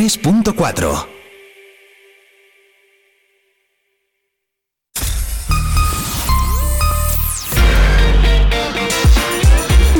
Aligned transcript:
93.4. 0.00 1.06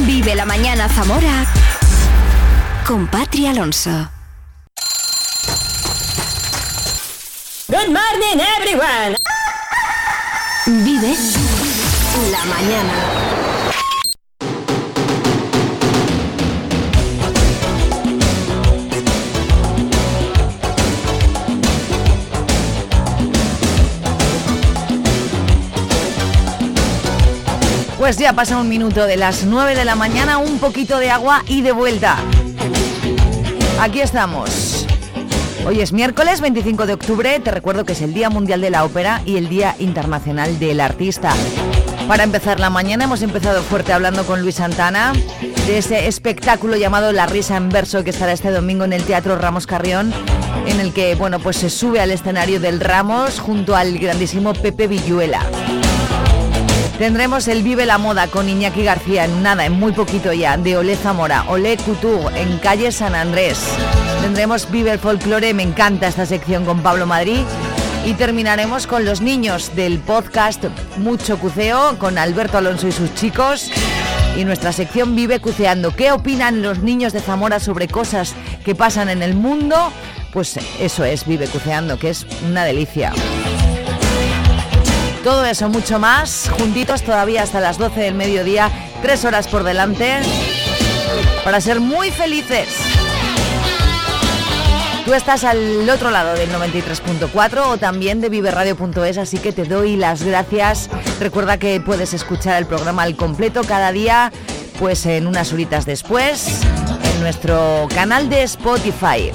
Vive 0.07 0.35
la 0.35 0.47
mañana 0.47 0.89
Zamora 0.89 1.45
con 2.87 3.09
Patri 3.09 3.47
Alonso. 3.47 3.91
Good 7.69 7.89
morning 7.89 8.41
everyone. 8.57 9.17
Vive 10.65 11.15
la 12.31 12.45
mañana. 12.47 13.20
Pues 28.11 28.19
ya 28.19 28.33
pasa 28.33 28.59
un 28.59 28.69
minuto 28.69 29.07
de 29.07 29.17
las 29.17 29.45
9 29.45 29.77
de 29.77 29.85
la 29.85 29.95
mañana, 29.95 30.39
un 30.39 30.59
poquito 30.59 30.99
de 30.99 31.13
agua 31.13 31.45
y 31.47 31.63
de 31.63 31.71
vuelta. 31.71 32.17
Aquí 33.81 34.01
estamos. 34.01 34.85
Hoy 35.65 35.81
es 35.81 35.93
miércoles 35.93 36.41
25 36.41 36.87
de 36.87 36.95
octubre, 36.95 37.39
te 37.39 37.53
recuerdo 37.53 37.85
que 37.85 37.93
es 37.93 38.03
el 38.03 38.13
Día 38.13 38.29
Mundial 38.29 38.63
de 38.63 38.71
la 38.71 38.85
Ópera 38.85 39.23
y 39.27 39.37
el 39.37 39.49
Día 39.49 39.77
Internacional 39.79 40.59
del 40.59 40.81
Artista. 40.81 41.33
Para 42.09 42.25
empezar 42.25 42.59
la 42.59 42.69
mañana 42.69 43.05
hemos 43.05 43.23
empezado 43.23 43.63
fuerte 43.63 43.93
hablando 43.93 44.27
con 44.27 44.43
Luis 44.43 44.57
Santana 44.57 45.13
de 45.69 45.79
ese 45.79 46.09
espectáculo 46.09 46.75
llamado 46.75 47.13
La 47.13 47.27
Risa 47.27 47.57
en 47.57 47.69
Verso 47.69 48.03
que 48.03 48.11
estará 48.11 48.33
este 48.33 48.51
domingo 48.51 48.85
en 48.85 48.93
el 48.93 49.05
Teatro 49.05 49.39
Ramos 49.39 49.69
Carrión, 49.69 50.13
en 50.67 50.81
el 50.81 50.93
que 50.93 51.15
bueno, 51.15 51.39
pues 51.39 51.59
se 51.59 51.71
sube 51.71 52.01
al 52.01 52.11
escenario 52.11 52.59
del 52.59 52.81
Ramos 52.81 53.39
junto 53.39 53.77
al 53.77 54.01
grandísimo 54.01 54.53
Pepe 54.53 54.89
Villuela. 54.89 55.47
Tendremos 57.01 57.49
el 57.49 57.63
Vive 57.63 57.87
la 57.87 57.97
Moda 57.97 58.27
con 58.27 58.47
Iñaki 58.47 58.85
García 58.85 59.25
en 59.25 59.43
nada, 59.43 59.65
en 59.65 59.73
muy 59.73 59.93
poquito 59.93 60.35
ya, 60.35 60.59
de 60.59 60.77
Olé 60.77 60.97
Zamora, 60.97 61.47
Olé 61.49 61.79
Couture 61.79 62.39
en 62.39 62.59
calle 62.59 62.93
San 62.93 63.15
Andrés. 63.15 63.59
Tendremos 64.21 64.71
Vive 64.71 64.91
el 64.91 64.99
Folklore, 64.99 65.55
me 65.55 65.63
encanta 65.63 66.09
esta 66.09 66.27
sección 66.27 66.67
con 66.67 66.83
Pablo 66.83 67.07
Madrid. 67.07 67.41
Y 68.05 68.13
terminaremos 68.13 68.87
con 68.87 69.07
los 69.07 69.23
niños 69.23 69.75
del 69.75 69.99
podcast 70.01 70.65
Mucho 70.99 71.39
Cuceo, 71.39 71.99
con 71.99 72.19
Alberto 72.19 72.59
Alonso 72.59 72.87
y 72.87 72.93
sus 72.93 73.15
chicos. 73.15 73.71
Y 74.37 74.45
nuestra 74.45 74.71
sección 74.71 75.17
Vive 75.17 75.41
Cuceando. 75.41 75.97
¿Qué 75.97 76.13
opinan 76.13 76.61
los 76.61 76.81
niños 76.81 77.15
de 77.15 77.21
Zamora 77.21 77.61
sobre 77.61 77.89
cosas 77.89 78.35
que 78.63 78.75
pasan 78.75 79.09
en 79.09 79.23
el 79.23 79.35
mundo? 79.35 79.91
Pues 80.35 80.59
eso 80.79 81.07
es 81.07 81.25
Vive 81.25 81.47
Cuceando, 81.47 81.99
que 81.99 82.11
es 82.11 82.27
una 82.47 82.63
delicia. 82.67 83.15
Todo 85.25 85.45
eso, 85.45 85.69
mucho 85.69 85.99
más, 85.99 86.51
juntitos 86.59 87.03
todavía 87.03 87.43
hasta 87.43 87.61
las 87.61 87.77
12 87.77 88.01
del 88.01 88.15
mediodía, 88.15 88.71
tres 89.03 89.25
horas 89.27 89.49
por 89.49 89.65
delante, 89.65 90.19
para 91.45 91.61
ser 91.61 91.79
muy 91.79 92.11
felices. 92.11 92.69
Tú 95.05 95.13
estás 95.13 95.45
al 95.45 95.89
otro 95.91 96.11
lado 96.11 96.35
del 96.35 96.51
93.4 96.51 97.67
o 97.67 97.77
también 97.77 98.21
de 98.23 98.31
viverradio.es, 98.31 99.19
así 99.19 99.39
que 99.39 99.53
te 99.53 99.65
doy 99.65 99.97
las 99.97 100.23
gracias. 100.23 100.89
Recuerda 101.19 101.59
que 101.59 101.81
puedes 101.81 102.15
escuchar 102.15 102.57
el 102.57 102.67
programa 102.67 103.03
al 103.03 103.17
completo 103.17 103.63
cada 103.63 103.93
día, 103.93 104.33
pues 104.79 105.05
en 105.05 105.27
unas 105.27 105.53
horitas 105.53 105.85
después, 105.85 106.63
en 107.15 107.21
nuestro 107.21 107.89
canal 107.95 108.31
de 108.31 108.45
Spotify. 108.45 109.33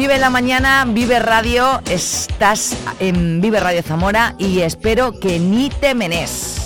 Vive 0.00 0.16
la 0.16 0.30
mañana, 0.30 0.86
Vive 0.88 1.18
Radio, 1.18 1.82
estás 1.90 2.74
en 3.00 3.42
Vive 3.42 3.60
Radio 3.60 3.82
Zamora 3.82 4.34
y 4.38 4.60
espero 4.60 5.20
que 5.20 5.38
ni 5.38 5.68
te 5.68 5.94
menes. 5.94 6.56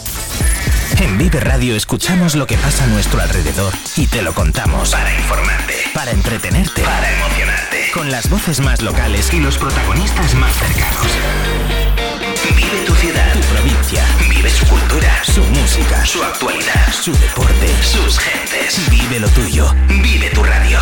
En 1.00 1.18
Vive 1.18 1.40
Radio 1.40 1.74
escuchamos 1.74 2.36
lo 2.36 2.46
que 2.46 2.56
pasa 2.56 2.84
a 2.84 2.86
nuestro 2.86 3.20
alrededor 3.20 3.72
y 3.96 4.06
te 4.06 4.22
lo 4.22 4.34
contamos. 4.34 4.92
Para 4.92 5.12
informarte, 5.16 5.74
para 5.92 6.12
entretenerte, 6.12 6.82
para 6.82 7.12
emocionarte. 7.12 7.90
Con 7.92 8.12
las 8.12 8.30
voces 8.30 8.60
más 8.60 8.82
locales 8.82 9.34
y 9.34 9.40
los 9.40 9.58
protagonistas 9.58 10.32
más 10.36 10.54
cercanos. 10.54 11.06
Vive 12.56 12.84
tu 12.86 12.94
ciudad, 12.94 13.32
tu 13.32 13.40
provincia. 13.40 14.04
Vive 14.30 14.48
su 14.48 14.64
cultura, 14.66 15.24
su 15.24 15.42
música, 15.42 16.06
su 16.06 16.22
actualidad, 16.22 16.92
su 16.92 17.12
deporte, 17.18 17.66
sus 17.82 18.16
gentes. 18.16 18.88
Vive 18.90 19.18
lo 19.18 19.28
tuyo. 19.30 19.74
Vive 19.88 20.30
tu 20.30 20.44
radio. 20.44 20.78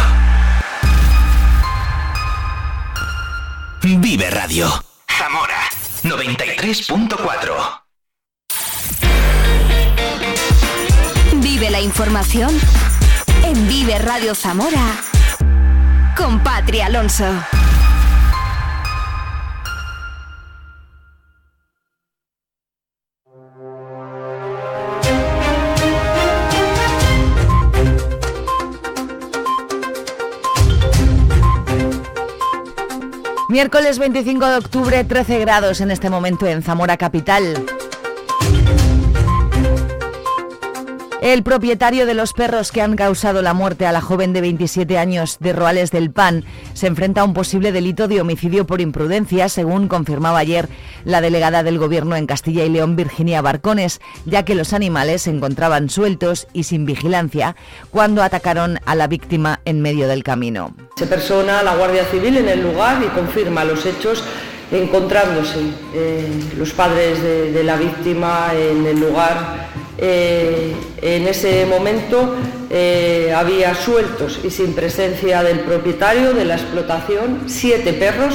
Vive 3.83 4.31
Radio. 4.31 4.69
Zamora 5.09 5.57
93.4. 6.05 7.83
Vive 11.43 11.69
la 11.69 11.81
información 11.81 12.57
en 13.43 13.67
Vive 13.67 13.99
Radio 13.99 14.37
Zamora 14.37 14.95
con 16.17 16.45
Patri 16.45 16.81
Alonso. 16.81 17.25
Miércoles 33.53 33.99
25 33.99 34.47
de 34.47 34.57
octubre, 34.57 35.05
13 35.05 35.39
grados 35.41 35.83
en 35.83 35.91
este 35.91 36.09
momento 36.09 36.47
en 36.47 36.63
Zamora 36.63 36.97
Capital. 36.97 37.82
El 41.23 41.45
propietario 41.45 42.05
de 42.05 42.15
los 42.15 42.33
perros 42.33 42.73
que 42.73 42.83
han 42.83 42.97
causado 42.97 43.43
la 43.43 43.55
muerte 43.55 43.87
a 43.87 43.93
la 43.93 44.01
joven 44.01 44.33
de 44.33 44.41
27 44.41 44.99
años 44.99 45.37
de 45.39 45.53
Roales 45.53 45.93
del 45.93 46.11
Pan 46.11 46.45
se 46.75 46.89
enfrenta 46.89 47.21
a 47.21 47.25
un 47.25 47.33
posible 47.33 47.71
delito 47.71 48.09
de 48.09 48.21
homicidio 48.21 48.67
por 48.67 48.81
imprudencia, 48.81 49.49
según 49.49 49.87
confirmaba 49.87 50.39
ayer 50.39 50.69
la 51.05 51.21
delegada 51.21 51.63
del 51.63 51.79
Gobierno 51.79 52.17
en 52.17 52.27
Castilla 52.27 52.65
y 52.65 52.71
León, 52.71 52.97
Virginia 52.97 53.41
Barcones, 53.41 54.01
ya 54.27 54.45
que 54.45 54.57
los 54.57 54.73
animales 54.73 55.23
se 55.23 55.31
encontraban 55.31 55.91
sueltos 55.91 56.49
y 56.53 56.65
sin 56.65 56.87
vigilancia 56.87 57.55
cuando 57.93 58.25
atacaron 58.25 58.81
a 58.85 58.97
la 58.97 59.07
víctima 59.07 59.61
en 59.65 59.81
medio 59.81 60.09
del 60.09 60.25
camino. 60.25 60.75
Se 60.97 61.07
persona 61.07 61.63
la 61.63 61.77
Guardia 61.77 62.05
Civil 62.07 62.37
en 62.37 62.49
el 62.49 62.65
lugar 62.65 63.01
y 63.01 63.07
confirma 63.11 63.63
los 63.63 63.87
hechos 63.87 64.25
encontrándose 64.73 65.61
eh, 65.95 66.29
los 66.59 66.73
padres 66.73 67.23
de, 67.23 67.53
de 67.53 67.63
la 67.63 67.77
víctima 67.77 68.51
en 68.55 68.87
el 68.87 68.99
lugar 68.99 69.71
eh, 70.05 70.75
en 71.01 71.29
ese 71.29 71.65
momento 71.65 72.35
eh, 72.71 73.33
había 73.37 73.73
sueltos 73.77 74.41
y 74.43 74.51
sin 74.51 74.75
presencia 74.75 75.45
del 75.45 75.61
propietario 75.61 76.33
de 76.33 76.45
la 76.45 76.55
explotación 76.55 77.45
siete 77.47 77.93
perros, 77.93 78.35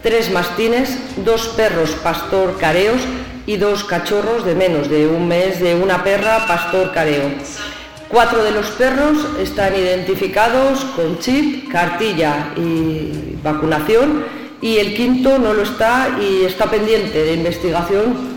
tres 0.00 0.30
mastines, 0.30 0.96
dos 1.24 1.48
perros 1.56 1.90
pastor 2.04 2.56
careos 2.56 3.00
y 3.46 3.56
dos 3.56 3.82
cachorros 3.82 4.44
de 4.44 4.54
menos 4.54 4.88
de 4.88 5.08
un 5.08 5.26
mes 5.26 5.60
de 5.60 5.74
una 5.74 6.04
perra 6.04 6.46
pastor 6.46 6.92
careo. 6.92 7.32
Cuatro 8.08 8.44
de 8.44 8.52
los 8.52 8.66
perros 8.70 9.18
están 9.40 9.74
identificados 9.74 10.84
con 10.94 11.18
chip, 11.18 11.68
cartilla 11.68 12.52
y 12.56 13.36
vacunación 13.42 14.24
y 14.60 14.76
el 14.76 14.94
quinto 14.94 15.40
no 15.40 15.52
lo 15.52 15.62
está 15.62 16.16
y 16.20 16.44
está 16.44 16.70
pendiente 16.70 17.24
de 17.24 17.34
investigación 17.34 18.31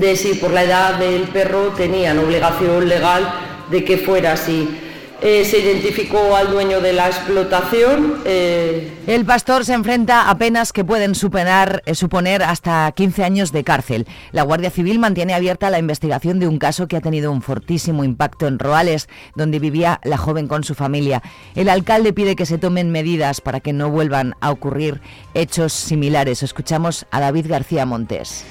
de 0.00 0.16
si 0.16 0.34
por 0.34 0.50
la 0.50 0.64
edad 0.64 0.98
del 0.98 1.22
perro 1.22 1.68
tenían 1.76 2.18
obligación 2.18 2.88
legal 2.88 3.32
de 3.70 3.84
que 3.84 3.98
fuera 3.98 4.32
así. 4.32 4.80
Eh, 5.22 5.46
se 5.46 5.60
identificó 5.60 6.36
al 6.36 6.50
dueño 6.50 6.82
de 6.82 6.92
la 6.92 7.06
explotación. 7.06 8.16
Eh, 8.26 8.92
El 9.06 9.24
pastor 9.24 9.64
se 9.64 9.72
enfrenta 9.72 10.28
a 10.28 10.36
penas 10.36 10.70
que 10.70 10.84
pueden 10.84 11.14
superar, 11.14 11.82
eh, 11.86 11.94
suponer 11.94 12.42
hasta 12.42 12.92
15 12.92 13.24
años 13.24 13.50
de 13.50 13.64
cárcel. 13.64 14.06
La 14.32 14.42
Guardia 14.42 14.70
Civil 14.70 14.98
mantiene 14.98 15.32
abierta 15.32 15.70
la 15.70 15.78
investigación 15.78 16.40
de 16.40 16.48
un 16.48 16.58
caso 16.58 16.88
que 16.88 16.96
ha 16.96 17.00
tenido 17.00 17.32
un 17.32 17.40
fortísimo 17.40 18.04
impacto 18.04 18.46
en 18.46 18.58
Roales, 18.58 19.08
donde 19.34 19.60
vivía 19.60 19.98
la 20.04 20.18
joven 20.18 20.46
con 20.46 20.62
su 20.62 20.74
familia. 20.74 21.22
El 21.54 21.70
alcalde 21.70 22.12
pide 22.12 22.36
que 22.36 22.44
se 22.44 22.58
tomen 22.58 22.90
medidas 22.90 23.40
para 23.40 23.60
que 23.60 23.72
no 23.72 23.88
vuelvan 23.90 24.34
a 24.42 24.50
ocurrir 24.50 25.00
hechos 25.32 25.72
similares. 25.72 26.42
Escuchamos 26.42 27.06
a 27.10 27.20
David 27.20 27.46
García 27.48 27.86
Montes 27.86 28.44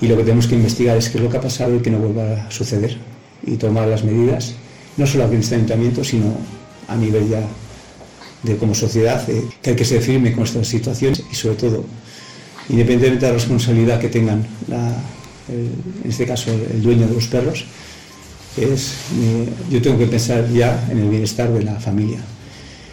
y 0.00 0.08
lo 0.08 0.16
que 0.16 0.22
tenemos 0.22 0.46
que 0.46 0.54
investigar 0.54 0.96
es 0.96 1.08
qué 1.08 1.18
es 1.18 1.24
lo 1.24 1.30
que 1.30 1.36
ha 1.36 1.40
pasado 1.40 1.76
y 1.76 1.80
que 1.80 1.90
no 1.90 1.98
vuelva 1.98 2.46
a 2.46 2.50
suceder 2.50 2.96
y 3.46 3.56
tomar 3.56 3.88
las 3.88 4.04
medidas, 4.04 4.54
no 4.96 5.06
solo 5.06 5.24
aquí 5.24 5.34
en 5.34 5.40
este 5.40 5.54
ayuntamiento, 5.56 6.04
sino 6.04 6.34
a 6.88 6.96
nivel 6.96 7.28
ya 7.28 7.42
de 8.42 8.56
como 8.56 8.74
sociedad, 8.74 9.28
eh, 9.28 9.44
que 9.62 9.70
hay 9.70 9.76
que 9.76 9.84
ser 9.84 10.00
firme 10.00 10.32
con 10.32 10.44
estas 10.44 10.66
situaciones 10.66 11.22
y 11.30 11.34
sobre 11.34 11.56
todo, 11.56 11.84
independientemente 12.68 13.26
de 13.26 13.32
la 13.32 13.38
responsabilidad 13.38 14.00
que 14.00 14.08
tengan, 14.08 14.46
en 15.48 16.10
este 16.10 16.26
caso 16.26 16.50
el 16.50 16.82
dueño 16.82 17.06
de 17.06 17.14
los 17.14 17.26
perros, 17.26 17.66
Es, 18.56 18.94
yo 19.70 19.80
tengo 19.80 19.96
que 19.96 20.06
pensar 20.06 20.50
ya 20.50 20.88
en 20.90 20.98
el 20.98 21.08
bienestar 21.08 21.48
de 21.52 21.62
la 21.62 21.78
familia 21.78 22.18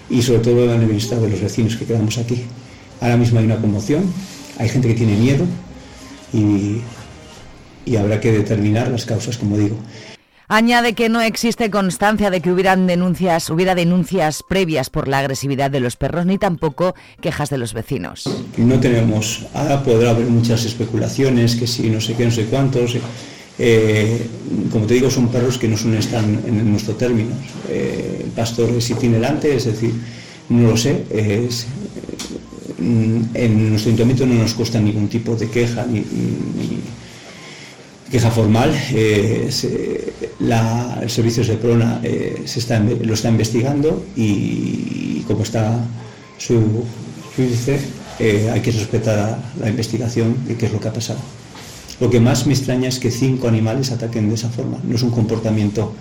y 0.08 0.22
sobre 0.22 0.40
todo 0.40 0.72
en 0.72 0.82
el 0.82 0.86
bienestar 0.86 1.20
de 1.20 1.30
los 1.30 1.42
vecinos 1.42 1.76
que 1.76 1.86
quedamos 1.86 2.18
aquí. 2.20 2.46
Ahora 3.02 3.18
mismo 3.18 3.40
hay 3.40 3.46
una 3.46 3.58
conmoción, 3.58 4.04
hay 4.60 4.70
gente 4.70 4.88
que 4.88 4.94
tiene 4.94 5.16
miedo 5.18 5.46
y, 6.32 6.82
y 7.88 7.96
habrá 7.96 8.20
que 8.20 8.32
determinar 8.32 8.90
las 8.90 9.06
causas, 9.06 9.38
como 9.38 9.58
digo. 9.58 9.78
Añade 10.50 10.94
que 10.94 11.10
no 11.10 11.20
existe 11.20 11.70
constancia 11.70 12.30
de 12.30 12.40
que 12.40 12.52
hubieran 12.52 12.88
denuncias, 12.88 13.50
hubiera 13.50 13.76
denuncias 13.76 14.44
previas 14.48 14.90
por 14.90 15.10
la 15.10 15.20
agresividad 15.20 15.72
de 15.72 15.82
los 15.82 15.98
perros 15.98 16.26
ni 16.26 16.38
tampoco 16.38 16.96
quejas 17.20 17.50
de 17.50 17.58
los 17.58 17.74
vecinos. 17.74 18.30
No 18.56 18.80
tenemos, 18.80 19.46
ahora 19.54 19.84
podrá 19.84 20.12
haber 20.12 20.28
muchas 20.28 20.64
especulaciones, 20.64 21.58
que 21.58 21.68
si 21.68 21.90
no 21.90 22.00
sé 22.00 22.14
qué, 22.14 22.24
no 22.24 22.32
sé 22.32 22.46
cuántos. 22.46 22.96
Eh, 23.60 24.26
como 24.72 24.86
te 24.86 24.94
digo, 24.94 25.10
son 25.10 25.28
perros 25.28 25.58
que 25.58 25.68
no 25.68 25.76
son 25.76 25.96
están 25.96 26.42
en 26.46 26.72
nuestro 26.72 26.96
término. 26.96 27.32
Eh, 27.70 28.22
el 28.24 28.32
pastor 28.32 28.70
es 28.70 28.90
itinerante, 28.90 29.54
es 29.54 29.66
decir, 29.66 29.94
no 30.48 30.70
lo 30.70 30.78
sé. 30.78 31.04
Es, 31.10 31.68
en 32.80 33.70
nuestro 33.70 33.90
ayuntamiento 33.90 34.26
no 34.26 34.36
nos 34.36 34.54
consta 34.54 34.80
ningún 34.80 35.10
tipo 35.10 35.36
de 35.36 35.50
queja 35.50 35.86
ni 35.86 36.06
queja 38.12 38.32
formal. 38.32 38.72
Eh, 38.92 39.50
el 40.40 41.10
servicio 41.10 41.44
de 41.44 41.58
Prona 41.58 42.00
eh, 42.04 42.44
se 42.46 42.60
está, 42.60 42.80
lo 42.80 43.14
está 43.14 43.30
investigando 43.30 44.04
y, 44.16 45.24
como 45.28 45.44
está 45.44 45.80
su 46.38 46.84
índice, 47.38 47.80
eh, 48.20 48.50
hay 48.52 48.62
que 48.62 48.72
respetar 48.72 49.40
la 49.60 49.70
investigación 49.70 50.36
de 50.48 50.56
qué 50.56 50.68
es 50.68 50.74
lo 50.74 50.80
que 50.80 50.88
ha 50.88 50.94
pasado. 50.94 51.20
Lo 52.00 52.10
que 52.10 52.20
más 52.20 52.46
me 52.46 52.54
extraña 52.54 52.90
es 52.90 53.00
que 53.00 53.12
cinco 53.12 53.48
animales 53.48 53.92
ataquen 53.92 54.30
de 54.30 54.36
esa 54.36 54.50
forma. 54.50 54.78
No 54.84 54.96
es 54.96 55.04
un 55.04 55.12
comportamiento 55.12 55.94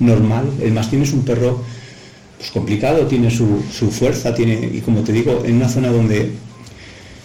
normal. 0.00 0.50
El 0.60 0.72
mastín 0.72 1.02
es 1.02 1.12
un 1.12 1.24
perro 1.24 1.62
pues, 2.38 2.50
complicado, 2.50 3.06
tiene 3.06 3.30
su, 3.30 3.62
su 3.72 3.90
fuerza, 3.90 4.34
tiene, 4.34 4.70
y 4.72 4.80
como 4.80 5.00
te 5.00 5.12
digo, 5.12 5.42
en 5.44 5.56
una 5.56 5.68
zona 5.68 5.88
donde 5.88 6.32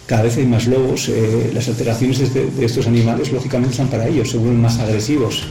cada 0.10 0.24
vez 0.24 0.38
hay 0.38 0.48
más 0.48 0.66
lobos, 0.66 1.08
eh, 1.08 1.52
las 1.54 1.68
alteraciones 1.68 2.34
de, 2.34 2.50
de, 2.50 2.66
estos 2.66 2.88
animales 2.88 3.32
lógicamente 3.32 3.76
son 3.76 3.90
para 3.90 4.08
ellos, 4.08 4.32
se 4.32 4.40
vuelven 4.40 4.60
más 4.60 4.80
agresivos. 4.80 5.48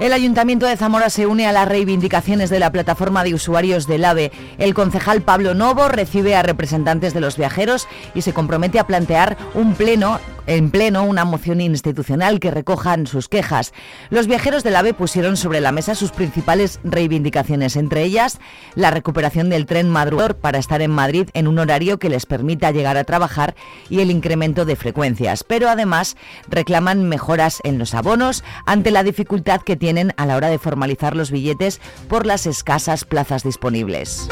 El 0.00 0.12
Ayuntamiento 0.12 0.66
de 0.66 0.76
Zamora 0.76 1.08
se 1.08 1.26
une 1.26 1.46
a 1.46 1.52
las 1.52 1.68
reivindicaciones 1.68 2.50
de 2.50 2.58
la 2.58 2.72
plataforma 2.72 3.22
de 3.22 3.34
usuarios 3.34 3.86
del 3.86 4.04
AVE. 4.04 4.32
El 4.58 4.74
concejal 4.74 5.22
Pablo 5.22 5.54
Novo 5.54 5.88
recibe 5.88 6.34
a 6.34 6.42
representantes 6.42 7.14
de 7.14 7.20
los 7.20 7.36
viajeros 7.36 7.86
y 8.12 8.22
se 8.22 8.32
compromete 8.32 8.80
a 8.80 8.86
plantear 8.88 9.36
un 9.54 9.74
pleno 9.74 10.18
en 10.46 10.70
pleno 10.70 11.04
una 11.04 11.24
moción 11.24 11.60
institucional 11.60 12.40
que 12.40 12.50
recojan 12.50 13.06
sus 13.06 13.28
quejas. 13.28 13.72
Los 14.10 14.26
viajeros 14.26 14.64
del 14.64 14.76
AVE 14.76 14.94
pusieron 14.94 15.36
sobre 15.36 15.60
la 15.60 15.72
mesa 15.72 15.94
sus 15.94 16.10
principales 16.10 16.80
reivindicaciones, 16.84 17.76
entre 17.76 18.02
ellas 18.04 18.38
la 18.74 18.90
recuperación 18.90 19.50
del 19.50 19.66
tren 19.66 19.88
madrugador 19.88 20.36
para 20.36 20.58
estar 20.58 20.82
en 20.82 20.90
Madrid 20.90 21.28
en 21.34 21.48
un 21.48 21.58
horario 21.58 21.98
que 21.98 22.08
les 22.08 22.26
permita 22.26 22.70
llegar 22.70 22.96
a 22.96 23.04
trabajar 23.04 23.54
y 23.88 24.00
el 24.00 24.10
incremento 24.10 24.64
de 24.64 24.76
frecuencias. 24.76 25.44
Pero 25.44 25.68
además 25.68 26.16
reclaman 26.48 27.08
mejoras 27.08 27.60
en 27.64 27.78
los 27.78 27.94
abonos 27.94 28.44
ante 28.66 28.90
la 28.90 29.02
dificultad 29.02 29.60
que 29.62 29.76
tienen 29.76 30.12
a 30.16 30.26
la 30.26 30.36
hora 30.36 30.48
de 30.48 30.58
formalizar 30.58 31.16
los 31.16 31.30
billetes 31.30 31.80
por 32.08 32.26
las 32.26 32.46
escasas 32.46 33.04
plazas 33.04 33.42
disponibles. 33.42 34.28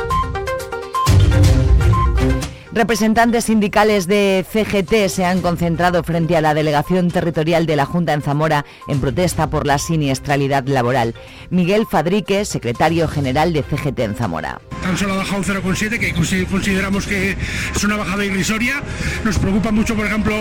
Representantes 2.72 3.46
sindicales 3.46 4.06
de 4.06 4.44
CGT 4.50 5.08
se 5.08 5.24
han 5.24 5.40
concentrado 5.40 6.02
frente 6.02 6.36
a 6.36 6.42
la 6.42 6.52
delegación 6.52 7.10
territorial 7.10 7.64
de 7.64 7.76
la 7.76 7.86
Junta 7.86 8.12
en 8.12 8.20
Zamora 8.20 8.66
en 8.88 9.00
protesta 9.00 9.48
por 9.48 9.66
la 9.66 9.78
siniestralidad 9.78 10.66
laboral. 10.66 11.14
Miguel 11.48 11.86
Fadrique, 11.86 12.44
secretario 12.44 13.08
general 13.08 13.54
de 13.54 13.62
CGT 13.62 14.00
en 14.00 14.14
Zamora. 14.14 14.60
Tan 14.82 14.96
solo 14.96 15.14
ha 15.14 15.16
bajado 15.18 15.38
un 15.38 15.44
0,7, 15.44 15.98
que 15.98 16.12
consideramos 16.46 17.06
que 17.06 17.36
es 17.74 17.84
una 17.84 17.96
bajada 17.96 18.24
irrisoria. 18.24 18.82
Nos 19.24 19.38
preocupa 19.38 19.70
mucho, 19.70 19.94
por 19.94 20.06
ejemplo, 20.06 20.34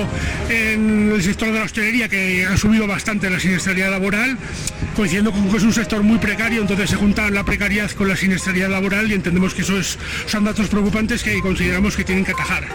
en 0.49 1.11
el 1.13 1.23
sector 1.23 1.51
de 1.51 1.59
la 1.59 1.65
hostelería, 1.65 2.07
que 2.07 2.45
ha 2.45 2.57
subido 2.57 2.87
bastante 2.87 3.29
la 3.29 3.39
siniestralidad 3.39 3.91
laboral, 3.91 4.37
coincidiendo 4.95 5.31
con 5.31 5.49
que 5.49 5.57
es 5.57 5.63
un 5.63 5.73
sector 5.73 6.03
muy 6.03 6.17
precario, 6.17 6.61
entonces 6.61 6.89
se 6.89 6.95
junta 6.95 7.29
la 7.29 7.43
precariedad 7.43 7.91
con 7.91 8.07
la 8.07 8.15
siniestralidad 8.15 8.69
laboral 8.69 9.11
y 9.11 9.15
entendemos 9.15 9.53
que 9.53 9.61
eso 9.61 9.77
es, 9.77 9.97
son 10.25 10.43
datos 10.43 10.67
preocupantes 10.67 11.23
que 11.23 11.39
consideramos 11.41 11.95
que 11.95 12.03
tienen 12.03 12.25
que 12.25 12.31
atajar. 12.31 12.67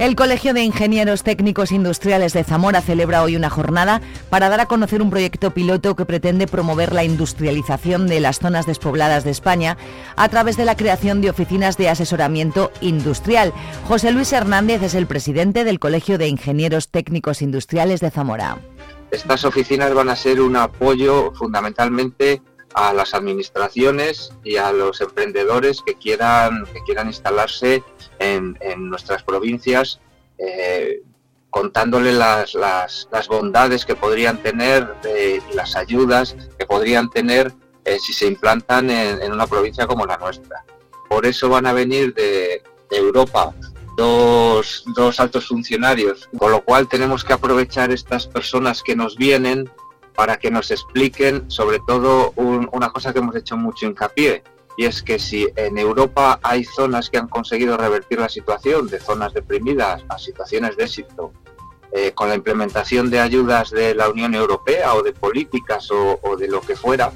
El 0.00 0.16
Colegio 0.16 0.54
de 0.54 0.62
Ingenieros 0.62 1.24
Técnicos 1.24 1.72
Industriales 1.72 2.32
de 2.32 2.42
Zamora 2.42 2.80
celebra 2.80 3.22
hoy 3.22 3.36
una 3.36 3.50
jornada 3.50 4.00
para 4.30 4.48
dar 4.48 4.60
a 4.60 4.64
conocer 4.64 5.02
un 5.02 5.10
proyecto 5.10 5.50
piloto 5.50 5.94
que 5.94 6.06
pretende 6.06 6.46
promover 6.46 6.94
la 6.94 7.04
industrialización 7.04 8.06
de 8.06 8.18
las 8.20 8.38
zonas 8.38 8.64
despobladas 8.64 9.24
de 9.24 9.30
España 9.30 9.76
a 10.16 10.26
través 10.30 10.56
de 10.56 10.64
la 10.64 10.74
creación 10.74 11.20
de 11.20 11.28
oficinas 11.28 11.76
de 11.76 11.90
asesoramiento 11.90 12.72
industrial. 12.80 13.52
José 13.86 14.10
Luis 14.10 14.32
Hernández 14.32 14.82
es 14.82 14.94
el 14.94 15.06
presidente 15.06 15.64
del 15.64 15.78
Colegio 15.78 16.16
de 16.16 16.28
Ingenieros 16.28 16.88
Técnicos 16.88 17.42
Industriales 17.42 18.00
de 18.00 18.10
Zamora. 18.10 18.56
Estas 19.10 19.44
oficinas 19.44 19.92
van 19.92 20.08
a 20.08 20.16
ser 20.16 20.40
un 20.40 20.56
apoyo 20.56 21.34
fundamentalmente 21.34 22.40
a 22.74 22.92
las 22.92 23.14
administraciones 23.14 24.32
y 24.44 24.56
a 24.56 24.72
los 24.72 25.00
emprendedores 25.00 25.82
que 25.84 25.94
quieran, 25.94 26.64
que 26.72 26.80
quieran 26.84 27.08
instalarse 27.08 27.82
en, 28.18 28.56
nuestras 28.76 29.22
provincias, 29.22 30.00
eh, 30.38 31.02
contándole 31.50 32.12
las, 32.12 32.54
las, 32.54 33.28
bondades 33.28 33.84
que 33.84 33.96
podrían 33.96 34.42
tener 34.42 34.88
y 35.04 35.54
las 35.54 35.76
ayudas 35.76 36.36
que 36.58 36.66
podrían 36.66 37.10
tener 37.10 37.52
eh, 37.84 37.98
si 37.98 38.12
se 38.12 38.26
implantan 38.26 38.90
en, 38.90 39.32
una 39.32 39.46
provincia 39.46 39.86
como 39.86 40.06
la 40.06 40.16
nuestra. 40.16 40.64
Por 41.08 41.26
eso 41.26 41.48
van 41.48 41.66
a 41.66 41.72
venir 41.72 42.14
de, 42.14 42.62
Europa 42.90 43.54
dos, 43.96 44.84
dos 44.96 45.20
altos 45.20 45.46
funcionarios, 45.46 46.28
con 46.38 46.50
lo 46.50 46.64
cual 46.64 46.88
tenemos 46.88 47.22
que 47.22 47.32
aprovechar 47.32 47.92
estas 47.92 48.26
personas 48.26 48.82
que 48.82 48.96
nos 48.96 49.16
vienen 49.16 49.70
para 50.20 50.38
que 50.38 50.50
nos 50.50 50.70
expliquen 50.70 51.50
sobre 51.50 51.78
todo 51.86 52.34
una 52.36 52.90
cosa 52.90 53.10
que 53.10 53.20
hemos 53.20 53.34
hecho 53.34 53.56
mucho 53.56 53.86
hincapié, 53.86 54.42
y 54.76 54.84
es 54.84 55.02
que 55.02 55.18
si 55.18 55.48
en 55.56 55.78
Europa 55.78 56.38
hay 56.42 56.62
zonas 56.62 57.08
que 57.08 57.16
han 57.16 57.26
conseguido 57.26 57.78
revertir 57.78 58.20
la 58.20 58.28
situación 58.28 58.86
de 58.88 59.00
zonas 59.00 59.32
deprimidas 59.32 60.04
a 60.10 60.18
situaciones 60.18 60.76
de 60.76 60.84
éxito, 60.84 61.32
eh, 61.92 62.12
con 62.12 62.28
la 62.28 62.34
implementación 62.34 63.08
de 63.08 63.18
ayudas 63.18 63.70
de 63.70 63.94
la 63.94 64.10
Unión 64.10 64.34
Europea 64.34 64.92
o 64.92 65.02
de 65.02 65.14
políticas 65.14 65.90
o, 65.90 66.20
o 66.22 66.36
de 66.36 66.48
lo 66.48 66.60
que 66.60 66.76
fuera, 66.76 67.12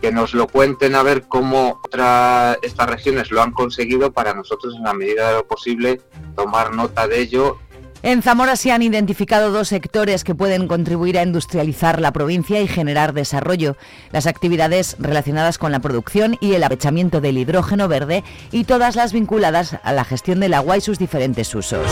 que 0.00 0.12
nos 0.12 0.32
lo 0.32 0.46
cuenten 0.46 0.94
a 0.94 1.02
ver 1.02 1.24
cómo 1.26 1.80
otras 1.82 2.58
estas 2.62 2.88
regiones 2.88 3.32
lo 3.32 3.42
han 3.42 3.50
conseguido 3.50 4.12
para 4.12 4.34
nosotros 4.34 4.76
en 4.76 4.84
la 4.84 4.94
medida 4.94 5.30
de 5.30 5.34
lo 5.38 5.48
posible 5.48 6.00
tomar 6.36 6.72
nota 6.72 7.08
de 7.08 7.18
ello 7.22 7.58
en 8.06 8.22
Zamora 8.22 8.54
se 8.54 8.70
han 8.70 8.82
identificado 8.82 9.50
dos 9.50 9.66
sectores 9.66 10.22
que 10.22 10.36
pueden 10.36 10.68
contribuir 10.68 11.18
a 11.18 11.24
industrializar 11.24 12.00
la 12.00 12.12
provincia 12.12 12.60
y 12.60 12.68
generar 12.68 13.12
desarrollo. 13.12 13.76
Las 14.12 14.28
actividades 14.28 14.94
relacionadas 15.00 15.58
con 15.58 15.72
la 15.72 15.80
producción 15.80 16.38
y 16.40 16.54
el 16.54 16.62
aprovechamiento 16.62 17.20
del 17.20 17.36
hidrógeno 17.36 17.88
verde 17.88 18.22
y 18.52 18.62
todas 18.62 18.94
las 18.94 19.12
vinculadas 19.12 19.78
a 19.82 19.92
la 19.92 20.04
gestión 20.04 20.38
del 20.38 20.54
agua 20.54 20.76
y 20.76 20.82
sus 20.82 21.00
diferentes 21.00 21.52
usos. 21.52 21.84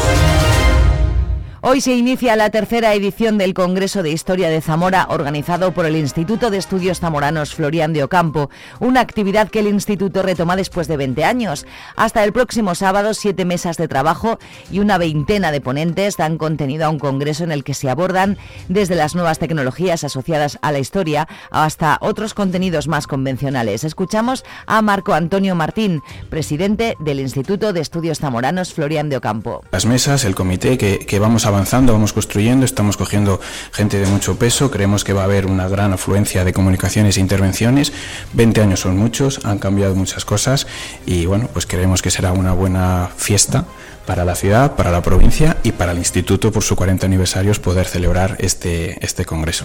Hoy 1.67 1.81
se 1.81 1.97
inicia 1.97 2.37
la 2.37 2.51
tercera 2.51 2.93
edición 2.93 3.39
del 3.39 3.55
Congreso 3.55 4.03
de 4.03 4.11
Historia 4.11 4.51
de 4.51 4.61
Zamora, 4.61 5.07
organizado 5.09 5.73
por 5.73 5.87
el 5.87 5.97
Instituto 5.97 6.51
de 6.51 6.59
Estudios 6.59 7.01
Zamoranos 7.01 7.55
Florian 7.55 7.95
de 7.95 8.05
Ocampo, 8.05 8.51
una 8.81 9.01
actividad 9.01 9.49
que 9.49 9.61
el 9.61 9.69
instituto 9.69 10.23
retoma 10.23 10.57
después 10.57 10.89
de 10.89 10.99
20 10.99 11.25
años. 11.25 11.65
Hasta 11.97 12.23
el 12.23 12.35
próximo 12.35 12.75
sábado, 12.75 13.15
siete 13.15 13.47
mesas 13.47 13.79
de 13.79 13.89
trabajo 13.89 14.39
y 14.71 14.81
una 14.81 14.99
veintena 14.99 15.53
de 15.53 15.63
ponentes 15.63 16.19
dan 16.19 16.37
contenido 16.37 16.85
a 16.85 16.91
un 16.91 16.99
congreso 16.99 17.45
en 17.45 17.51
el 17.51 17.65
que 17.65 17.73
se 17.73 17.89
abordan 17.89 18.37
desde 18.69 18.95
las 18.95 19.15
nuevas 19.15 19.39
tecnologías 19.39 20.05
asociadas 20.05 20.59
a 20.61 20.71
la 20.71 20.81
historia 20.81 21.29
hasta 21.51 21.97
otros 22.03 22.35
contenidos 22.35 22.89
más 22.89 23.07
convencionales. 23.07 23.85
Escuchamos 23.85 24.45
a 24.67 24.83
Marco 24.83 25.15
Antonio 25.15 25.55
Martín, 25.55 26.03
presidente 26.29 26.99
del 27.01 27.21
Instituto 27.21 27.73
de 27.73 27.81
Estudios 27.81 28.19
Zamoranos 28.19 28.75
Florian 28.75 29.09
de 29.09 29.17
Ocampo. 29.17 29.65
Las 29.73 29.87
mesas, 29.87 30.27
el 30.27 30.35
comité 30.35 30.77
que, 30.77 30.99
que 30.99 31.19
vamos 31.19 31.47
a 31.47 31.54
avanzando, 31.55 31.93
vamos 31.93 32.13
construyendo, 32.13 32.65
estamos 32.65 32.97
cogiendo 32.97 33.41
gente 33.73 33.99
de 33.99 34.07
mucho 34.07 34.39
peso, 34.39 34.71
creemos 34.71 35.05
que 35.05 35.13
va 35.13 35.23
a 35.23 35.25
haber 35.25 35.47
una 35.47 35.69
gran 35.69 35.93
afluencia 35.93 36.45
de 36.45 36.53
comunicaciones 36.53 37.17
e 37.17 37.21
intervenciones. 37.21 37.93
20 38.35 38.61
años 38.61 38.81
son 38.81 38.99
muchos, 38.99 39.41
han 39.45 39.59
cambiado 39.59 39.95
muchas 39.95 40.25
cosas 40.25 40.67
y 41.07 41.27
bueno, 41.27 41.49
pues 41.53 41.67
creemos 41.67 42.03
que 42.03 42.11
será 42.11 42.33
una 42.33 42.53
buena 42.53 43.11
fiesta 43.17 43.65
para 44.07 44.25
la 44.25 44.35
ciudad, 44.35 44.77
para 44.77 44.91
la 44.91 45.03
provincia 45.03 45.57
y 45.63 45.73
para 45.73 45.93
el 45.93 45.99
instituto 45.99 46.53
por 46.53 46.63
su 46.63 46.77
40 46.77 47.07
aniversarios 47.07 47.59
poder 47.59 47.87
celebrar 47.87 48.37
este, 48.41 49.03
este 49.05 49.25
congreso. 49.25 49.65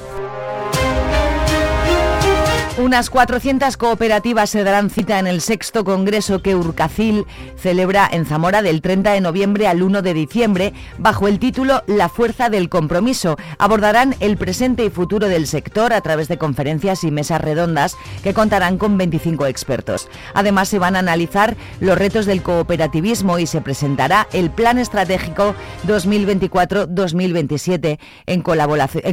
Unas 2.79 3.09
400 3.09 3.75
cooperativas 3.75 4.51
se 4.51 4.63
darán 4.63 4.89
cita 4.89 5.19
en 5.19 5.27
el 5.27 5.41
sexto 5.41 5.83
congreso 5.83 6.41
que 6.41 6.55
Urcacil 6.55 7.25
celebra 7.57 8.07
en 8.09 8.25
Zamora 8.25 8.61
del 8.61 8.81
30 8.81 9.11
de 9.11 9.19
noviembre 9.19 9.67
al 9.67 9.83
1 9.83 10.01
de 10.01 10.13
diciembre 10.13 10.71
bajo 10.97 11.27
el 11.27 11.39
título 11.39 11.83
La 11.87 12.07
fuerza 12.07 12.49
del 12.49 12.69
compromiso. 12.69 13.35
Abordarán 13.57 14.15
el 14.21 14.37
presente 14.37 14.85
y 14.85 14.89
futuro 14.89 15.27
del 15.27 15.45
sector 15.45 15.91
a 15.91 15.99
través 15.99 16.29
de 16.29 16.37
conferencias 16.37 17.03
y 17.03 17.11
mesas 17.11 17.41
redondas 17.41 17.97
que 18.23 18.33
contarán 18.33 18.77
con 18.77 18.97
25 18.97 19.45
expertos. 19.47 20.07
Además 20.33 20.69
se 20.69 20.79
van 20.79 20.95
a 20.95 20.99
analizar 20.99 21.57
los 21.81 21.97
retos 21.97 22.25
del 22.25 22.41
cooperativismo 22.41 23.39
y 23.39 23.45
se 23.45 23.59
presentará 23.59 24.29
el 24.31 24.51
Plan 24.51 24.77
Estratégico 24.77 25.53
2024-2027 25.85 27.99
en 28.25 28.41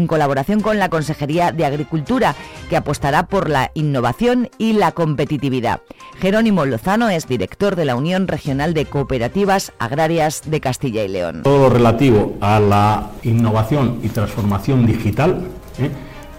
colaboración, 0.06 0.60
con 0.60 0.78
la 0.78 0.88
Consejería 0.88 1.50
de 1.50 1.66
Agricultura 1.66 2.36
que 2.70 2.76
apostará 2.76 3.26
por 3.26 3.50
la 3.50 3.55
innovación 3.74 4.48
y 4.58 4.72
la 4.72 4.92
competitividad. 4.92 5.80
Jerónimo 6.18 6.64
Lozano 6.64 7.08
es 7.08 7.26
director 7.26 7.76
de 7.76 7.84
la 7.84 7.96
Unión 7.96 8.28
Regional 8.28 8.74
de 8.74 8.86
Cooperativas 8.86 9.72
Agrarias 9.78 10.42
de 10.46 10.60
Castilla 10.60 11.02
y 11.02 11.08
León. 11.08 11.42
Todo 11.42 11.58
lo 11.58 11.70
relativo 11.70 12.36
a 12.40 12.60
la 12.60 13.10
innovación 13.22 14.00
y 14.02 14.08
transformación 14.08 14.86
digital. 14.86 15.48
¿eh? 15.78 15.90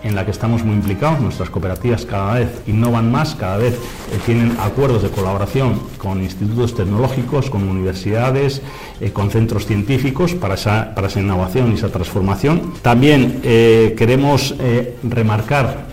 En 0.04 0.16
la 0.16 0.25
que 0.25 0.32
estamos 0.32 0.63
muy 0.63 0.75
implicados. 0.75 1.20
Nuestras 1.20 1.50
cooperativas 1.50 2.06
cada 2.06 2.36
vez 2.36 2.50
innovan 2.68 3.12
más, 3.12 3.36
cada 3.36 3.58
vez 3.58 3.74
eh, 3.74 4.20
tienen 4.25 4.58
acuerdos 4.60 5.04
de 5.04 5.10
colaboración 5.10 5.80
con 5.98 6.22
institutos 6.24 6.75
tecnológicos, 6.75 7.50
con 7.50 7.68
universidades, 7.68 8.62
eh, 9.01 9.12
con 9.12 9.32
centros 9.32 9.66
científicos 9.66 10.34
para 10.34 10.56
esa, 10.56 10.94
innovación 11.16 11.72
y 11.72 11.75
esa 11.75 11.89
transformación. 11.89 12.74
También 12.82 13.39
eh, 13.44 13.96
queremos 13.98 14.56
remarcar 15.04 15.88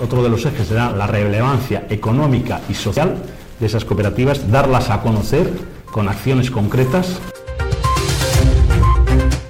otro 0.00 0.22
de 0.22 0.28
los 0.28 0.44
ejes, 0.46 0.68
será 0.68 0.92
la 0.92 1.06
relevancia 1.06 1.86
económica 1.90 2.60
y 2.68 2.74
social 2.74 3.16
de 3.58 3.66
esas 3.66 3.84
cooperativas, 3.84 4.50
darlas 4.50 4.90
a 4.90 5.02
conocer 5.02 5.50
con 5.90 6.08
acciones 6.08 6.50
concretas. 6.50 7.20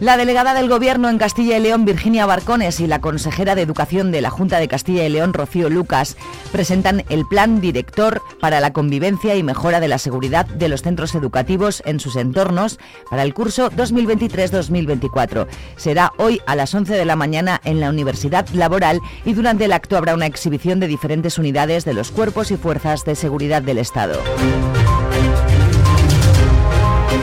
La 0.01 0.17
delegada 0.17 0.55
del 0.55 0.71
Gobierno 0.71 1.11
en 1.11 1.19
Castilla 1.19 1.59
y 1.59 1.61
León, 1.61 1.85
Virginia 1.85 2.25
Barcones, 2.25 2.81
y 2.81 2.87
la 2.87 3.03
consejera 3.03 3.55
de 3.55 3.61
Educación 3.61 4.11
de 4.11 4.23
la 4.23 4.31
Junta 4.31 4.59
de 4.59 4.67
Castilla 4.67 5.05
y 5.05 5.11
León, 5.11 5.35
Rocío 5.35 5.69
Lucas, 5.69 6.17
presentan 6.53 7.05
el 7.11 7.27
Plan 7.27 7.61
Director 7.61 8.23
para 8.41 8.61
la 8.61 8.73
Convivencia 8.73 9.37
y 9.37 9.43
Mejora 9.43 9.79
de 9.79 9.89
la 9.89 9.99
Seguridad 9.99 10.47
de 10.47 10.71
los 10.71 10.81
Centros 10.81 11.15
Educativos 11.15 11.83
en 11.85 12.01
sus 12.01 12.17
entornos 12.17 12.79
para 13.11 13.25
el 13.25 13.35
curso 13.35 13.71
2023-2024. 13.73 15.47
Será 15.77 16.15
hoy 16.17 16.41
a 16.47 16.57
las 16.57 16.75
11 16.75 16.95
de 16.95 17.05
la 17.05 17.17
mañana 17.17 17.61
en 17.65 17.79
la 17.79 17.91
Universidad 17.91 18.49
Laboral 18.55 19.03
y 19.27 19.35
durante 19.35 19.67
el 19.67 19.73
acto 19.73 19.99
habrá 19.99 20.15
una 20.15 20.25
exhibición 20.25 20.81
de 20.81 20.87
diferentes 20.87 21.37
unidades 21.37 21.85
de 21.85 21.93
los 21.93 22.11
cuerpos 22.11 22.51
y 22.51 22.57
fuerzas 22.57 23.05
de 23.05 23.17
seguridad 23.17 23.61
del 23.61 23.77
Estado. 23.77 24.19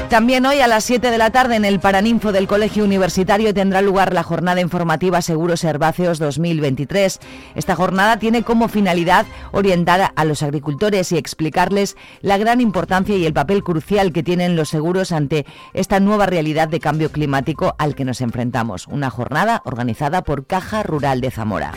También 0.10 0.46
hoy 0.46 0.62
a 0.62 0.68
las 0.68 0.86
7 0.86 1.12
de 1.12 1.18
la 1.18 1.32
tarde 1.32 1.58
en 1.58 1.66
el 1.66 1.82
Paraninfo 1.82 2.32
del 2.32 2.48
Colegio 2.48 2.86
Universitario 2.86 3.54
tendrá 3.54 3.82
lugar 3.82 4.14
la 4.14 4.24
jornada 4.24 4.62
informativa 4.62 5.22
Seguros 5.22 5.66
Herbáceos 5.66 6.18
2023. 6.18 7.20
Esta 7.56 7.76
jornada 7.76 8.18
tiene 8.18 8.44
como 8.44 8.70
finalidad 8.70 9.26
orientar 9.52 10.14
a 10.16 10.24
los 10.24 10.44
agricultores 10.44 11.12
y 11.12 11.18
explicarles 11.18 11.98
la 12.22 12.38
gran 12.38 12.62
importancia 12.62 13.18
y 13.18 13.26
el 13.26 13.34
papel 13.34 13.66
crucial 13.66 14.14
que 14.14 14.24
tienen 14.24 14.56
los 14.56 14.70
seguros 14.70 15.12
ante 15.12 15.46
esta 15.74 16.00
nueva 16.00 16.26
realidad 16.26 16.70
de 16.70 16.80
cambio 16.80 17.12
climático 17.12 17.76
al 17.78 17.94
que 17.94 18.06
nos 18.06 18.22
enfrentamos. 18.22 18.88
Una 18.88 19.10
jornada 19.10 19.62
organizada 19.66 20.24
por 20.24 20.46
Caja 20.46 20.84
Rural 20.84 21.20
de 21.20 21.32
Zamora. 21.32 21.74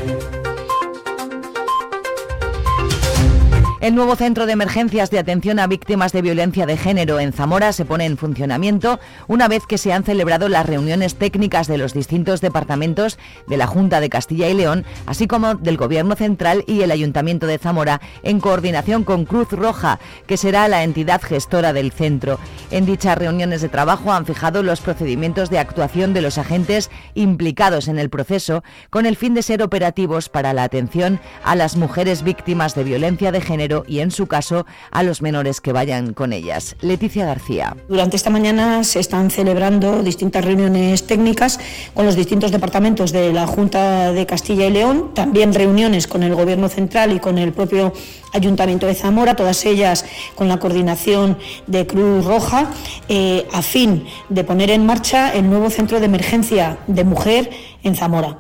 El 3.80 3.94
nuevo 3.94 4.14
centro 4.14 4.44
de 4.44 4.52
emergencias 4.52 5.10
de 5.10 5.18
atención 5.18 5.58
a 5.58 5.66
víctimas 5.66 6.12
de 6.12 6.20
violencia 6.20 6.66
de 6.66 6.76
género 6.76 7.18
en 7.18 7.32
Zamora 7.32 7.72
se 7.72 7.86
pone 7.86 8.04
en 8.04 8.18
funcionamiento 8.18 9.00
una 9.26 9.48
vez 9.48 9.62
que 9.66 9.78
se 9.78 9.90
han 9.90 10.04
celebrado 10.04 10.50
las 10.50 10.66
reuniones 10.66 11.14
técnicas 11.14 11.66
de 11.66 11.78
los 11.78 11.94
distintos 11.94 12.42
departamentos 12.42 13.18
de 13.48 13.56
la 13.56 13.66
Junta 13.66 14.00
de 14.00 14.10
Castilla 14.10 14.50
y 14.50 14.54
León, 14.54 14.84
así 15.06 15.26
como 15.26 15.54
del 15.54 15.78
Gobierno 15.78 16.14
Central 16.14 16.62
y 16.66 16.82
el 16.82 16.90
Ayuntamiento 16.90 17.46
de 17.46 17.56
Zamora, 17.56 18.02
en 18.22 18.40
coordinación 18.40 19.02
con 19.02 19.24
Cruz 19.24 19.50
Roja, 19.50 19.98
que 20.26 20.36
será 20.36 20.68
la 20.68 20.84
entidad 20.84 21.22
gestora 21.22 21.72
del 21.72 21.90
centro. 21.90 22.38
En 22.70 22.84
dichas 22.84 23.16
reuniones 23.16 23.62
de 23.62 23.70
trabajo 23.70 24.12
han 24.12 24.26
fijado 24.26 24.62
los 24.62 24.82
procedimientos 24.82 25.48
de 25.48 25.58
actuación 25.58 26.12
de 26.12 26.20
los 26.20 26.36
agentes 26.36 26.90
implicados 27.14 27.88
en 27.88 27.98
el 27.98 28.10
proceso, 28.10 28.62
con 28.90 29.06
el 29.06 29.16
fin 29.16 29.32
de 29.32 29.42
ser 29.42 29.62
operativos 29.62 30.28
para 30.28 30.52
la 30.52 30.64
atención 30.64 31.18
a 31.44 31.56
las 31.56 31.78
mujeres 31.78 32.22
víctimas 32.22 32.74
de 32.74 32.84
violencia 32.84 33.32
de 33.32 33.40
género 33.40 33.69
y, 33.86 34.00
en 34.00 34.10
su 34.10 34.26
caso, 34.26 34.66
a 34.90 35.02
los 35.02 35.22
menores 35.22 35.60
que 35.60 35.72
vayan 35.72 36.12
con 36.14 36.32
ellas. 36.32 36.76
Leticia 36.80 37.26
García. 37.26 37.76
Durante 37.88 38.16
esta 38.16 38.30
mañana 38.30 38.84
se 38.84 39.00
están 39.00 39.30
celebrando 39.30 40.02
distintas 40.02 40.44
reuniones 40.44 41.06
técnicas 41.06 41.60
con 41.94 42.06
los 42.06 42.16
distintos 42.16 42.50
departamentos 42.50 43.12
de 43.12 43.32
la 43.32 43.46
Junta 43.46 44.12
de 44.12 44.26
Castilla 44.26 44.66
y 44.66 44.70
León, 44.70 45.12
también 45.14 45.54
reuniones 45.54 46.06
con 46.06 46.22
el 46.22 46.34
Gobierno 46.34 46.68
Central 46.68 47.12
y 47.12 47.20
con 47.20 47.38
el 47.38 47.52
propio 47.52 47.92
Ayuntamiento 48.32 48.86
de 48.86 48.94
Zamora, 48.94 49.34
todas 49.34 49.64
ellas 49.64 50.04
con 50.34 50.48
la 50.48 50.58
coordinación 50.58 51.36
de 51.66 51.86
Cruz 51.86 52.24
Roja, 52.24 52.70
eh, 53.08 53.46
a 53.52 53.62
fin 53.62 54.04
de 54.28 54.44
poner 54.44 54.70
en 54.70 54.86
marcha 54.86 55.32
el 55.32 55.48
nuevo 55.48 55.68
centro 55.70 55.98
de 55.98 56.06
emergencia 56.06 56.78
de 56.86 57.04
mujer 57.04 57.50
en 57.82 57.96
Zamora. 57.96 58.38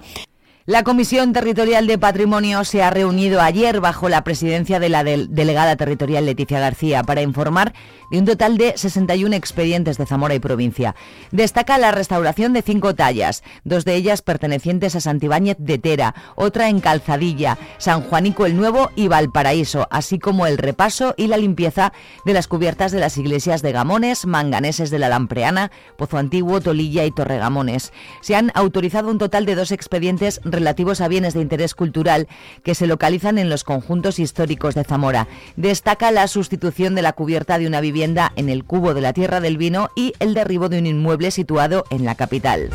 La 0.70 0.84
Comisión 0.84 1.32
Territorial 1.32 1.88
de 1.88 1.98
Patrimonio 1.98 2.62
se 2.62 2.80
ha 2.80 2.90
reunido 2.90 3.40
ayer 3.40 3.80
bajo 3.80 4.08
la 4.08 4.22
presidencia 4.22 4.78
de 4.78 4.88
la 4.88 5.02
delegada 5.02 5.74
territorial 5.74 6.26
Leticia 6.26 6.60
García 6.60 7.02
para 7.02 7.22
informar 7.22 7.72
de 8.12 8.18
un 8.20 8.24
total 8.24 8.56
de 8.56 8.74
61 8.76 9.34
expedientes 9.34 9.98
de 9.98 10.06
Zamora 10.06 10.36
y 10.36 10.38
provincia. 10.38 10.94
Destaca 11.32 11.76
la 11.76 11.90
restauración 11.90 12.52
de 12.52 12.62
cinco 12.62 12.94
tallas, 12.94 13.42
dos 13.64 13.84
de 13.84 13.96
ellas 13.96 14.22
pertenecientes 14.22 14.94
a 14.94 15.00
Santibáñez 15.00 15.56
de 15.58 15.78
Tera, 15.78 16.14
otra 16.36 16.68
en 16.68 16.78
Calzadilla, 16.78 17.58
San 17.78 18.02
Juanico 18.02 18.46
el 18.46 18.56
Nuevo 18.56 18.90
y 18.94 19.08
Valparaíso, 19.08 19.88
así 19.90 20.20
como 20.20 20.46
el 20.46 20.56
repaso 20.56 21.14
y 21.16 21.26
la 21.26 21.36
limpieza 21.36 21.92
de 22.24 22.32
las 22.32 22.46
cubiertas 22.46 22.92
de 22.92 23.00
las 23.00 23.18
iglesias 23.18 23.62
de 23.62 23.72
Gamones, 23.72 24.24
Manganeses 24.24 24.90
de 24.90 25.00
la 25.00 25.08
Lampreana, 25.08 25.72
Pozo 25.96 26.16
Antiguo, 26.16 26.60
Tolilla 26.60 27.04
y 27.04 27.10
Torregamones. 27.10 27.92
Se 28.20 28.36
han 28.36 28.52
autorizado 28.54 29.10
un 29.10 29.18
total 29.18 29.46
de 29.46 29.56
dos 29.56 29.72
expedientes 29.72 30.40
relativos 30.60 31.00
a 31.00 31.08
bienes 31.08 31.34
de 31.34 31.40
interés 31.40 31.74
cultural 31.74 32.28
que 32.62 32.74
se 32.74 32.86
localizan 32.86 33.38
en 33.38 33.50
los 33.50 33.64
conjuntos 33.64 34.18
históricos 34.18 34.74
de 34.74 34.84
Zamora. 34.84 35.26
Destaca 35.56 36.10
la 36.10 36.28
sustitución 36.28 36.94
de 36.94 37.02
la 37.02 37.12
cubierta 37.12 37.58
de 37.58 37.66
una 37.66 37.80
vivienda 37.80 38.32
en 38.36 38.48
el 38.48 38.64
cubo 38.64 38.94
de 38.94 39.00
la 39.00 39.12
Tierra 39.12 39.40
del 39.40 39.56
Vino 39.56 39.90
y 39.96 40.12
el 40.20 40.34
derribo 40.34 40.68
de 40.68 40.78
un 40.78 40.86
inmueble 40.86 41.30
situado 41.30 41.84
en 41.90 42.04
la 42.04 42.14
capital. 42.14 42.70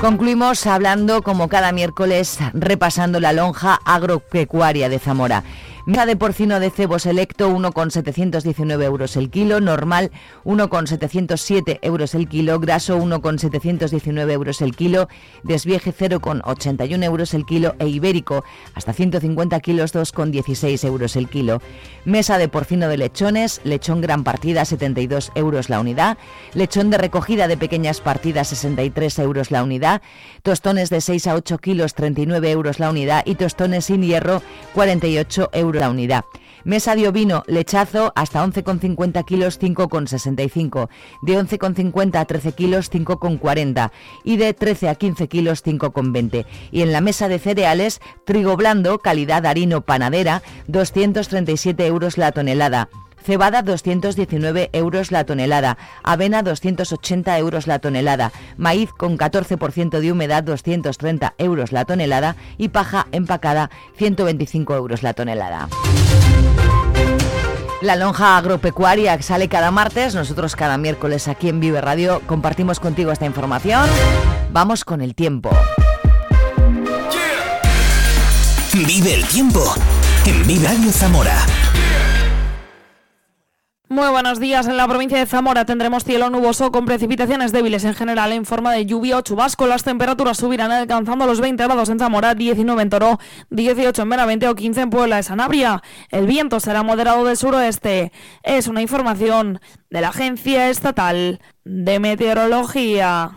Concluimos 0.00 0.66
hablando, 0.66 1.22
como 1.22 1.48
cada 1.48 1.72
miércoles, 1.72 2.38
repasando 2.52 3.18
la 3.18 3.32
lonja 3.32 3.80
agropecuaria 3.84 4.88
de 4.88 4.98
Zamora. 4.98 5.42
Mesa 5.86 6.04
de 6.04 6.16
porcino 6.16 6.58
de 6.58 6.70
cebo 6.70 6.98
selecto 6.98 7.48
1,719 7.48 8.84
euros 8.84 9.16
el 9.16 9.30
kilo, 9.30 9.60
normal 9.60 10.10
1,707 10.42 11.78
euros 11.80 12.16
el 12.16 12.28
kilo, 12.28 12.58
graso 12.58 12.96
1,719 12.96 14.32
euros 14.32 14.62
el 14.62 14.74
kilo, 14.74 15.08
desvieje 15.44 15.94
0,81 15.94 17.04
euros 17.04 17.34
el 17.34 17.46
kilo 17.46 17.76
e 17.78 17.86
ibérico 17.86 18.42
hasta 18.74 18.92
150 18.92 19.60
kilos 19.60 19.94
2,16 19.94 20.84
euros 20.84 21.14
el 21.14 21.28
kilo. 21.28 21.62
Mesa 22.04 22.36
de 22.36 22.48
porcino 22.48 22.88
de 22.88 22.96
lechones, 22.96 23.60
lechón 23.62 24.00
gran 24.00 24.24
partida 24.24 24.64
72 24.64 25.30
euros 25.36 25.70
la 25.70 25.78
unidad, 25.78 26.18
lechón 26.52 26.90
de 26.90 26.98
recogida 26.98 27.46
de 27.46 27.56
pequeñas 27.56 28.00
partidas 28.00 28.48
63 28.48 29.20
euros 29.20 29.52
la 29.52 29.62
unidad, 29.62 30.02
tostones 30.42 30.90
de 30.90 31.00
6 31.00 31.28
a 31.28 31.36
8 31.36 31.58
kilos 31.58 31.94
39 31.94 32.50
euros 32.50 32.80
la 32.80 32.90
unidad. 32.90 33.22
Y 33.24 33.36
tostones 33.36 33.84
sin 33.84 34.02
hierro 34.02 34.42
48 34.74 35.50
euros 35.52 35.75
la 35.76 35.90
unidad. 35.90 36.24
Mesa 36.64 36.96
de 36.96 37.06
ovino, 37.06 37.44
lechazo 37.46 38.12
hasta 38.16 38.44
11,50 38.44 39.24
kilos 39.24 39.60
5,65, 39.60 40.88
de 41.22 41.38
11,50 41.38 42.16
a 42.16 42.24
13 42.24 42.52
kilos 42.52 42.90
5,40 42.90 43.90
y 44.24 44.36
de 44.36 44.52
13 44.52 44.88
a 44.88 44.94
15 44.96 45.28
kilos 45.28 45.64
5,20. 45.64 46.44
Y 46.72 46.82
en 46.82 46.92
la 46.92 47.00
mesa 47.00 47.28
de 47.28 47.38
cereales, 47.38 48.00
trigo 48.24 48.56
blando, 48.56 48.98
calidad 48.98 49.46
harino 49.46 49.82
panadera, 49.82 50.42
237 50.66 51.86
euros 51.86 52.18
la 52.18 52.32
tonelada 52.32 52.88
cebada 53.26 53.62
219 53.62 54.70
euros 54.72 55.10
la 55.10 55.24
tonelada, 55.24 55.76
avena 56.04 56.44
280 56.44 57.36
euros 57.38 57.66
la 57.66 57.80
tonelada, 57.80 58.30
maíz 58.56 58.90
con 58.96 59.18
14% 59.18 59.98
de 59.98 60.12
humedad 60.12 60.44
230 60.44 61.34
euros 61.38 61.72
la 61.72 61.84
tonelada 61.84 62.36
y 62.56 62.68
paja 62.68 63.08
empacada 63.10 63.70
125 63.96 64.76
euros 64.76 65.02
la 65.02 65.12
tonelada. 65.12 65.68
La 67.82 67.96
lonja 67.96 68.38
agropecuaria 68.38 69.20
sale 69.20 69.48
cada 69.48 69.72
martes, 69.72 70.14
nosotros 70.14 70.54
cada 70.54 70.78
miércoles 70.78 71.26
aquí 71.26 71.48
en 71.48 71.58
Vive 71.58 71.80
Radio 71.80 72.22
compartimos 72.26 72.78
contigo 72.78 73.10
esta 73.10 73.26
información. 73.26 73.88
Vamos 74.52 74.84
con 74.84 75.00
el 75.00 75.14
tiempo. 75.16 75.50
Vive 78.72 79.14
el 79.14 79.24
tiempo 79.26 79.74
en 80.26 80.46
Vive 80.46 80.68
Radio 80.68 80.92
Zamora. 80.92 81.55
Muy 83.88 84.08
buenos 84.08 84.40
días. 84.40 84.66
En 84.66 84.76
la 84.76 84.88
provincia 84.88 85.16
de 85.16 85.26
Zamora 85.26 85.64
tendremos 85.64 86.02
cielo 86.02 86.28
nuboso 86.28 86.72
con 86.72 86.86
precipitaciones 86.86 87.52
débiles 87.52 87.84
en 87.84 87.94
general 87.94 88.32
en 88.32 88.44
forma 88.44 88.72
de 88.72 88.84
lluvia 88.84 89.16
o 89.16 89.20
chubasco. 89.20 89.68
Las 89.68 89.84
temperaturas 89.84 90.38
subirán 90.38 90.72
alcanzando 90.72 91.24
los 91.24 91.40
20 91.40 91.62
grados 91.62 91.88
en 91.88 92.00
Zamora, 92.00 92.34
19 92.34 92.82
en 92.82 92.90
Toro, 92.90 93.20
18 93.50 94.02
en 94.02 94.08
Benavente 94.08 94.48
o 94.48 94.56
15 94.56 94.80
en 94.80 94.90
Puebla 94.90 95.16
de 95.16 95.22
Sanabria. 95.22 95.84
El 96.10 96.26
viento 96.26 96.58
será 96.58 96.82
moderado 96.82 97.24
del 97.24 97.36
suroeste. 97.36 98.10
Es 98.42 98.66
una 98.66 98.82
información 98.82 99.60
de 99.88 100.00
la 100.00 100.08
Agencia 100.08 100.68
Estatal 100.68 101.40
de 101.64 102.00
Meteorología. 102.00 103.36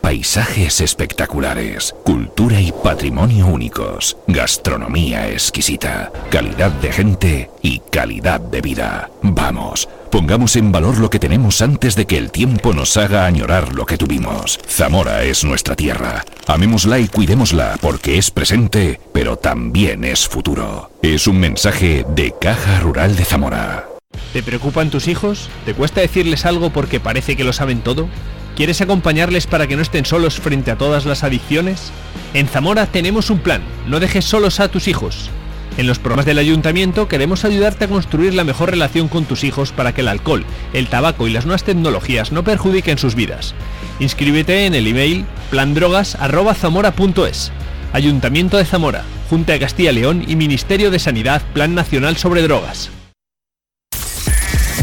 Paisajes 0.00 0.80
espectaculares, 0.80 1.94
cultura 2.04 2.60
y 2.60 2.72
patrimonio 2.72 3.46
únicos, 3.46 4.16
gastronomía 4.26 5.30
exquisita, 5.30 6.12
calidad 6.30 6.70
de 6.70 6.92
gente 6.92 7.50
y 7.62 7.80
calidad 7.90 8.40
de 8.40 8.60
vida. 8.60 9.10
Vamos, 9.22 9.88
pongamos 10.10 10.56
en 10.56 10.72
valor 10.72 10.98
lo 10.98 11.08
que 11.08 11.18
tenemos 11.18 11.62
antes 11.62 11.96
de 11.96 12.06
que 12.06 12.18
el 12.18 12.30
tiempo 12.30 12.72
nos 12.74 12.96
haga 12.96 13.26
añorar 13.26 13.74
lo 13.74 13.86
que 13.86 13.96
tuvimos. 13.96 14.60
Zamora 14.68 15.22
es 15.24 15.42
nuestra 15.42 15.74
tierra. 15.74 16.24
Amémosla 16.46 16.98
y 16.98 17.08
cuidémosla 17.08 17.78
porque 17.80 18.18
es 18.18 18.30
presente, 18.30 19.00
pero 19.12 19.36
también 19.36 20.04
es 20.04 20.28
futuro. 20.28 20.90
Es 21.02 21.26
un 21.26 21.40
mensaje 21.40 22.04
de 22.10 22.34
Caja 22.38 22.80
Rural 22.80 23.16
de 23.16 23.24
Zamora. 23.24 23.88
¿Te 24.32 24.42
preocupan 24.42 24.90
tus 24.90 25.08
hijos? 25.08 25.48
¿Te 25.64 25.74
cuesta 25.74 26.00
decirles 26.00 26.44
algo 26.44 26.70
porque 26.70 27.00
parece 27.00 27.36
que 27.36 27.44
lo 27.44 27.52
saben 27.52 27.80
todo? 27.80 28.08
¿Quieres 28.56 28.80
acompañarles 28.80 29.48
para 29.48 29.66
que 29.66 29.74
no 29.74 29.82
estén 29.82 30.06
solos 30.06 30.38
frente 30.38 30.70
a 30.70 30.78
todas 30.78 31.06
las 31.06 31.24
adicciones? 31.24 31.90
En 32.34 32.46
Zamora 32.46 32.86
tenemos 32.86 33.30
un 33.30 33.40
plan, 33.40 33.62
no 33.88 33.98
dejes 33.98 34.24
solos 34.24 34.60
a 34.60 34.68
tus 34.68 34.86
hijos. 34.86 35.28
En 35.76 35.88
los 35.88 35.98
programas 35.98 36.26
del 36.26 36.38
ayuntamiento 36.38 37.08
queremos 37.08 37.44
ayudarte 37.44 37.86
a 37.86 37.88
construir 37.88 38.32
la 38.32 38.44
mejor 38.44 38.70
relación 38.70 39.08
con 39.08 39.24
tus 39.24 39.42
hijos 39.42 39.72
para 39.72 39.92
que 39.92 40.02
el 40.02 40.08
alcohol, 40.08 40.44
el 40.72 40.86
tabaco 40.86 41.26
y 41.26 41.32
las 41.32 41.46
nuevas 41.46 41.64
tecnologías 41.64 42.30
no 42.30 42.44
perjudiquen 42.44 42.96
sus 42.96 43.16
vidas. 43.16 43.54
Inscríbete 43.98 44.66
en 44.66 44.74
el 44.74 44.86
email 44.86 45.24
plandrogas@zamora.es. 45.50 47.50
Ayuntamiento 47.92 48.56
de 48.56 48.64
Zamora, 48.64 49.02
Junta 49.30 49.54
de 49.54 49.60
Castilla 49.60 49.90
y 49.90 49.94
León 49.96 50.24
y 50.28 50.36
Ministerio 50.36 50.92
de 50.92 51.00
Sanidad 51.00 51.42
Plan 51.54 51.74
Nacional 51.74 52.16
sobre 52.16 52.42
Drogas. 52.42 52.90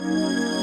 Música 0.00 0.57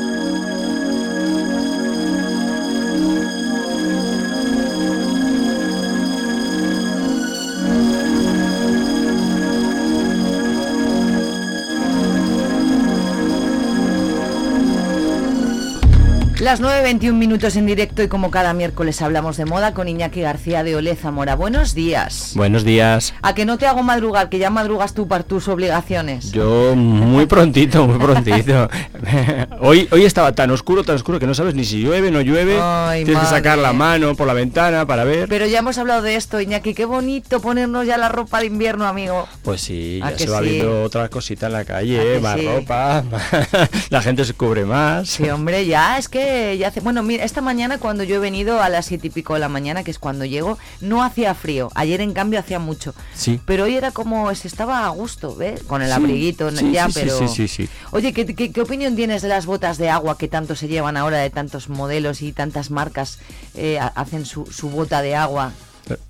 Las 16.39 16.61
9.21 16.61 17.13
minutos 17.13 17.55
en 17.55 17.65
directo 17.65 18.03
y 18.03 18.09
como 18.09 18.29
cada 18.29 18.53
miércoles 18.53 19.01
hablamos 19.01 19.37
de 19.37 19.45
moda 19.45 19.73
con 19.73 19.87
Iñaki 19.87 20.19
García 20.19 20.65
de 20.65 20.75
Ole 20.75 20.93
Zamora. 20.97 21.33
Buenos 21.35 21.73
días. 21.73 22.33
Buenos 22.35 22.65
días. 22.65 23.13
A 23.21 23.33
que 23.33 23.45
no 23.45 23.57
te 23.57 23.67
hago 23.67 23.83
madrugar, 23.83 24.27
que 24.27 24.37
ya 24.37 24.49
madrugas 24.49 24.93
tú 24.93 25.07
para 25.07 25.23
tus 25.23 25.47
obligaciones. 25.47 26.33
Yo 26.33 26.75
muy 26.75 27.25
prontito, 27.25 27.87
muy 27.87 27.97
prontito. 27.99 28.67
hoy, 29.61 29.87
hoy 29.91 30.03
estaba 30.03 30.33
tan 30.33 30.51
oscuro, 30.51 30.83
tan 30.83 30.95
oscuro 30.97 31.19
que 31.19 31.25
no 31.25 31.33
sabes 31.33 31.55
ni 31.55 31.63
si 31.63 31.81
llueve, 31.81 32.11
no 32.11 32.19
llueve. 32.19 32.59
Ay, 32.61 33.05
Tienes 33.05 33.23
que 33.23 33.29
sacar 33.29 33.57
la 33.57 33.71
mano 33.71 34.13
por 34.15 34.27
la 34.27 34.33
ventana 34.33 34.85
para 34.85 35.05
ver. 35.05 35.29
Pero 35.29 35.45
ya 35.47 35.59
hemos 35.59 35.77
hablado 35.77 36.01
de 36.01 36.17
esto, 36.17 36.41
Iñaki, 36.41 36.73
qué 36.73 36.83
bonito 36.83 37.39
ponernos 37.39 37.87
ya 37.87 37.97
la 37.97 38.09
ropa 38.09 38.41
de 38.41 38.47
invierno, 38.47 38.85
amigo. 38.85 39.25
Pues 39.41 39.61
sí, 39.61 40.01
¿A 40.03 40.11
ya 40.11 40.17
se 40.17 40.27
va 40.29 40.39
sí? 40.39 40.49
viendo 40.49 40.83
otra 40.83 41.07
cosita 41.07 41.47
en 41.47 41.53
la 41.53 41.59
¿A 41.59 41.65
calle, 41.65 42.19
más 42.19 42.37
sí? 42.37 42.45
ropa, 42.45 43.05
la 43.89 44.01
gente 44.01 44.25
se 44.25 44.33
cubre 44.33 44.65
más. 44.65 45.07
Sí, 45.07 45.29
hombre, 45.29 45.65
ya 45.65 45.97
es 45.97 46.09
que 46.09 46.24
ya 46.57 46.67
hace. 46.69 46.79
Bueno, 46.81 47.03
mira, 47.03 47.23
esta 47.23 47.41
mañana 47.41 47.77
cuando 47.77 48.03
yo 48.03 48.15
he 48.15 48.19
venido 48.19 48.61
a 48.61 48.69
las 48.69 48.85
siete 48.85 49.07
y 49.07 49.09
pico 49.09 49.33
de 49.33 49.39
la 49.39 49.49
mañana, 49.49 49.83
que 49.83 49.91
es 49.91 49.99
cuando 49.99 50.25
llego, 50.25 50.57
no 50.81 51.03
hacía 51.03 51.33
frío. 51.35 51.69
Ayer, 51.75 52.01
en 52.01 52.13
cambio, 52.13 52.39
hacía 52.39 52.59
mucho. 52.59 52.93
Sí. 53.13 53.39
Pero 53.45 53.65
hoy 53.65 53.75
era 53.75 53.91
como 53.91 54.33
se 54.35 54.47
estaba 54.47 54.85
a 54.85 54.89
gusto, 54.89 55.35
¿ves? 55.35 55.63
Con 55.63 55.81
el 55.81 55.87
Sí, 55.89 55.93
abriguito, 55.93 56.51
sí, 56.51 56.71
ya, 56.71 56.85
sí, 56.87 56.91
sí, 56.91 56.99
pero. 56.99 57.27
sí. 57.27 57.69
Oye, 57.91 58.13
¿qué, 58.13 58.25
qué, 58.25 58.51
qué 58.51 58.61
opinión 58.61 58.95
tienes 58.95 59.21
de 59.21 59.27
las 59.27 59.45
botas 59.45 59.77
de 59.77 59.89
agua 59.89 60.17
que 60.17 60.27
tanto 60.27 60.55
se 60.55 60.67
llevan 60.67 60.97
ahora, 60.97 61.17
de 61.19 61.29
tantos 61.29 61.69
modelos 61.69 62.21
y 62.21 62.31
tantas 62.33 62.71
marcas 62.71 63.19
eh, 63.53 63.79
ha- 63.79 63.87
hacen 63.87 64.25
su, 64.25 64.45
su 64.47 64.69
bota 64.69 65.01
de 65.01 65.15
agua? 65.15 65.51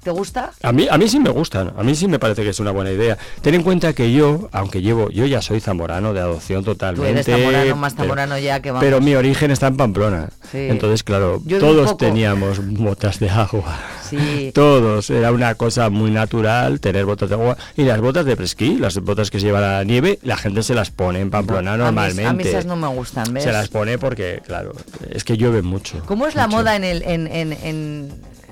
¿Te 0.03 0.11
gusta? 0.11 0.51
A 0.63 0.71
mí, 0.71 0.87
a 0.89 0.97
mí 0.97 1.07
sí 1.09 1.19
me 1.19 1.29
gustan, 1.29 1.73
a 1.77 1.83
mí 1.83 1.95
sí 1.95 2.07
me 2.07 2.19
parece 2.19 2.43
que 2.43 2.49
es 2.49 2.59
una 2.59 2.71
buena 2.71 2.91
idea. 2.91 3.17
Ten 3.41 3.55
en 3.55 3.63
cuenta 3.63 3.93
que 3.93 4.11
yo, 4.13 4.49
aunque 4.51 4.81
llevo, 4.81 5.09
yo 5.09 5.25
ya 5.25 5.41
soy 5.41 5.59
zamorano 5.59 6.13
de 6.13 6.21
adopción 6.21 6.63
totalmente. 6.63 7.23
Tú 7.23 7.31
eres 7.31 7.43
zamorano, 7.43 7.75
más 7.75 7.93
pero- 7.93 8.03
zamorano 8.05 8.37
ya 8.37 8.61
que 8.61 8.71
vamos. 8.71 8.83
Pero 8.83 9.01
mi 9.01 9.15
origen 9.15 9.51
está 9.51 9.67
en 9.67 9.77
Pamplona. 9.77 10.29
Sí. 10.51 10.59
Entonces, 10.69 11.03
claro, 11.03 11.41
Yo 11.45 11.59
todos 11.59 11.97
teníamos 11.97 12.59
botas 12.65 13.19
de 13.19 13.29
agua. 13.29 13.77
Sí. 14.09 14.51
Todos. 14.53 15.09
Era 15.09 15.31
una 15.31 15.55
cosa 15.55 15.89
muy 15.89 16.11
natural 16.11 16.79
tener 16.79 17.05
botas 17.05 17.29
de 17.29 17.35
agua. 17.35 17.57
Y 17.75 17.83
las 17.83 17.99
botas 17.99 18.25
de 18.25 18.35
presquí, 18.37 18.77
las 18.77 18.97
botas 18.99 19.31
que 19.31 19.39
se 19.39 19.47
llevan 19.47 19.63
a 19.63 19.71
la 19.77 19.83
nieve, 19.83 20.19
la 20.21 20.37
gente 20.37 20.61
se 20.63 20.75
las 20.75 20.91
pone 20.91 21.19
en 21.19 21.29
Pamplona 21.31 21.73
A 21.73 21.77
mí- 21.77 21.83
normalmente. 21.83 22.25
A 22.25 22.33
mí 22.33 22.43
esas 22.43 22.65
no 22.65 22.75
me 22.75 22.87
gustan, 22.87 23.33
¿ves? 23.33 23.43
Se 23.43 23.51
las 23.51 23.67
pone 23.67 23.97
porque, 23.97 24.41
claro, 24.45 24.73
es 25.09 25.23
que 25.23 25.35
llueve 25.37 25.61
mucho. 25.63 26.01
¿Cómo 26.05 26.27
es 26.27 26.35
la 26.35 26.47
moda 26.47 26.75
en 26.75 26.83
el 26.83 27.01
en, 27.01 27.27
en, 27.27 27.53
en, 27.53 28.11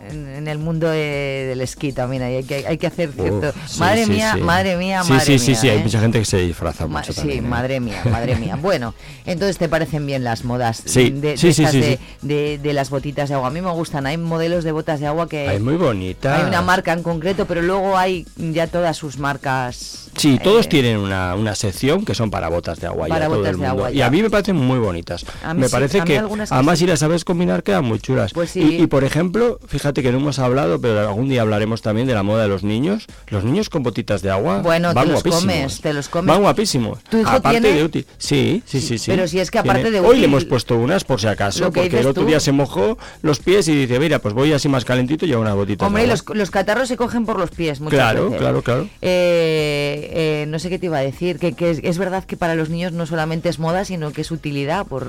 en- 0.09 0.27
en 0.35 0.47
el 0.47 0.57
mundo 0.57 0.89
de- 0.89 1.45
del 1.49 1.61
esquí 1.61 1.91
también? 1.93 2.23
Hay 2.23 2.43
que, 2.43 2.65
hay 2.67 2.77
que 2.77 2.87
hacer 2.87 3.11
cierto... 3.11 3.49
Uf, 3.49 3.55
sí, 3.69 3.79
madre 3.79 4.05
sí, 4.05 4.11
mía, 4.11 4.31
sí. 4.35 4.41
madre 4.41 4.75
mía, 4.77 5.03
Sí, 5.03 5.11
madre 5.13 5.25
sí, 5.25 5.39
sí, 5.39 5.51
mía. 5.51 5.59
sí, 5.61 5.69
hay 5.69 5.77
¿eh? 5.77 5.83
mucha 5.83 5.99
gente 5.99 6.19
que 6.19 6.25
se 6.25 6.37
disfraza 6.37 6.87
Ma- 6.87 6.99
mucho 6.99 7.13
sí, 7.13 7.19
también, 7.19 7.45
¿eh? 7.45 7.47
madre 7.47 7.79
mía, 7.79 8.01
madre 8.11 8.35
mía. 8.35 8.55
Bueno, 8.61 8.93
entonces 9.25 9.57
te 9.57 9.67
parecen 9.69 10.05
bien 10.05 10.23
las 10.23 10.43
modas 10.45 10.81
Sí, 10.85 11.09
de, 11.09 11.31
de 11.31 11.37
sí, 11.37 11.53
sí, 11.53 11.63
estas 11.63 11.71
sí, 11.71 11.79
de, 11.81 11.99
sí. 12.21 12.57
de- 12.61 12.73
las 12.73 12.89
botitas 12.89 13.29
de 13.29 13.35
agua. 13.35 13.47
A 13.47 13.51
mí 13.51 13.61
me 13.61 13.71
gustan. 13.71 14.05
Hay 14.07 14.17
modelos 14.17 14.63
de 14.63 14.71
botas 14.71 14.99
de 14.99 15.07
agua 15.07 15.27
que 15.29 15.47
Ay, 15.47 15.59
muy 15.59 15.75
bonita. 15.75 16.35
hay 16.37 16.43
una 16.47 16.61
marca 16.61 16.91
en 16.93 17.03
concreto, 17.03 17.45
pero 17.45 17.61
luego 17.61 17.97
hay 17.97 18.25
ya 18.37 18.67
todas 18.67 18.97
sus 18.97 19.17
marcas. 19.19 20.02
Sí, 20.17 20.39
todos 20.43 20.65
eh, 20.65 20.69
tienen 20.69 20.97
una, 20.97 21.35
una 21.35 21.55
sección 21.55 22.05
que 22.05 22.13
son 22.15 22.29
para 22.31 22.49
botas 22.49 22.79
de 22.79 22.87
agua. 22.87 23.07
Para 23.07 23.27
botas 23.27 23.51
de 23.51 23.57
mundo. 23.57 23.67
agua, 23.69 23.91
Y 23.91 24.01
a 24.01 24.09
mí 24.09 24.21
me 24.21 24.29
parecen 24.29 24.55
muy 24.55 24.79
bonitas. 24.79 25.25
A 25.43 25.53
mí 25.53 25.61
me 25.61 25.67
sí, 25.67 25.71
parece 25.71 25.99
a 25.99 26.03
mí 26.03 26.07
que, 26.07 26.17
además 26.49 26.79
sí. 26.79 26.85
si 26.85 26.89
las 26.89 26.99
sabes 26.99 27.25
combinar 27.25 27.63
quedan 27.63 27.85
muy 27.85 27.99
chulas. 27.99 28.33
Pues 28.33 28.51
sí. 28.51 28.61
y, 28.79 28.83
y, 28.83 28.87
por 28.87 29.03
ejemplo, 29.03 29.59
fíjate 29.67 30.01
que 30.03 30.11
no 30.11 30.17
hemos 30.19 30.39
hablado, 30.39 30.79
pero 30.79 30.99
algún 30.99 31.29
día 31.29 31.41
hablaremos 31.41 31.81
también 31.81 32.07
de 32.07 32.13
la 32.13 32.23
moda 32.23 32.43
de 32.43 32.49
los 32.49 32.63
niños. 32.63 33.07
Los 33.27 33.43
niños 33.43 33.69
con 33.69 33.83
botitas 33.83 34.21
de 34.21 34.29
agua 34.31 34.59
Bueno, 34.61 34.89
te 34.89 34.95
van 34.95 35.07
los 35.09 35.23
guapísimos. 35.23 35.41
comes, 35.55 35.81
te 35.81 35.93
los 35.93 36.09
comes. 36.09 36.27
Van 36.33 36.41
guapísimos. 36.41 36.99
¿Tu 37.09 37.17
hijo 37.19 37.29
aparte 37.29 37.61
tiene? 37.61 37.77
de 37.77 37.83
útil. 37.83 38.05
Sí, 38.17 38.63
sí, 38.65 38.81
sí, 38.81 38.97
sí. 38.97 39.11
pero 39.11 39.27
si 39.27 39.39
es 39.39 39.49
que 39.51 39.61
Tiene- 39.61 39.79
aparte 39.79 39.91
de 39.91 39.99
Hoy 39.99 40.07
útil- 40.17 40.19
le 40.19 40.25
hemos 40.25 40.45
puesto 40.45 40.77
unas 40.77 41.03
por 41.03 41.19
si 41.19 41.27
acaso, 41.27 41.71
porque 41.71 41.99
el 41.99 42.05
otro 42.07 42.23
tú. 42.23 42.27
día 42.29 42.39
se 42.39 42.51
mojó 42.51 42.97
los 43.21 43.39
pies 43.39 43.67
y 43.67 43.75
dice, 43.75 43.99
mira, 43.99 44.19
pues 44.19 44.33
voy 44.33 44.53
así 44.53 44.69
más 44.69 44.85
calentito 44.85 45.25
y 45.25 45.29
llevo 45.29 45.41
unas 45.41 45.55
botitas 45.55 45.85
Hombre, 45.87 46.03
de 46.05 46.11
agua. 46.11 46.23
los, 46.27 46.37
los 46.37 46.51
catarros 46.51 46.87
se 46.87 46.97
cogen 46.97 47.25
por 47.25 47.39
los 47.39 47.49
pies 47.51 47.79
muchas 47.79 47.97
Claro, 47.97 48.25
veces. 48.25 48.39
claro, 48.39 48.61
claro. 48.61 48.87
Eh, 49.01 50.02
eh, 50.11 50.45
no 50.47 50.59
sé 50.59 50.69
qué 50.69 50.79
te 50.79 50.87
iba 50.87 50.97
a 50.97 51.01
decir, 51.01 51.39
que, 51.39 51.53
que 51.53 51.71
es, 51.71 51.79
es 51.83 51.97
verdad 51.97 52.23
que 52.23 52.37
para 52.37 52.55
los 52.55 52.69
niños 52.69 52.91
no 52.93 53.05
solamente 53.05 53.49
es 53.49 53.59
moda, 53.59 53.85
sino 53.85 54.11
que 54.11 54.21
es 54.21 54.31
utilidad 54.31 54.85
por, 54.85 55.07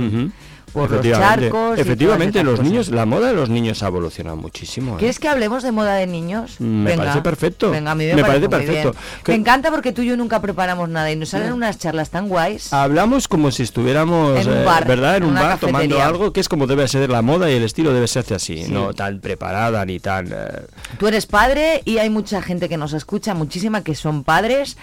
por 0.73 0.91
los 0.91 1.07
charcos. 1.07 1.79
Efectivamente, 1.79 2.43
los 2.43 2.55
cosas. 2.59 2.67
niños, 2.67 2.89
la 2.89 3.07
moda 3.07 3.29
de 3.29 3.35
los 3.35 3.49
niños 3.49 3.83
ha 3.83 3.87
evolucionado 3.89 4.37
muchísimo. 4.37 4.95
¿eh? 4.95 4.99
¿Quieres 4.99 5.19
que 5.19 5.29
hablemos 5.29 5.63
de 5.63 5.73
moda 5.73 5.95
de 5.95 6.07
niños? 6.07 6.61
Me 6.61 6.97
parece 6.97 7.21
perfecto. 7.23 7.71
Venga, 7.71 7.93
a 7.93 7.95
mí 7.95 8.07
me, 8.07 8.15
Me 8.17 8.23
parece, 8.25 8.49
parece 8.49 8.69
muy 8.73 8.81
bien. 8.81 8.93
perfecto. 8.93 9.31
Me 9.33 9.35
encanta 9.37 9.71
porque 9.71 9.93
tú 9.93 10.03
y 10.03 10.07
yo 10.07 10.17
nunca 10.17 10.41
preparamos 10.41 10.89
nada 10.89 11.11
y 11.13 11.17
nos 11.17 11.29
salen 11.31 11.53
unas 11.53 11.79
charlas 11.79 12.11
tan 12.11 12.29
guays. 12.29 12.73
Hablamos 12.73 13.29
como 13.29 13.51
si 13.51 13.63
estuviéramos, 13.63 14.41
En 14.41 14.49
un 14.53 14.59
eh, 14.59 14.65
bar, 14.65 14.87
¿verdad? 14.87 15.17
En 15.17 15.23
en 15.25 15.29
un 15.31 15.35
bar 15.35 15.59
tomando 15.59 16.03
algo 16.03 16.33
que 16.33 16.41
es 16.41 16.49
como 16.49 16.67
debe 16.67 16.87
ser 16.89 17.09
la 17.09 17.23
moda 17.23 17.51
y 17.51 17.55
el 17.55 17.63
estilo 17.63 17.93
debe 17.93 18.07
serse 18.09 18.35
así, 18.35 18.65
Sí. 18.65 18.73
no 18.73 18.93
tan 18.95 19.21
preparada 19.21 19.85
ni 19.85 20.01
tan... 20.01 20.29
eh, 20.33 20.67
Tú 20.99 21.07
eres 21.07 21.27
padre 21.27 21.83
y 21.85 21.99
hay 21.99 22.11
mucha 22.11 22.43
gente 22.43 22.69
que 22.69 22.77
nos 22.77 22.93
escucha, 22.93 23.35
muchísima 23.35 23.83
que 23.83 23.95
son 23.95 24.25
padres. 24.25 24.77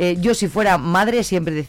Eh, 0.00 0.16
yo 0.20 0.32
si 0.32 0.46
fuera 0.46 0.78
madre, 0.78 1.24
siempre, 1.24 1.66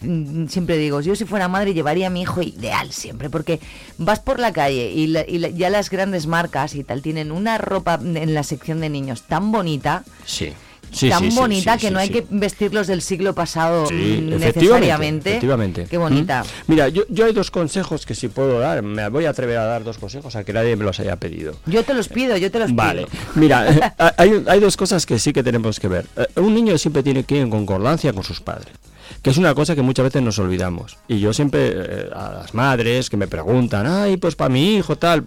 siempre 0.47 0.77
digo, 0.77 1.01
yo 1.01 1.15
si 1.15 1.25
fuera 1.25 1.47
madre 1.47 1.73
llevaría 1.73 2.07
a 2.07 2.09
mi 2.11 2.21
hijo 2.21 2.43
ideal 2.43 2.91
siempre, 2.91 3.27
porque 3.27 3.59
vas 3.97 4.19
por 4.19 4.39
la 4.39 4.53
calle 4.53 4.91
y, 4.93 5.11
ya 5.57 5.71
las 5.71 5.89
grandes 5.89 6.27
marcas 6.27 6.75
y 6.75 6.83
tal 6.83 7.01
tienen 7.01 7.31
una 7.31 7.57
ropa 7.57 7.99
en 8.01 8.35
la 8.35 8.43
sección 8.43 8.81
de 8.81 8.89
niños 8.89 9.23
tan 9.23 9.51
bonita, 9.51 10.03
Sí. 10.25 10.53
Sí, 10.91 11.09
tan 11.09 11.29
sí, 11.29 11.35
bonita 11.37 11.75
sí, 11.75 11.81
que 11.85 11.91
no 11.91 11.99
hay 11.99 12.09
que 12.09 12.25
vestirlos 12.29 12.87
del 12.87 13.01
siglo 13.01 13.33
pasado 13.35 13.83
efectivamente, 13.85 14.37
necesariamente. 14.37 15.29
efectivamente. 15.31 15.85
Qué 15.89 15.97
bonita. 15.97 16.43
Mm. 16.43 16.47
Mira, 16.71 16.89
yo, 16.89 17.03
yo 17.09 17.25
hay 17.25 17.33
dos 17.33 17.51
consejos 17.51 18.05
que 18.05 18.15
sí 18.15 18.27
puedo 18.27 18.59
dar. 18.59 18.81
Me 18.81 19.07
voy 19.09 19.25
a 19.25 19.29
atrever 19.29 19.57
a 19.57 19.65
dar 19.65 19.83
dos 19.83 19.97
consejos 19.97 20.35
a 20.35 20.43
que 20.43 20.53
nadie 20.53 20.75
me 20.75 20.83
los 20.83 20.99
haya 20.99 21.15
pedido. 21.15 21.53
Yo 21.65 21.83
te 21.83 21.93
los 21.93 22.07
pido, 22.09 22.37
yo 22.37 22.49
te 22.51 22.59
los 22.59 22.73
Vale, 22.75 23.05
pido. 23.05 23.19
mira, 23.35 23.71
eh, 23.71 23.81
hay, 24.17 24.43
hay 24.47 24.59
dos 24.59 24.75
cosas 24.77 25.05
que 25.05 25.19
sí 25.19 25.33
que 25.33 25.43
tenemos 25.43 25.79
que 25.79 25.87
ver. 25.87 26.05
Eh, 26.17 26.25
Un 26.39 26.53
niño 26.53 26.77
siempre 26.77 27.03
tiene 27.03 27.23
que 27.23 27.35
ir 27.35 27.41
en 27.41 27.49
concordancia 27.49 28.13
con 28.13 28.23
sus 28.23 28.41
padres, 28.41 28.73
que 29.21 29.29
es 29.29 29.37
una 29.37 29.53
cosa 29.53 29.75
que 29.75 29.81
muchas 29.81 30.05
veces 30.05 30.21
nos 30.21 30.39
olvidamos. 30.39 30.97
Y 31.07 31.19
yo 31.19 31.33
siempre, 31.33 31.71
eh, 31.73 32.09
a 32.15 32.31
las 32.31 32.53
madres 32.53 33.09
que 33.09 33.17
me 33.17 33.27
preguntan, 33.27 33.85
ay, 33.87 34.17
pues 34.17 34.35
para 34.35 34.49
mi 34.49 34.75
hijo 34.75 34.95
tal, 34.97 35.25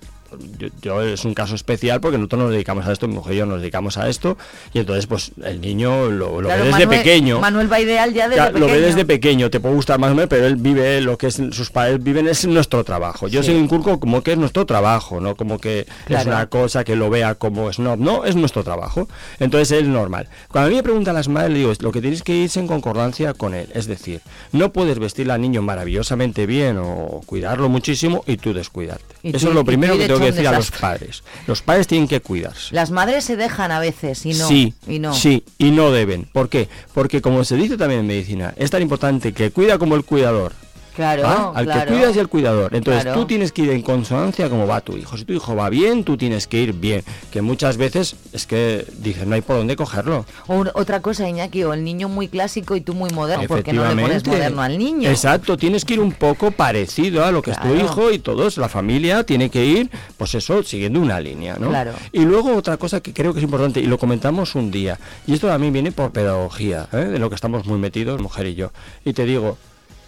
yo, 0.59 0.69
yo 0.81 1.03
es 1.03 1.25
un 1.25 1.35
caso 1.35 1.55
especial 1.55 2.01
porque 2.01 2.19
nosotros 2.19 2.43
nos 2.43 2.51
dedicamos 2.53 2.87
a 2.87 2.93
esto, 2.93 3.09
mi 3.09 3.15
mujer 3.15 3.35
y 3.35 3.39
yo 3.39 3.47
nos 3.47 3.61
dedicamos 3.61 3.99
a 3.99 4.09
esto, 4.09 4.37
y 4.73 4.79
entonces 4.79 5.07
pues 5.07 5.33
el 5.45 5.61
niño 5.61 6.11
lo, 6.11 6.41
lo 6.41 6.49
Claro, 6.49 6.65
ve 6.65 6.69
desde 6.71 6.87
Manuel- 6.87 6.99
pequeño. 6.99 7.41
Manuel 7.41 7.73
va 7.73 7.81
ideal 7.81 8.13
ya 8.13 8.29
desde 8.29 8.43
pequeño. 8.47 8.59
Lo 8.67 8.73
ve 8.73 8.81
desde 8.81 9.05
pequeño, 9.05 9.51
te 9.51 9.61
puede 9.61 9.75
gustar 9.75 9.99
más 9.99 10.13
o 10.13 10.15
menos, 10.15 10.29
pero 10.29 10.47
él 10.47 10.57
vive 10.57 11.01
lo 11.01 11.19
que 11.19 11.29
es, 11.29 11.35
sus 11.51 11.71
padres 11.71 12.03
viven 12.03 12.29
es 12.29 12.47
nuestro 12.47 12.85
trabajo. 12.85 13.29
Yo 13.29 13.41
Sí. 13.43 13.47
se 13.49 13.53
lo 13.55 13.59
inculco 13.61 13.99
como 14.01 14.23
que 14.23 14.33
es 14.33 14.39
nuestro 14.39 14.67
trabajo, 14.67 15.21
no 15.21 15.37
como 15.37 15.59
que 15.59 15.81
es 15.81 15.87
Claro. 16.07 16.31
una 16.31 16.47
cosa 16.49 16.85
que 16.85 16.97
lo 16.97 17.11
vea 17.11 17.35
como 17.35 17.73
snob, 17.73 17.99
no, 17.99 18.25
es 18.25 18.37
nuestro 18.37 18.65
trabajo. 18.65 19.09
Entonces 19.41 19.83
es 19.83 19.87
normal. 19.89 20.29
Cuando 20.49 20.67
a 20.67 20.71
mí 20.71 20.77
me 20.77 20.83
preguntan 20.83 21.15
las 21.15 21.29
madres, 21.29 21.53
le 21.53 21.59
digo, 21.59 21.73
lo 21.81 21.93
que 21.93 22.01
tienes 22.01 22.23
que 22.23 22.35
irse 22.35 22.61
en 22.61 22.67
concordancia 22.67 23.35
con 23.35 23.55
él, 23.55 23.69
es 23.75 23.87
decir, 23.87 24.21
no 24.53 24.73
puedes 24.73 24.99
vestir 24.99 25.31
al 25.31 25.41
niño 25.41 25.63
maravillosamente 25.63 26.47
bien 26.47 26.79
o 26.79 27.21
cuidarlo 27.27 27.69
muchísimo 27.69 28.25
y 28.27 28.37
tú 28.37 28.53
descuidarte. 28.53 29.05
Y 29.23 29.31
tú- 29.33 29.37
Eso 29.37 29.47
es 29.49 29.53
y 29.53 29.55
lo 29.55 29.61
tú 29.61 29.67
primero 29.67 29.95
que 29.99 30.07
tengo 30.07 30.21
que 30.31 30.47
a 30.47 30.53
los 30.53 30.71
padres. 30.71 31.23
Los 31.47 31.63
padres 31.63 31.87
tienen 31.87 32.09
que 32.09 32.21
cuidarse. 32.21 32.75
Las 32.75 32.91
madres 32.91 33.25
se 33.25 33.37
dejan 33.37 33.73
a 33.73 33.81
veces 33.81 34.25
y 34.27 34.35
no. 34.35 34.49
Sí, 34.49 34.75
y 34.87 34.99
no. 34.99 35.15
sí, 35.15 35.45
y 35.59 35.71
no 35.71 35.91
deben. 35.91 36.29
¿Por 36.33 36.49
qué? 36.49 36.69
Porque 36.95 37.21
como 37.21 37.45
se 37.45 37.57
dice 37.57 37.77
también 37.77 38.01
en 38.01 38.07
medicina, 38.07 38.55
es 38.57 38.71
tan 38.71 38.83
importante 38.83 39.33
que 39.33 39.51
cuida 39.51 39.79
como 39.79 39.97
el 39.97 40.05
cuidador 40.05 40.53
Claro, 40.95 41.23
¿Ah? 41.27 41.53
Al 41.55 41.65
claro. 41.65 41.87
que 41.91 41.97
cuidas 41.97 42.17
y 42.17 42.19
al 42.21 42.29
cuidador. 42.29 42.75
Entonces 42.75 43.03
Claro. 43.05 43.21
tú 43.21 43.27
tienes 43.27 43.53
que 43.53 43.63
ir 43.63 43.71
en 43.71 43.83
consonancia 43.83 44.49
como 44.51 44.67
va 44.67 44.81
tu 44.81 44.97
hijo. 44.97 45.17
Si 45.17 45.25
tu 45.25 45.33
hijo 45.33 45.57
va 45.57 45.71
bien, 45.71 46.05
tú 46.05 46.17
tienes 46.17 46.47
que 46.47 46.61
ir 46.61 46.73
bien. 46.75 47.03
Que 47.31 47.41
muchas 47.43 47.77
veces 47.77 48.17
es 48.33 48.47
que 48.47 48.87
dices, 48.99 49.27
no 49.27 49.35
hay 49.35 49.41
por 49.41 49.57
dónde 49.57 49.77
cogerlo. 49.77 50.27
O 50.49 50.65
otra 50.75 51.01
cosa, 51.01 51.29
Iñaki, 51.29 51.65
o 51.65 51.73
el 51.73 51.85
niño 51.85 52.09
muy 52.09 52.29
clásico 52.29 52.77
y 52.77 52.81
tú 52.81 52.95
muy 52.95 53.11
moderno, 53.11 53.45
porque 53.49 53.73
no 53.73 53.87
le 53.93 54.01
pones 54.03 54.27
moderno 54.27 54.63
al 54.63 54.79
niño. 54.79 55.09
Exacto, 55.09 55.57
tienes 55.57 55.85
que 55.85 55.95
ir 55.95 56.01
un 56.01 56.13
poco 56.13 56.51
parecido 56.51 57.25
a 57.25 57.31
lo 57.33 57.43
que 57.43 57.53
es 57.53 57.61
tu 57.61 57.75
hijo 57.75 58.11
y 58.11 58.19
todos, 58.19 58.59
la 58.59 58.69
familia 58.69 59.25
tiene 59.25 59.51
que 59.51 59.65
ir, 59.65 59.91
pues 60.17 60.35
eso, 60.35 60.63
siguiendo 60.63 61.01
una 61.01 61.21
línea, 61.21 61.57
¿no? 61.59 61.69
Claro. 61.69 61.93
Y 62.13 62.21
luego 62.21 62.55
otra 62.57 62.77
cosa 62.77 63.01
que 63.01 63.13
creo 63.13 63.33
que 63.33 63.41
es 63.41 63.45
importante, 63.45 63.81
y 63.81 63.87
lo 63.87 63.99
comentamos 63.99 64.55
un 64.55 64.71
día, 64.71 64.99
y 65.27 65.35
esto 65.35 65.49
también 65.49 65.73
viene 65.73 65.93
por 65.93 66.13
pedagogía, 66.13 66.89
¿eh? 66.93 66.97
de 66.97 67.19
lo 67.19 67.29
que 67.29 67.35
estamos 67.35 67.67
muy 67.67 67.79
metidos, 67.79 68.21
mujer 68.21 68.47
y 68.47 68.55
yo. 68.55 68.73
Y 69.05 69.13
te 69.13 69.25
digo, 69.25 69.57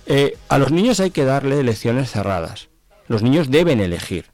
eh, 0.06 0.36
a 0.48 0.58
los 0.58 0.70
niños 0.70 1.00
hay 1.00 1.10
que 1.10 1.24
darle 1.24 1.62
lecciones 1.62 2.10
cerradas. 2.10 2.68
Los 3.08 3.22
niños 3.22 3.50
deben 3.50 3.80
elegir. 3.80 4.26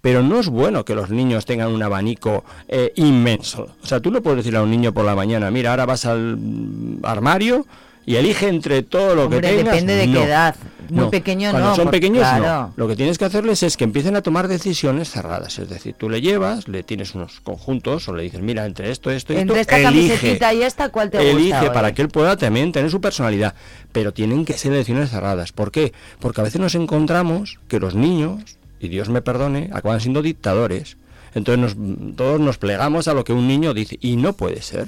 Pero 0.00 0.22
no 0.22 0.38
es 0.38 0.48
bueno 0.48 0.84
que 0.84 0.94
los 0.94 1.10
niños 1.10 1.46
tengan 1.46 1.72
un 1.72 1.82
abanico 1.82 2.44
eh, 2.68 2.92
inmenso. 2.96 3.74
O 3.82 3.86
sea, 3.86 4.00
tú 4.00 4.10
no 4.10 4.22
puedes 4.22 4.38
decirle 4.38 4.58
a 4.58 4.62
un 4.62 4.70
niño 4.70 4.92
por 4.92 5.04
la 5.04 5.16
mañana, 5.16 5.50
mira, 5.50 5.70
ahora 5.70 5.86
vas 5.86 6.04
al 6.04 6.36
mm, 6.36 7.00
armario 7.02 7.66
y 8.06 8.16
elige 8.16 8.48
entre 8.48 8.82
todo 8.82 9.14
lo 9.14 9.24
Hombre, 9.24 9.40
que 9.42 9.48
tengas. 9.48 9.64
depende 9.74 9.94
de 9.96 10.06
No. 10.06 10.20
qué 10.20 10.24
edad. 10.26 10.54
Muy 10.88 11.00
No. 11.00 11.10
pequeño 11.10 11.50
Cuando 11.50 11.70
no. 11.70 11.74
son 11.74 11.90
pequeños 11.90 12.20
claro. 12.20 12.44
no. 12.44 12.72
Lo 12.76 12.86
que 12.86 12.94
tienes 12.94 13.18
que 13.18 13.24
hacerles 13.24 13.64
es 13.64 13.76
que 13.76 13.82
empiecen 13.82 14.14
a 14.14 14.22
tomar 14.22 14.46
decisiones 14.46 15.10
cerradas. 15.10 15.58
Es 15.58 15.68
decir, 15.68 15.96
tú 15.98 16.08
le 16.08 16.20
llevas, 16.20 16.68
le 16.68 16.84
tienes 16.84 17.12
unos 17.16 17.40
conjuntos 17.40 18.08
o 18.08 18.14
le 18.14 18.22
dices, 18.22 18.40
mira, 18.40 18.64
entre 18.64 18.92
esto, 18.92 19.10
esto 19.10 19.32
y 19.32 19.38
Entre 19.38 19.60
esto, 19.60 19.74
esta 19.74 19.88
elige. 19.88 20.10
camisetita 20.14 20.54
y 20.54 20.62
esta, 20.62 20.90
¿cuál 20.90 21.10
te 21.10 21.18
Elige 21.28 21.58
gusta? 21.58 21.72
para 21.72 21.88
hoy? 21.88 21.94
que 21.94 22.02
él 22.02 22.08
pueda 22.08 22.36
también 22.36 22.70
tener 22.70 22.88
su 22.92 23.00
personalidad. 23.00 23.54
Pero 23.90 24.12
tienen 24.12 24.44
que 24.44 24.52
ser 24.52 24.72
elecciones 24.72 25.10
cerradas. 25.10 25.50
¿Por 25.50 25.72
qué? 25.72 25.92
Porque 26.20 26.40
a 26.40 26.44
veces 26.44 26.60
nos 26.60 26.76
encontramos 26.76 27.58
que 27.66 27.80
los 27.80 27.96
niños, 27.96 28.42
y 28.78 28.86
Dios 28.86 29.08
me 29.08 29.22
perdone, 29.22 29.70
acaban 29.72 30.00
siendo 30.00 30.22
dictadores. 30.22 30.98
Entonces 31.34 31.76
nos- 31.76 32.14
todos 32.16 32.38
nos 32.38 32.58
plegamos 32.58 33.08
a 33.08 33.14
lo 33.14 33.24
que 33.24 33.32
un 33.32 33.48
niño 33.48 33.74
dice. 33.74 33.98
Y 34.00 34.14
no 34.14 34.34
puede 34.34 34.62
ser. 34.62 34.86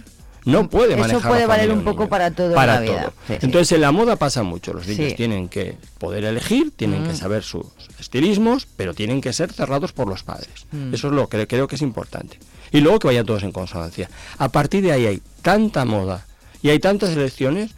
No 0.49 0.69
puede 0.71 0.95
Eso 1.01 1.21
puede 1.21 1.43
la 1.43 1.47
valer 1.47 1.71
un 1.73 1.85
poco 1.85 2.01
niño. 2.03 2.09
para 2.11 2.31
todo 2.31 2.55
para 2.55 2.79
en 2.79 2.87
la 2.87 2.91
vida. 2.91 3.01
todo. 3.03 3.13
Sí, 3.27 3.33
sí. 3.35 3.39
Entonces 3.43 3.73
en 3.73 3.81
la 3.83 3.93
moda 3.93 4.17
pasa 4.17 4.43
mucho. 4.43 4.73
Los 4.73 4.87
niños 4.87 5.11
Sí. 5.11 5.15
tienen 5.17 5.49
que 5.49 5.77
poder 5.99 6.25
elegir, 6.25 6.73
tienen 6.75 7.05
que 7.05 7.13
Mm. 7.13 7.17
saber 7.17 7.43
sus 7.43 7.67
estilismos, 8.01 8.67
pero 8.77 8.95
tienen 8.95 9.21
que 9.21 9.33
ser 9.33 9.53
cerrados 9.53 9.93
por 9.93 10.09
los 10.09 10.23
padres. 10.23 10.67
Mm. 10.73 10.95
Eso 10.95 11.09
es 11.09 11.13
lo 11.15 11.29
que 11.29 11.47
creo 11.47 11.69
que 11.69 11.77
es 11.77 11.83
importante. 11.83 12.39
Y 12.73 12.81
luego 12.81 12.99
que 12.99 13.09
vayan 13.09 13.27
todos 13.27 13.43
en 13.43 13.53
consonancia. 13.53 14.09
A 14.39 14.49
partir 14.49 14.83
de 14.83 14.93
ahí 14.93 15.07
hay 15.07 15.23
tanta 15.43 15.85
moda 15.85 16.27
y 16.63 16.71
hay 16.71 16.79
tantas 16.79 17.11
elecciones 17.11 17.73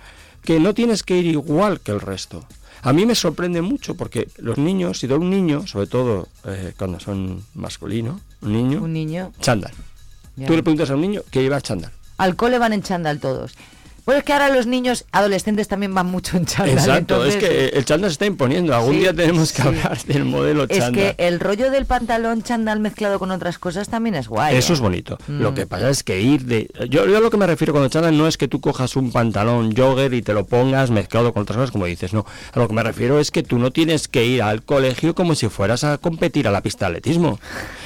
que 0.44 0.60
no 0.60 0.72
tienes 0.72 1.02
que 1.02 1.16
ir 1.16 1.26
igual 1.26 1.80
que 1.80 1.92
el 1.92 2.00
resto. 2.00 2.44
A 2.82 2.92
mí 2.92 3.04
me 3.04 3.14
sorprende 3.14 3.60
mucho 3.62 3.94
porque 3.96 4.28
los 4.38 4.56
niños, 4.58 5.00
si 5.00 5.06
doy 5.06 5.18
un 5.18 5.28
niño, 5.30 5.66
sobre 5.66 5.86
todo 5.86 6.28
eh, 6.46 6.72
cuando 6.78 6.98
son 7.00 7.44
masculino, 7.54 8.20
un 8.42 8.52
niño, 8.52 8.82
Un 8.82 8.92
niño. 8.92 9.32
chándal. 9.40 9.72
Ya. 10.36 10.46
Tú 10.46 10.54
le 10.56 10.62
preguntas 10.62 10.88
a 10.90 10.94
un 10.94 11.02
niño 11.02 11.22
que 11.30 11.42
lleva 11.42 11.60
chándal. 11.60 11.90
Al 12.20 12.36
cole 12.36 12.58
van 12.58 12.74
en 12.74 12.82
chándal 12.82 13.18
todos. 13.18 13.54
Pues 14.10 14.18
es 14.18 14.24
que 14.24 14.32
ahora 14.32 14.48
los 14.48 14.66
niños 14.66 15.04
adolescentes 15.12 15.68
también 15.68 15.94
van 15.94 16.06
mucho 16.06 16.36
en 16.36 16.44
chándal. 16.44 16.70
Exacto, 16.76 16.98
entonces- 17.24 17.34
es 17.36 17.48
que 17.48 17.78
el 17.78 17.84
chándal 17.84 18.10
se 18.10 18.14
está 18.14 18.26
imponiendo. 18.26 18.74
Algún 18.74 18.94
Sí, 18.94 18.98
día 19.00 19.14
tenemos 19.14 19.52
que 19.52 19.62
sí. 19.62 19.68
hablar 19.68 20.02
del 20.02 20.24
modelo 20.24 20.64
Es 20.68 20.78
chándal. 20.78 21.14
que 21.16 21.26
el 21.28 21.38
rollo 21.38 21.70
del 21.70 21.86
pantalón 21.86 22.42
chándal 22.42 22.80
mezclado 22.80 23.20
con 23.20 23.30
otras 23.30 23.58
cosas 23.60 23.88
también 23.88 24.16
es 24.16 24.26
guay. 24.26 24.56
Eso 24.56 24.72
¿eh? 24.72 24.74
es 24.74 24.80
bonito. 24.80 25.16
Mm. 25.28 25.40
Lo 25.42 25.54
que 25.54 25.66
pasa 25.68 25.88
es 25.90 26.02
que 26.02 26.20
ir 26.20 26.44
de... 26.46 26.68
Yo, 26.88 27.06
yo 27.06 27.18
a 27.18 27.20
lo 27.20 27.30
que 27.30 27.36
me 27.36 27.46
refiero 27.46 27.72
cuando 27.72 27.88
chándal 27.88 28.18
no 28.18 28.26
es 28.26 28.36
que 28.36 28.48
tú 28.48 28.60
cojas 28.60 28.96
un 28.96 29.12
pantalón 29.12 29.76
jogger 29.76 30.12
y 30.12 30.22
te 30.22 30.32
lo 30.34 30.44
pongas 30.44 30.90
mezclado 30.90 31.32
con 31.32 31.42
otras 31.42 31.56
cosas, 31.58 31.70
como 31.70 31.86
dices, 31.86 32.12
no. 32.12 32.26
A 32.52 32.58
lo 32.58 32.66
que 32.66 32.74
me 32.74 32.82
refiero 32.82 33.20
es 33.20 33.30
que 33.30 33.44
tú 33.44 33.60
no 33.60 33.70
tienes 33.70 34.08
que 34.08 34.24
ir 34.26 34.42
al 34.42 34.64
colegio 34.64 35.14
como 35.14 35.36
si 35.36 35.48
fueras 35.48 35.84
a 35.84 35.98
competir 35.98 36.48
a 36.48 36.50
la 36.50 36.62
pista 36.62 36.86
de 36.86 36.96
atletismo. 36.98 37.38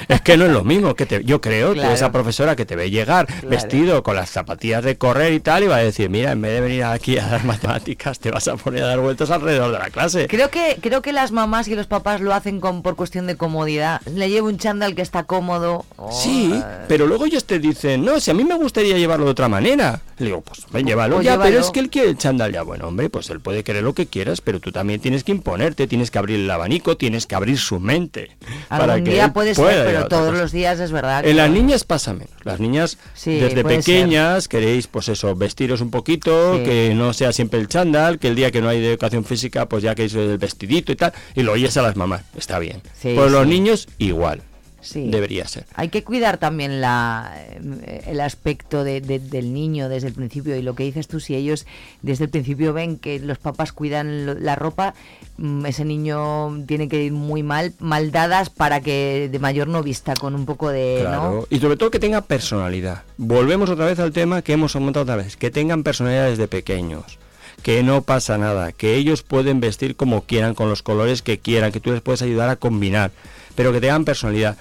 es 0.08 0.22
que 0.22 0.38
no 0.38 0.46
es 0.46 0.52
lo 0.52 0.64
mismo. 0.64 0.94
que 0.94 1.04
te, 1.04 1.22
Yo 1.22 1.42
creo 1.42 1.72
Claro. 1.74 1.88
que 1.90 1.94
esa 1.94 2.10
profesora 2.12 2.56
que 2.56 2.64
te 2.64 2.76
ve 2.76 2.90
llegar 2.90 3.26
vestido 3.46 4.02
con 4.02 4.16
las 4.16 4.30
zapatillas 4.30 4.82
de 4.82 4.96
correr 4.96 5.34
y 5.34 5.40
tal, 5.40 5.64
y 5.64 5.66
va 5.66 5.76
a 5.76 5.82
decir, 5.82 6.08
mira, 6.14 6.30
en 6.30 6.40
vez 6.40 6.52
de 6.52 6.60
venir 6.60 6.84
aquí 6.84 7.18
a 7.18 7.26
dar 7.26 7.44
matemáticas, 7.44 8.20
te 8.20 8.30
vas 8.30 8.46
a 8.46 8.56
poner 8.56 8.84
a 8.84 8.86
dar 8.86 9.00
vueltas 9.00 9.30
alrededor 9.32 9.72
de 9.72 9.78
la 9.80 9.90
clase. 9.90 10.28
Creo 10.28 10.48
que, 10.48 10.78
creo 10.80 11.02
que 11.02 11.12
las 11.12 11.32
mamás 11.32 11.66
y 11.66 11.74
los 11.74 11.88
papás 11.88 12.20
lo 12.20 12.32
hacen 12.32 12.60
con, 12.60 12.82
por 12.82 12.94
cuestión 12.94 13.26
de 13.26 13.36
comodidad. 13.36 14.00
Le 14.06 14.30
llevo 14.30 14.46
un 14.46 14.56
chándal 14.58 14.94
que 14.94 15.02
está 15.02 15.24
cómodo. 15.24 15.84
o- 15.96 16.12
Sí, 16.12 16.54
pero 16.86 17.06
luego 17.08 17.24
ellos 17.26 17.44
te 17.46 17.58
dicen, 17.58 18.04
no, 18.04 18.20
si 18.20 18.30
a 18.30 18.34
mí 18.34 18.44
me 18.44 18.54
gustaría 18.54 18.96
llevarlo 18.96 19.24
de 19.24 19.32
otra 19.32 19.48
manera. 19.48 20.00
Le 20.18 20.26
digo, 20.26 20.42
pues 20.42 20.60
ven, 20.70 20.86
llévalo 20.86 21.16
pues 21.16 21.24
ya, 21.24 21.32
llévalo. 21.32 21.50
pero 21.50 21.60
es 21.64 21.70
que 21.72 21.80
él 21.80 21.90
quiere 21.90 22.08
el 22.10 22.16
chándal 22.16 22.52
ya. 22.52 22.62
Bueno, 22.62 22.86
hombre, 22.86 23.10
pues 23.10 23.28
él 23.30 23.40
puede 23.40 23.64
querer 23.64 23.82
lo 23.82 23.94
que 23.94 24.06
quieras, 24.06 24.40
pero 24.40 24.60
tú 24.60 24.70
también 24.70 25.00
tienes 25.00 25.24
que 25.24 25.32
imponerte, 25.32 25.88
tienes 25.88 26.12
que 26.12 26.18
abrir 26.18 26.38
el 26.38 26.48
abanico, 26.48 26.96
tienes 26.96 27.26
que 27.26 27.34
abrir 27.34 27.58
su 27.58 27.80
mente. 27.80 28.30
Algún 28.68 29.02
que 29.02 29.10
día 29.10 29.32
puede 29.32 29.54
pueda 29.56 29.72
ser, 29.72 29.86
pero 29.86 30.06
todos 30.06 30.32
los 30.38 30.52
días 30.52 30.78
es 30.78 30.92
verdad. 30.92 31.24
que- 31.24 31.30
En 31.30 31.36
las 31.38 31.50
niñas 31.50 31.82
pasa 31.82 32.12
menos. 32.12 32.30
Las 32.44 32.60
niñas 32.60 32.96
Sí, 33.14 33.40
desde 33.40 33.62
puede 33.62 33.82
ser. 33.82 33.84
pequeñas 34.02 34.46
queréis, 34.46 34.86
pues 34.86 35.08
eso, 35.08 35.34
vestiros 35.34 35.80
un 35.80 35.90
poquito, 35.94 36.56
Sí. 36.58 36.64
que 36.64 36.92
no 36.94 37.12
sea 37.12 37.32
siempre 37.32 37.60
el 37.60 37.68
chándal, 37.68 38.18
que 38.18 38.26
el 38.28 38.34
día 38.34 38.50
que 38.50 38.60
no 38.60 38.68
hay 38.68 38.80
de 38.80 38.88
educación 38.90 39.24
física, 39.24 39.66
pues 39.68 39.82
ya 39.84 39.94
que 39.94 40.04
es 40.06 40.14
el 40.14 40.38
vestidito 40.38 40.90
y 40.90 40.96
tal, 40.96 41.12
y 41.36 41.42
lo 41.42 41.52
oyes 41.52 41.76
a 41.76 41.82
las 41.82 41.94
mamás. 41.94 42.22
Está 42.36 42.58
bien. 42.58 42.82
Sí, 43.00 43.12
pues 43.14 43.30
los 43.30 43.46
niños 43.46 43.86
igual. 43.98 44.42
Sí. 44.84 45.08
Debería 45.10 45.48
ser. 45.48 45.64
Hay 45.74 45.88
que 45.88 46.04
cuidar 46.04 46.36
también 46.38 46.80
la, 46.80 47.32
eh, 47.36 48.02
el 48.06 48.20
aspecto 48.20 48.84
de- 48.84 49.00
de- 49.00 49.18
del 49.18 49.54
niño 49.54 49.88
desde 49.88 50.08
el 50.08 50.12
principio 50.14 50.54
y 50.56 50.62
lo 50.62 50.74
que 50.74 50.84
dices 50.84 51.08
tú, 51.08 51.20
si 51.20 51.34
ellos 51.34 51.66
desde 52.02 52.24
el 52.24 52.30
principio 52.30 52.72
ven 52.74 52.98
que 52.98 53.18
los 53.18 53.38
papás 53.38 53.72
cuidan 53.72 54.26
lo- 54.26 54.34
la 54.34 54.56
ropa, 54.56 54.94
mm, 55.38 55.64
ese 55.66 55.84
niño 55.84 56.64
tiene 56.66 56.88
que 56.88 57.02
ir 57.04 57.12
muy 57.12 57.42
mal, 57.42 57.72
mal 57.80 58.12
dadas 58.12 58.50
para 58.50 58.80
que 58.82 59.28
de 59.32 59.38
mayor 59.38 59.68
no 59.68 59.82
vista 59.82 60.14
con 60.14 60.34
un 60.34 60.44
poco 60.44 60.68
de... 60.68 60.98
Claro, 61.00 61.32
¿no? 61.32 61.46
y 61.48 61.58
sobre 61.60 61.76
todo 61.76 61.90
que 61.90 61.98
tenga 61.98 62.20
personalidad. 62.20 63.02
Volvemos 63.16 63.70
otra 63.70 63.86
vez 63.86 63.98
al 63.98 64.12
tema 64.12 64.42
que 64.42 64.52
hemos 64.52 64.72
comentado 64.74 65.04
otra 65.04 65.16
vez, 65.16 65.36
que 65.36 65.50
tengan 65.50 65.82
personalidad 65.82 66.28
desde 66.28 66.46
pequeños. 66.48 67.18
Que 67.62 67.82
no 67.82 68.02
pasa 68.02 68.36
nada, 68.36 68.72
que 68.72 68.94
ellos 68.96 69.22
pueden 69.22 69.58
vestir 69.60 69.96
como 69.96 70.24
quieran, 70.24 70.54
con 70.54 70.68
los 70.68 70.82
colores 70.82 71.22
que 71.22 71.38
quieran, 71.38 71.72
que 71.72 71.80
tú 71.80 71.92
les 71.92 72.02
puedes 72.02 72.20
ayudar 72.20 72.50
a 72.50 72.56
combinar, 72.56 73.10
pero 73.54 73.72
que 73.72 73.80
tengan 73.80 74.04
personalidad. 74.04 74.58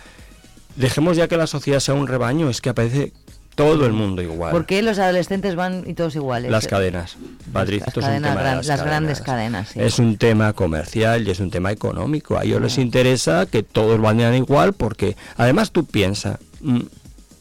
Dejemos 0.76 1.18
ya 1.18 1.28
que 1.28 1.38
la 1.38 1.48
sociedad 1.48 1.80
sea 1.80 1.94
un 1.94 2.08
rebaño, 2.08 2.50
es 2.50 2.62
que 2.62 2.70
aparece 2.70 3.14
todo 3.56 3.86
el 3.86 3.94
mundo 3.94 4.22
igual. 4.24 4.52
¿Por 4.52 4.66
qué 4.66 4.82
los 4.82 4.98
adolescentes 4.98 5.56
van 5.56 5.84
y 5.86 5.94
todos 5.94 6.16
iguales? 6.16 6.50
Las 6.52 6.68
cadenas, 6.68 7.18
Madrid, 7.52 7.84
las 7.86 7.94
cadenas 7.94 8.66
gran- 8.66 8.86
grandes 8.86 9.22
cadenas. 9.22 9.70
sí. 9.70 9.80
Es 9.80 10.00
un 10.00 10.18
tema 10.18 10.54
comercial 10.54 11.28
y 11.28 11.32
es 11.32 11.40
un 11.40 11.52
tema 11.52 11.72
económico. 11.72 12.38
A 12.38 12.44
ellos 12.44 12.62
les 12.62 12.78
interesa 12.80 13.46
que 13.46 13.62
todos 13.62 14.02
vayan 14.02 14.34
igual 14.34 14.74
porque, 14.74 15.16
además, 15.38 15.72
tú 15.72 15.86
piensas, 15.86 16.40
mm, 16.62 16.80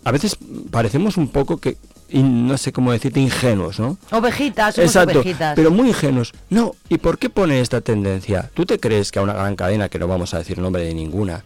a 0.04 0.10
veces 0.12 0.36
parecemos 0.70 1.16
un 1.16 1.28
poco 1.28 1.56
que, 1.56 1.78
no 2.12 2.58
sé 2.58 2.72
cómo 2.72 2.92
decirte, 2.92 3.18
ingenuos, 3.20 3.80
¿no? 3.80 3.96
Ovejitas, 4.10 4.74
somos 4.74 4.90
Exacto, 4.90 5.20
ovejitas. 5.20 5.54
pero 5.56 5.70
muy 5.70 5.88
ingenuos. 5.88 6.34
No, 6.50 6.74
¿y 6.90 6.98
por 6.98 7.16
qué 7.18 7.30
pone 7.30 7.62
esta 7.62 7.80
tendencia? 7.80 8.50
¿Tú 8.52 8.66
te 8.66 8.78
crees 8.78 9.10
que 9.10 9.18
a 9.18 9.22
una 9.22 9.32
gran 9.32 9.56
cadena, 9.56 9.88
que 9.88 9.98
no 9.98 10.08
vamos 10.08 10.34
a 10.34 10.38
decir 10.38 10.58
nombre 10.58 10.84
de 10.84 10.92
ninguna, 10.92 11.42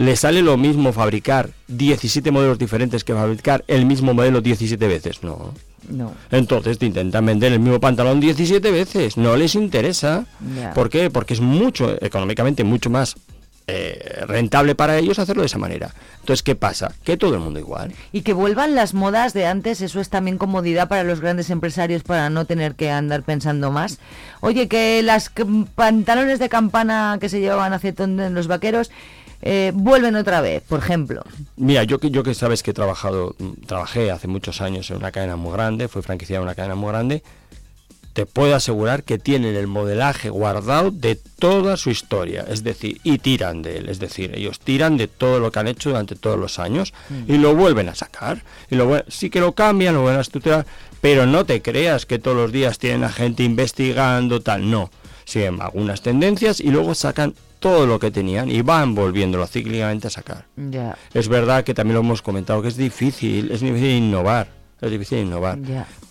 le 0.00 0.16
sale 0.16 0.40
lo 0.40 0.56
mismo 0.56 0.94
fabricar 0.94 1.50
17 1.68 2.30
modelos 2.30 2.58
diferentes 2.58 3.04
que 3.04 3.12
fabricar 3.12 3.64
el 3.68 3.84
mismo 3.84 4.14
modelo 4.14 4.40
17 4.40 4.88
veces? 4.88 5.22
No. 5.22 5.52
No. 5.90 6.14
Entonces 6.30 6.78
te 6.78 6.86
intentan 6.86 7.26
vender 7.26 7.52
el 7.52 7.60
mismo 7.60 7.80
pantalón 7.80 8.18
17 8.18 8.70
veces. 8.70 9.18
No 9.18 9.36
les 9.36 9.54
interesa. 9.54 10.24
¿Por 10.74 10.88
qué? 10.88 11.10
Porque 11.10 11.34
es 11.34 11.40
mucho, 11.40 12.02
económicamente, 12.02 12.64
mucho 12.64 12.88
más 12.88 13.16
eh, 13.66 14.24
rentable 14.26 14.74
para 14.74 14.98
ellos 14.98 15.18
hacerlo 15.18 15.42
de 15.42 15.46
esa 15.46 15.58
manera. 15.58 15.94
Entonces, 16.20 16.42
¿qué 16.42 16.56
pasa? 16.56 16.92
Que 17.04 17.16
todo 17.16 17.34
el 17.34 17.40
mundo 17.40 17.60
igual. 17.60 17.92
Y 18.10 18.22
que 18.22 18.32
vuelvan 18.32 18.74
las 18.74 18.94
modas 18.94 19.32
de 19.32 19.46
antes, 19.46 19.80
eso 19.80 20.00
es 20.00 20.08
también 20.08 20.38
comodidad 20.38 20.88
para 20.88 21.04
los 21.04 21.20
grandes 21.20 21.50
empresarios 21.50 22.02
para 22.02 22.30
no 22.30 22.46
tener 22.46 22.74
que 22.74 22.90
andar 22.90 23.22
pensando 23.22 23.70
más. 23.70 23.98
Oye, 24.40 24.66
que 24.66 25.02
las 25.02 25.30
pantalones 25.76 26.38
de 26.38 26.48
campana 26.48 27.18
que 27.20 27.28
se 27.28 27.40
llevaban 27.40 27.72
hace 27.72 27.94
en 27.96 28.34
los 28.34 28.48
vaqueros 28.48 28.90
eh, 29.42 29.72
vuelven 29.74 30.16
otra 30.16 30.40
vez, 30.40 30.62
por 30.62 30.80
ejemplo. 30.80 31.22
Mira, 31.56 31.84
yo 31.84 31.98
que 31.98 32.10
yo 32.10 32.22
que 32.22 32.34
sabes 32.34 32.62
que 32.62 32.72
he 32.72 32.74
trabajado, 32.74 33.34
mm, 33.38 33.66
trabajé 33.66 34.10
hace 34.10 34.28
muchos 34.28 34.60
años 34.60 34.90
en 34.90 34.96
una 34.98 35.12
cadena 35.12 35.36
muy 35.36 35.52
grande, 35.52 35.88
fui 35.88 36.02
franquiciado 36.02 36.42
en 36.42 36.48
una 36.48 36.54
cadena 36.54 36.74
muy 36.74 36.90
grande, 36.90 37.22
te 38.12 38.26
puedo 38.26 38.56
asegurar 38.56 39.04
que 39.04 39.18
tienen 39.18 39.54
el 39.54 39.68
modelaje 39.68 40.30
guardado 40.30 40.90
de 40.90 41.14
toda 41.14 41.76
su 41.76 41.90
historia, 41.90 42.44
es 42.48 42.64
decir, 42.64 43.00
y 43.04 43.18
tiran 43.18 43.62
de 43.62 43.78
él, 43.78 43.88
es 43.88 44.00
decir, 44.00 44.32
ellos 44.34 44.58
tiran 44.58 44.96
de 44.96 45.06
todo 45.06 45.38
lo 45.38 45.52
que 45.52 45.60
han 45.60 45.68
hecho 45.68 45.90
durante 45.90 46.16
todos 46.16 46.36
los 46.38 46.58
años 46.58 46.92
Mm. 47.08 47.32
y 47.32 47.38
lo 47.38 47.54
vuelven 47.54 47.88
a 47.88 47.94
sacar, 47.94 48.42
y 48.68 48.74
lo 48.74 49.04
sí 49.08 49.30
que 49.30 49.40
lo 49.40 49.52
cambian, 49.52 49.94
lo 49.94 50.00
vuelven 50.02 50.18
a 50.18 50.22
estructurar, 50.22 50.66
pero 51.00 51.24
no 51.26 51.46
te 51.46 51.62
creas 51.62 52.04
que 52.04 52.18
todos 52.18 52.36
los 52.36 52.50
días 52.52 52.78
tienen 52.80 53.04
a 53.04 53.10
gente 53.10 53.44
investigando, 53.44 54.40
tal, 54.40 54.68
no, 54.68 54.90
siguen 55.30 55.60
algunas 55.60 56.02
tendencias 56.02 56.60
y 56.60 56.70
luego 56.70 56.94
sacan 56.94 57.34
todo 57.60 57.86
lo 57.86 57.98
que 57.98 58.10
tenían 58.10 58.50
y 58.50 58.62
van 58.62 58.94
volviéndolo 58.94 59.46
cíclicamente 59.46 60.06
a 60.08 60.10
sacar. 60.10 60.46
Es 61.14 61.28
verdad 61.28 61.62
que 61.64 61.74
también 61.74 61.94
lo 61.94 62.00
hemos 62.00 62.22
comentado 62.22 62.62
que 62.62 62.68
es 62.68 62.76
difícil, 62.76 63.50
es 63.50 63.60
difícil 63.60 63.90
innovar, 63.90 64.48
es 64.80 64.90
difícil 64.90 65.18
innovar. 65.18 65.58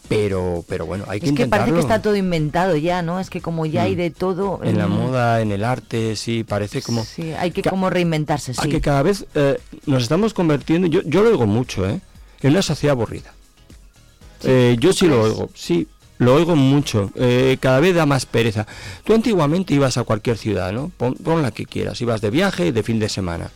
Pero, 0.07 0.63
pero 0.67 0.87
bueno, 0.87 1.05
hay 1.07 1.19
que 1.19 1.27
Es 1.27 1.33
que 1.33 1.45
parece 1.45 1.69
intentarlo. 1.69 1.73
que 1.75 1.79
está 1.81 2.01
todo 2.01 2.15
inventado 2.15 2.75
ya, 2.75 3.03
¿no? 3.03 3.19
Es 3.19 3.29
que 3.29 3.41
como 3.41 3.67
ya 3.67 3.83
hay 3.83 3.93
Mm. 3.93 3.97
de 3.97 4.09
todo... 4.09 4.59
En 4.63 4.77
la 4.79 4.87
moda, 4.87 5.39
en 5.41 5.51
el 5.51 5.63
arte, 5.63 6.15
sí, 6.15 6.43
parece 6.43 6.81
como... 6.81 7.03
Sí, 7.03 7.31
hay 7.33 7.51
que 7.51 7.61
como 7.61 7.91
reinventarse, 7.91 8.53
a 8.57 8.63
sí. 8.63 8.69
que 8.69 8.81
cada 8.81 9.03
vez 9.03 9.25
eh, 9.35 9.59
nos 9.85 10.01
estamos 10.01 10.33
convirtiendo, 10.33 10.87
yo, 10.87 11.01
yo 11.05 11.21
lo 11.21 11.29
oigo 11.29 11.45
mucho, 11.45 11.87
¿eh? 11.87 11.99
En 12.41 12.51
una 12.51 12.63
sociedad 12.63 12.93
aburrida. 12.93 13.33
Eh, 14.43 14.77
yo 14.79 14.93
sí 14.93 15.07
lo 15.07 15.21
oigo, 15.21 15.49
sí, 15.53 15.87
lo 16.19 16.35
oigo 16.35 16.55
mucho. 16.55 17.11
eh, 17.15 17.57
cada 17.59 17.79
vez 17.79 17.95
da 17.95 18.05
más 18.05 18.25
pereza. 18.27 18.67
Tú 19.03 19.13
antiguamente 19.15 19.73
ibas 19.73 19.97
a 19.97 20.03
cualquier 20.03 20.37
ciudad, 20.37 20.71
¿no? 20.71 20.91
Pon, 20.95 21.15
pon 21.15 21.41
la 21.41 21.49
que 21.51 21.65
quieras, 21.65 21.99
ibas 22.01 22.21
de 22.21 22.29
viaje 22.29 22.71
de 22.71 22.83
fin 22.83 22.99
de 22.99 23.09
semana. 23.09 23.49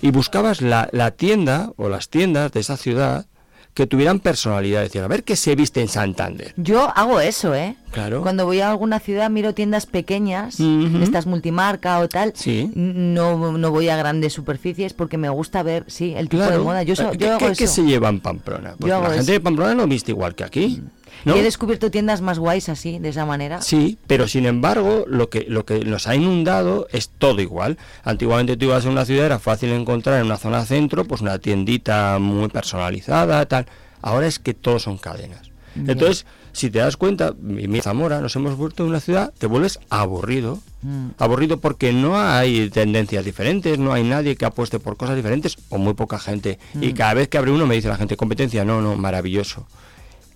Y 0.00 0.10
buscabas 0.10 0.60
la, 0.62 0.88
la 0.92 1.10
tienda 1.10 1.72
o 1.76 1.88
las 1.88 2.08
tiendas 2.08 2.52
de 2.52 2.60
esa 2.60 2.76
ciudad 2.76 3.26
que 3.74 3.86
tuvieran 3.86 4.20
personalidad. 4.20 4.80
Decían, 4.82 5.04
a 5.04 5.08
ver 5.08 5.22
qué 5.24 5.36
se 5.36 5.54
viste 5.54 5.82
en 5.82 5.88
Santander. 5.88 6.54
Yo 6.56 6.90
hago 6.96 7.20
eso, 7.20 7.54
¿eh? 7.54 7.76
Claro. 7.92 8.22
Cuando 8.22 8.46
voy 8.46 8.60
a 8.60 8.70
alguna 8.70 9.00
ciudad 9.00 9.28
miro 9.28 9.52
tiendas 9.52 9.84
pequeñas, 9.84 10.58
estas 11.02 11.26
multimarca 11.26 11.98
o 11.98 12.08
tal. 12.08 12.32
Sí. 12.34 12.70
No, 12.74 13.58
no 13.58 13.70
voy 13.70 13.88
a 13.90 13.96
grandes 13.96 14.32
superficies 14.32 14.94
porque 14.94 15.18
me 15.18 15.28
gusta 15.28 15.62
ver, 15.62 15.84
sí, 15.88 16.14
el 16.16 16.28
tipo 16.30 16.42
de 16.42 16.48
Claro. 16.48 16.64
moda. 16.64 16.82
Yo, 16.84 16.96
so- 16.96 17.04
Eh, 17.04 17.12
yo 17.12 17.18
¿Qué, 17.18 17.28
hago 17.28 17.38
qué- 17.38 17.46
eso. 17.48 17.58
qué 17.58 17.66
se 17.66 17.82
lleva 17.82 18.08
en 18.08 18.20
Pamplona? 18.20 18.74
Porque 18.78 18.92
hago 18.92 19.02
la 19.04 19.08
gente 19.10 19.22
eso. 19.24 19.32
de 19.32 19.40
Pamplona 19.40 19.74
no 19.74 19.86
viste 19.86 20.10
igual 20.12 20.34
que 20.34 20.44
aquí. 20.44 20.82
¿No? 21.24 21.34
He 21.34 21.42
descubierto 21.42 21.90
tiendas 21.90 22.20
más 22.20 22.38
guays 22.38 22.68
así, 22.68 22.98
de 22.98 23.08
esa 23.08 23.24
manera. 23.26 23.62
Sí, 23.62 23.98
pero 24.06 24.28
sin 24.28 24.46
embargo, 24.46 25.04
lo 25.08 25.28
que, 25.30 25.46
lo 25.48 25.64
que 25.64 25.84
nos 25.84 26.06
ha 26.06 26.14
inundado 26.14 26.86
es 26.92 27.08
todo 27.08 27.40
igual. 27.40 27.78
Antiguamente 28.04 28.56
tú 28.56 28.66
ibas 28.66 28.86
a 28.86 28.90
una 28.90 29.04
ciudad, 29.04 29.26
era 29.26 29.38
fácil 29.38 29.70
encontrar 29.72 30.20
en 30.20 30.26
una 30.26 30.36
zona 30.36 30.64
centro, 30.64 31.04
pues 31.04 31.20
una 31.20 31.38
tiendita 31.38 32.18
muy 32.18 32.48
personalizada, 32.48 33.44
tal. 33.46 33.66
Ahora 34.02 34.26
es 34.26 34.38
que 34.38 34.54
todos 34.54 34.82
son 34.82 34.98
cadenas. 34.98 35.50
Entonces, 35.74 36.24
si 36.52 36.70
te 36.70 36.78
das 36.78 36.96
cuenta, 36.96 37.34
mi, 37.38 37.68
mi 37.68 37.82
Zamora, 37.82 38.20
nos 38.22 38.34
hemos 38.36 38.56
vuelto 38.56 38.86
una 38.86 38.98
ciudad, 39.00 39.34
te 39.36 39.46
vuelves 39.46 39.78
aburrido. 39.90 40.58
Mm. 40.80 41.08
Aburrido 41.18 41.60
porque 41.60 41.92
no 41.92 42.18
hay 42.18 42.70
tendencias 42.70 43.26
diferentes, 43.26 43.78
no 43.78 43.92
hay 43.92 44.02
nadie 44.02 44.36
que 44.36 44.46
apueste 44.46 44.78
por 44.78 44.96
cosas 44.96 45.16
diferentes 45.16 45.56
o 45.68 45.76
muy 45.76 45.92
poca 45.92 46.18
gente. 46.18 46.58
Y 46.80 46.92
Mm. 46.92 46.94
cada 46.94 47.12
vez 47.14 47.28
que 47.28 47.36
abre 47.36 47.50
uno 47.50 47.66
me 47.66 47.74
dice 47.74 47.88
la 47.88 47.96
gente, 47.98 48.16
competencia, 48.16 48.64
no, 48.64 48.80
no, 48.80 48.96
maravilloso. 48.96 49.66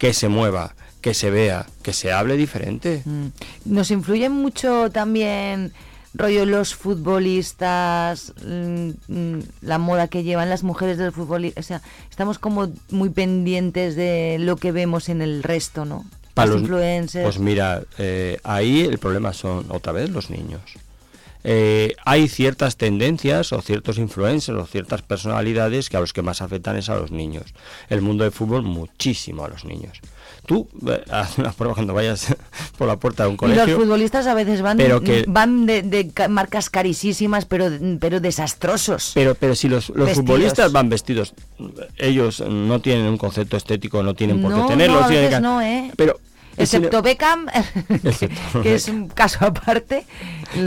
Que 0.00 0.12
se 0.14 0.28
mueva, 0.28 0.74
que 1.00 1.14
se 1.14 1.30
vea, 1.30 1.66
que 1.82 1.92
se 1.92 2.10
hable 2.12 2.36
diferente. 2.36 3.02
Mm. 3.04 3.26
Nos 3.66 3.90
influye 3.92 4.28
mucho 4.30 4.90
también 4.90 5.72
rollo 6.14 6.44
los 6.44 6.74
futbolistas, 6.74 8.32
mm, 8.44 8.90
mm, 9.08 9.38
la 9.62 9.78
moda 9.78 10.08
que 10.08 10.24
llevan 10.24 10.50
las 10.50 10.64
mujeres 10.64 10.98
del 10.98 11.12
fútbol, 11.12 11.52
o 11.56 11.62
sea, 11.62 11.82
estamos 12.10 12.38
como 12.40 12.68
muy 12.90 13.10
pendientes 13.10 13.94
de 13.94 14.38
lo 14.40 14.56
que 14.56 14.72
vemos 14.72 15.08
en 15.08 15.22
el 15.22 15.42
resto, 15.44 15.84
¿no? 15.84 16.04
Para 16.34 16.46
los 16.46 16.56
los- 16.56 16.62
influencers. 16.62 17.24
Pues 17.24 17.38
mira, 17.38 17.82
eh, 17.98 18.38
ahí 18.42 18.80
el 18.80 18.98
problema 18.98 19.32
son 19.32 19.66
otra 19.68 19.92
vez 19.92 20.10
los 20.10 20.30
niños. 20.30 20.60
Eh, 21.42 21.94
hay 22.05 22.29
ciertas 22.29 22.76
tendencias 22.76 23.53
o 23.53 23.62
ciertos 23.62 23.96
influencers 23.98 24.59
o 24.59 24.66
ciertas 24.66 25.03
personalidades 25.03 25.88
que 25.88 25.96
a 25.96 26.00
los 26.00 26.12
que 26.12 26.22
más 26.22 26.42
afectan 26.42 26.76
es 26.76 26.88
a 26.90 26.96
los 26.96 27.11
niños. 27.11 27.55
El 27.88 28.03
mundo 28.03 28.24
del 28.24 28.33
fútbol 28.33 28.62
muchísimo 28.62 29.44
a 29.44 29.48
los 29.48 29.64
niños. 29.64 30.00
Tú 30.46 30.68
haz 31.11 31.38
una 31.38 31.53
prueba 31.53 31.74
cuando 31.74 31.94
vayas 31.94 32.35
por 32.79 32.88
la 32.88 32.96
puerta 32.96 33.22
de 33.24 33.29
un 33.31 33.35
y 33.35 33.38
colegio. 33.38 33.66
los 33.66 33.74
futbolistas 33.76 34.26
a 34.26 34.35
veces 34.35 34.61
van, 34.62 34.76
pero 34.76 35.00
que- 35.00 35.24
van 35.29 35.64
de, 35.66 35.83
de 35.83 36.11
ca- 36.11 36.29
marcas 36.29 36.68
carísimas, 36.70 37.44
pero, 37.46 37.70
pero 38.00 38.20
desastrosos. 38.20 39.12
Pero, 39.14 39.35
pero 39.35 39.55
si 39.55 39.68
los, 39.68 39.88
los 39.90 40.12
futbolistas 40.12 40.72
van 40.72 40.88
vestidos, 40.88 41.35
ellos 41.96 42.40
no 42.40 42.81
tienen 42.81 43.07
un 43.07 43.16
concepto 43.18 43.57
estético, 43.57 44.03
no 44.03 44.14
tienen 44.14 44.40
por 44.42 44.53
qué 44.53 44.59
no, 44.61 44.66
tenerlo. 44.66 45.00
no, 45.00 45.07
a 45.07 45.09
tienen 45.09 45.31
que- 45.31 45.40
no, 45.40 45.62
¿eh? 45.62 45.90
Pero 45.96 46.18
Excepto 46.62 47.03
Beckham, 47.03 47.46
Excepto- 47.88 48.62
que 48.62 48.75
es 48.75 48.88
un 48.88 49.09
caso 49.09 49.38
aparte. 49.44 50.05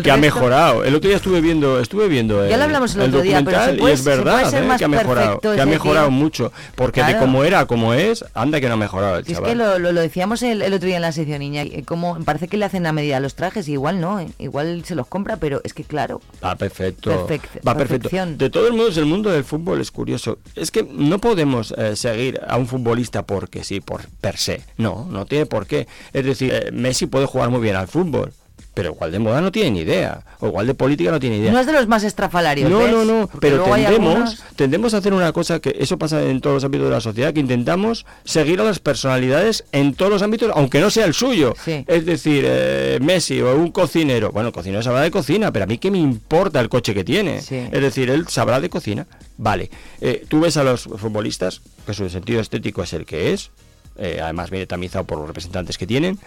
que 0.04 0.12
ha 0.12 0.18
mejorado. 0.18 0.84
El 0.84 0.96
otro 0.96 1.08
día 1.10 1.18
estuve 1.18 1.42
viendo, 1.42 1.80
estuve 1.80 2.08
viendo 2.08 2.36
Ya 2.48 2.52
lo 2.52 2.56
el, 2.56 2.62
hablamos 2.64 2.96
el 2.96 3.02
otro 3.02 3.22
día, 3.22 3.42
pero 3.44 3.88
y 3.88 3.92
es 3.92 4.04
verdad 4.04 4.42
¿eh? 4.54 4.78
que 4.78 4.86
ha 4.86 4.88
mejorado, 4.88 5.40
que 5.40 5.60
ha 5.62 5.66
mejorado 5.66 6.08
tío. 6.08 6.16
mucho, 6.18 6.52
porque 6.76 7.04
de 7.04 7.18
como 7.18 7.44
era 7.44 7.66
como 7.66 7.94
es, 7.94 8.24
anda 8.34 8.60
que 8.62 8.68
no 8.68 8.74
ha 8.76 8.78
mejorado 8.78 9.18
el 9.18 9.30
es 9.32 9.40
que 9.40 9.56
lo, 9.56 9.80
lo, 9.80 9.92
lo 9.92 10.02
decíamos 10.02 10.42
el, 10.44 10.62
el 10.62 10.74
otro 10.74 10.88
día 10.88 10.96
en 10.98 11.02
la 11.02 11.12
sección 11.12 11.40
niña, 11.40 11.64
eh, 11.64 11.84
como 11.86 12.18
parece 12.24 12.48
que 12.48 12.58
le 12.58 12.66
hacen 12.66 12.86
a 12.86 12.94
medida 12.94 13.20
los 13.20 13.36
trajes, 13.36 13.68
y 13.68 13.74
igual 13.74 14.00
no, 14.00 14.20
eh, 14.20 14.28
igual 14.40 14.84
se 14.86 14.96
los 14.96 15.08
compra, 15.08 15.38
pero 15.38 15.62
es 15.64 15.74
que 15.74 15.84
claro, 15.84 16.22
Va 16.44 16.56
perfecto. 16.56 17.10
Perfect- 17.12 17.60
va 17.68 17.76
perfecto. 17.76 18.10
perfección. 18.10 18.38
De 18.38 18.50
todos 18.50 18.72
modos, 18.72 18.98
el 18.98 19.06
mundo 19.06 19.30
del 19.32 19.44
fútbol 19.44 19.82
es 19.82 19.92
curioso. 19.92 20.38
Es 20.56 20.72
que 20.72 20.84
no 20.84 21.20
podemos 21.20 21.74
eh, 21.78 21.96
seguir 21.96 22.40
a 22.48 22.58
un 22.58 22.68
futbolista 22.68 23.24
porque 23.24 23.64
sí, 23.64 23.82
por 23.82 24.08
per 24.22 24.38
se. 24.38 24.62
No, 24.78 25.08
no 25.10 25.26
tiene 25.26 25.46
por 25.46 25.66
qué. 25.68 25.83
Es 26.14 26.26
decir, 26.26 26.52
eh, 26.54 26.70
Messi 26.72 27.06
puede 27.08 27.26
jugar 27.26 27.50
muy 27.50 27.62
bien 27.62 27.76
al 27.76 27.88
fútbol, 27.88 28.34
pero 28.74 28.92
igual 28.94 29.12
de 29.12 29.20
moda 29.20 29.40
no 29.42 29.52
tiene 29.52 29.72
ni 29.72 29.80
idea. 29.82 30.22
O 30.40 30.48
igual 30.48 30.66
de 30.68 30.74
política 30.74 31.12
no 31.12 31.20
tiene 31.20 31.36
ni 31.38 31.42
idea. 31.44 31.52
no 31.54 31.60
es 31.60 31.66
de 31.68 31.74
los 31.74 31.88
más 31.88 32.04
estrafalarios. 32.04 32.70
No, 32.70 32.80
¿ves? 32.80 32.92
no, 32.92 33.06
no, 33.06 33.28
Porque 33.28 33.48
pero 33.52 33.64
tendemos, 33.64 33.88
algunos- 34.16 34.44
tendemos 34.56 34.94
a 34.94 34.98
hacer 34.98 35.14
una 35.14 35.32
cosa 35.32 35.60
que 35.60 35.76
eso 35.80 35.98
pasa 35.98 36.22
en 36.24 36.42
todos 36.42 36.56
los 36.56 36.64
ámbitos 36.64 36.88
de 36.88 36.94
la 36.94 37.00
sociedad, 37.02 37.34
que 37.34 37.40
intentamos 37.40 38.06
seguir 38.26 38.60
a 38.62 38.64
las 38.64 38.80
personalidades 38.80 39.64
en 39.72 39.94
todos 39.94 40.12
los 40.12 40.22
ámbitos, 40.24 40.52
aunque 40.56 40.80
no 40.82 40.90
sea 40.90 41.06
el 41.06 41.14
suyo. 41.14 41.54
Es 41.88 42.06
decir, 42.06 42.44
eh, 42.48 42.98
Messi 43.02 43.40
o 43.42 43.56
un 43.56 43.72
cocinero, 43.72 44.32
bueno, 44.32 44.48
el 44.50 44.54
cocinero 44.54 44.82
sabrá 44.82 45.02
de 45.02 45.12
cocina, 45.12 45.52
pero 45.54 45.64
a 45.64 45.68
mí 45.68 45.78
qué 45.78 45.92
me 45.92 46.00
importa 46.00 46.60
el 46.60 46.68
coche 46.70 46.94
que 46.96 47.04
tiene. 47.04 47.38
Es 47.38 47.48
decir, 47.82 48.10
él 48.10 48.28
sabrá 48.28 48.60
de 48.60 48.70
cocina. 48.70 49.06
Vale, 49.38 49.70
Eh, 50.02 50.26
tú 50.28 50.42
ves 50.42 50.58
a 50.58 50.64
los 50.64 50.84
futbolistas, 50.84 51.62
que 51.86 51.94
su 51.94 52.10
sentido 52.10 52.42
estético 52.42 52.84
es 52.84 52.92
el 52.94 53.06
que 53.06 53.34
es, 53.34 53.52
eh, 53.98 54.20
además 54.22 54.50
viene 54.50 54.66
tamizado 54.66 55.06
por 55.06 55.18
los 55.20 55.28
representantes 55.28 55.78
que 55.78 55.88
tienen, 55.88 56.20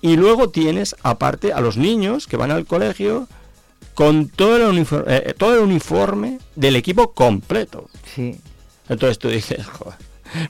y 0.00 0.16
luego 0.16 0.48
tienes 0.50 0.96
aparte 1.02 1.52
a 1.52 1.60
los 1.60 1.76
niños 1.76 2.26
que 2.26 2.36
van 2.36 2.50
al 2.50 2.66
colegio 2.66 3.28
con 3.94 4.28
todo 4.28 4.56
el, 4.56 4.62
uniforme, 4.62 5.16
eh, 5.16 5.34
todo 5.36 5.54
el 5.54 5.60
uniforme 5.60 6.38
del 6.56 6.76
equipo 6.76 7.12
completo. 7.12 7.88
Sí. 8.14 8.38
Entonces 8.88 9.18
tú 9.18 9.28
dices, 9.28 9.66
"Joder, 9.66 9.98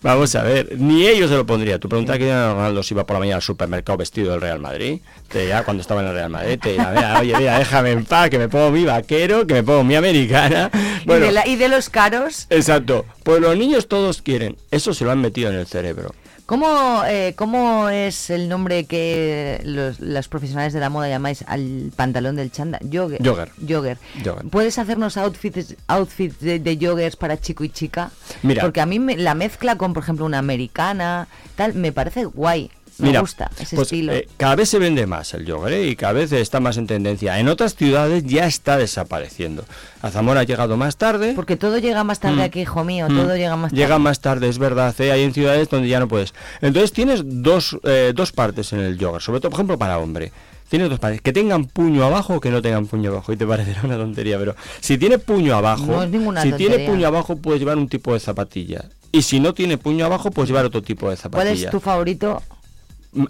vamos 0.03 0.35
a 0.35 0.43
ver, 0.43 0.79
ni 0.79 1.07
ellos 1.07 1.31
se 1.31 1.37
lo 1.37 1.45
pondrían. 1.47 1.81
Tú 1.81 1.89
preguntas 1.89 2.15
a 2.15 2.19
Cristiano 2.19 2.55
Ronaldo 2.55 2.83
si 2.83 2.95
iba 2.95 3.05
por 3.05 3.15
la 3.15 3.21
mañana 3.21 3.37
al 3.37 3.43
supermercado 3.43 3.99
vestido 3.99 4.31
del 4.33 4.41
Real 4.41 4.61
Madrid, 4.61 5.01
te 5.29 5.41
dirá 5.45 5.65
cuando 5.65 5.81
estaba 5.81 6.03
en 6.03 6.09
el 6.09 6.15
Real 6.15 6.31
Madrid, 6.31 6.59
te 6.63 6.73
dirá, 6.73 6.93
"Mira, 6.95 7.19
oye, 7.21 7.37
mira, 7.37 7.59
déjame 7.59 7.91
en 7.93 8.05
paz, 8.05 8.31
que 8.31 8.39
me 8.39 8.49
pongo 8.49 8.71
mi 8.71 8.85
vaquero, 8.85 9.47
que 9.47 9.55
me 9.55 9.63
pongo 9.63 9.83
mi 9.85 9.95
americana. 9.97 10.71
Bueno, 11.07 11.25
y, 11.25 11.29
de 11.29 11.33
la- 11.35 11.49
y 11.49 11.57
de 11.57 11.69
los 11.69 11.89
caros, 11.89 12.47
exacto. 12.51 13.07
Pues 13.25 13.41
los 13.41 13.57
niños 13.57 13.89
todos 13.89 14.21
quieren, 14.21 14.57
eso 14.71 14.93
se 14.93 15.05
lo 15.05 15.11
han 15.11 15.21
metido 15.21 15.51
en 15.51 15.57
el 15.57 15.67
cerebro. 15.67 16.15
¿Cómo, 16.51 17.05
eh, 17.07 17.35
¿cómo 17.37 17.89
es 17.91 18.29
el 18.29 18.49
nombre 18.49 18.85
que 18.85 19.61
los, 19.65 20.01
los 20.01 20.27
profesionales 20.27 20.73
de 20.73 20.81
la 20.81 20.91
moda 20.91 21.09
llamáis 21.09 21.45
al 21.47 21.93
pantalón 21.95 22.35
del 22.35 22.51
chanda? 22.51 22.81
Jogger. 22.83 23.23
Jogger. 23.25 23.53
Jogger. 23.69 23.99
Jogger. 24.25 24.47
¿Puedes 24.51 24.77
hacernos 24.77 25.17
outfits, 25.17 25.77
outfits 25.87 26.41
de, 26.41 26.59
de 26.59 26.77
joggers 26.85 27.15
para 27.15 27.41
chico 27.41 27.63
y 27.63 27.69
chica? 27.69 28.11
Mira. 28.43 28.63
Porque 28.63 28.81
a 28.81 28.87
mí 28.87 28.99
me- 28.99 29.17
la 29.17 29.35
mezcla 29.37 29.77
con, 29.77 29.93
por 29.93 30.03
ejemplo, 30.03 30.27
una 30.27 30.39
americana, 30.41 31.29
tal, 31.55 31.75
me 31.75 31.93
parece 31.93 32.25
guay. 32.25 32.69
Me 33.01 33.09
Mira, 33.09 33.21
gusta 33.21 33.51
ese 33.59 33.77
pues, 33.77 33.87
estilo. 33.89 34.13
eh, 34.13 34.29
cada 34.37 34.57
vez 34.57 34.69
se 34.69 34.79
vende 34.79 35.07
más 35.07 35.33
el 35.35 35.45
yogurt 35.47 35.73
¿eh? 35.73 35.87
y 35.89 35.97
cada 35.97 36.13
vez 36.15 36.31
está 36.33 36.61
más 36.61 36.77
en 36.77 36.87
tendencia. 36.87 37.39
En 37.39 37.49
otras 37.49 37.75
ciudades 37.75 38.25
ya 38.25 38.47
está 38.47 38.77
desapareciendo. 38.77 39.65
A 40.03 40.11
Zamora 40.11 40.41
ha 40.41 40.45
llegado 40.45 40.77
más 40.77 40.97
tarde. 40.97 41.33
Porque 41.35 41.57
todo 41.57 41.79
llega 41.79 42.05
más 42.05 42.21
tarde 42.21 42.37
Mm. 42.37 42.41
aquí, 42.41 42.61
hijo 42.61 42.85
mío, 42.85 43.07
Mm. 43.09 43.17
todo 43.17 43.37
llega 43.37 43.57
más 43.57 43.71
tarde. 43.71 43.83
Llega 43.83 43.99
más 43.99 44.21
tarde, 44.21 44.49
es 44.49 44.59
verdad. 44.59 44.95
¿eh? 45.01 45.13
Hay 45.13 45.23
en 45.23 45.33
ciudades 45.35 45.69
donde 45.69 45.89
ya 45.89 45.99
no 46.01 46.09
puedes. 46.09 46.35
Entonces 46.61 46.93
tienes 46.93 47.23
dos, 47.25 47.77
eh, 47.85 48.13
dos 48.15 48.33
partes 48.33 48.73
en 48.73 48.81
el 48.81 48.99
yogurt, 48.99 49.23
sobre 49.23 49.41
todo, 49.41 49.51
por 49.51 49.59
ejemplo, 49.59 49.79
para 49.79 49.99
hombre. 49.99 50.33
Tienes 50.69 50.89
dos 50.89 51.01
partes, 51.01 51.21
que 51.21 51.33
tengan 51.33 51.65
puño 51.65 52.05
abajo 52.05 52.35
o 52.35 52.41
que 52.41 52.51
no 52.51 52.63
tengan 52.63 52.87
puño 52.87 53.11
abajo. 53.11 53.33
Y 53.33 53.37
te 53.37 53.45
parecerá 53.47 53.81
una 53.83 53.97
tontería, 53.97 54.39
pero 54.39 54.55
si 54.81 54.99
tiene 54.99 55.19
puño 55.19 55.57
abajo, 55.57 55.87
No 55.87 56.03
es 56.05 56.11
ninguna 56.11 56.43
si 56.43 56.53
tiene 56.53 56.81
puño 56.87 57.09
abajo 57.09 57.37
puedes 57.37 57.59
llevar 57.61 57.77
un 57.77 57.89
tipo 57.89 58.15
de 58.15 58.21
zapatilla. 58.21 58.85
Y 59.13 59.23
si 59.23 59.41
no 59.41 59.53
tiene 59.53 59.77
puño 59.79 60.05
abajo, 60.07 60.31
puedes 60.31 60.49
llevar 60.49 60.65
otro 60.67 60.81
tipo 60.83 61.11
de 61.11 61.17
¿Cuál 61.17 61.23
zapatilla. 61.33 61.65
es 61.67 61.71
tu 61.73 61.81
favorito? 61.81 62.41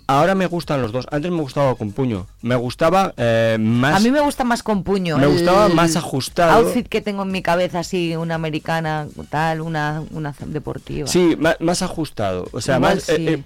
Ahora 0.06 0.34
me 0.34 0.46
gustan 0.46 0.82
los 0.82 0.92
dos. 0.92 1.06
Antes 1.10 1.30
me 1.30 1.40
gustaba 1.40 1.74
con 1.74 1.92
puño. 1.92 2.26
Me 2.42 2.54
gustaba 2.54 3.14
eh, 3.16 3.56
más. 3.58 3.96
A 3.96 4.00
mí 4.00 4.10
me 4.10 4.20
gusta 4.20 4.44
más 4.44 4.62
con 4.62 4.82
puño. 4.82 5.16
Me 5.16 5.24
el 5.24 5.30
gustaba 5.32 5.68
más 5.70 5.96
ajustado. 5.96 6.52
Outfit 6.66 6.86
que 6.86 7.00
tengo 7.00 7.22
en 7.22 7.32
mi 7.32 7.40
cabeza, 7.42 7.78
así, 7.78 8.14
una 8.14 8.34
americana, 8.34 9.08
tal, 9.30 9.62
una, 9.62 10.02
una 10.10 10.34
deportiva. 10.46 11.06
Sí, 11.08 11.34
ma- 11.38 11.56
más, 11.60 11.80
ajustado. 11.80 12.46
O 12.52 12.60
sea, 12.60 12.76
Igual 12.76 12.96
más. 12.96 13.08
eh, 13.08 13.16
eh, 13.34 13.42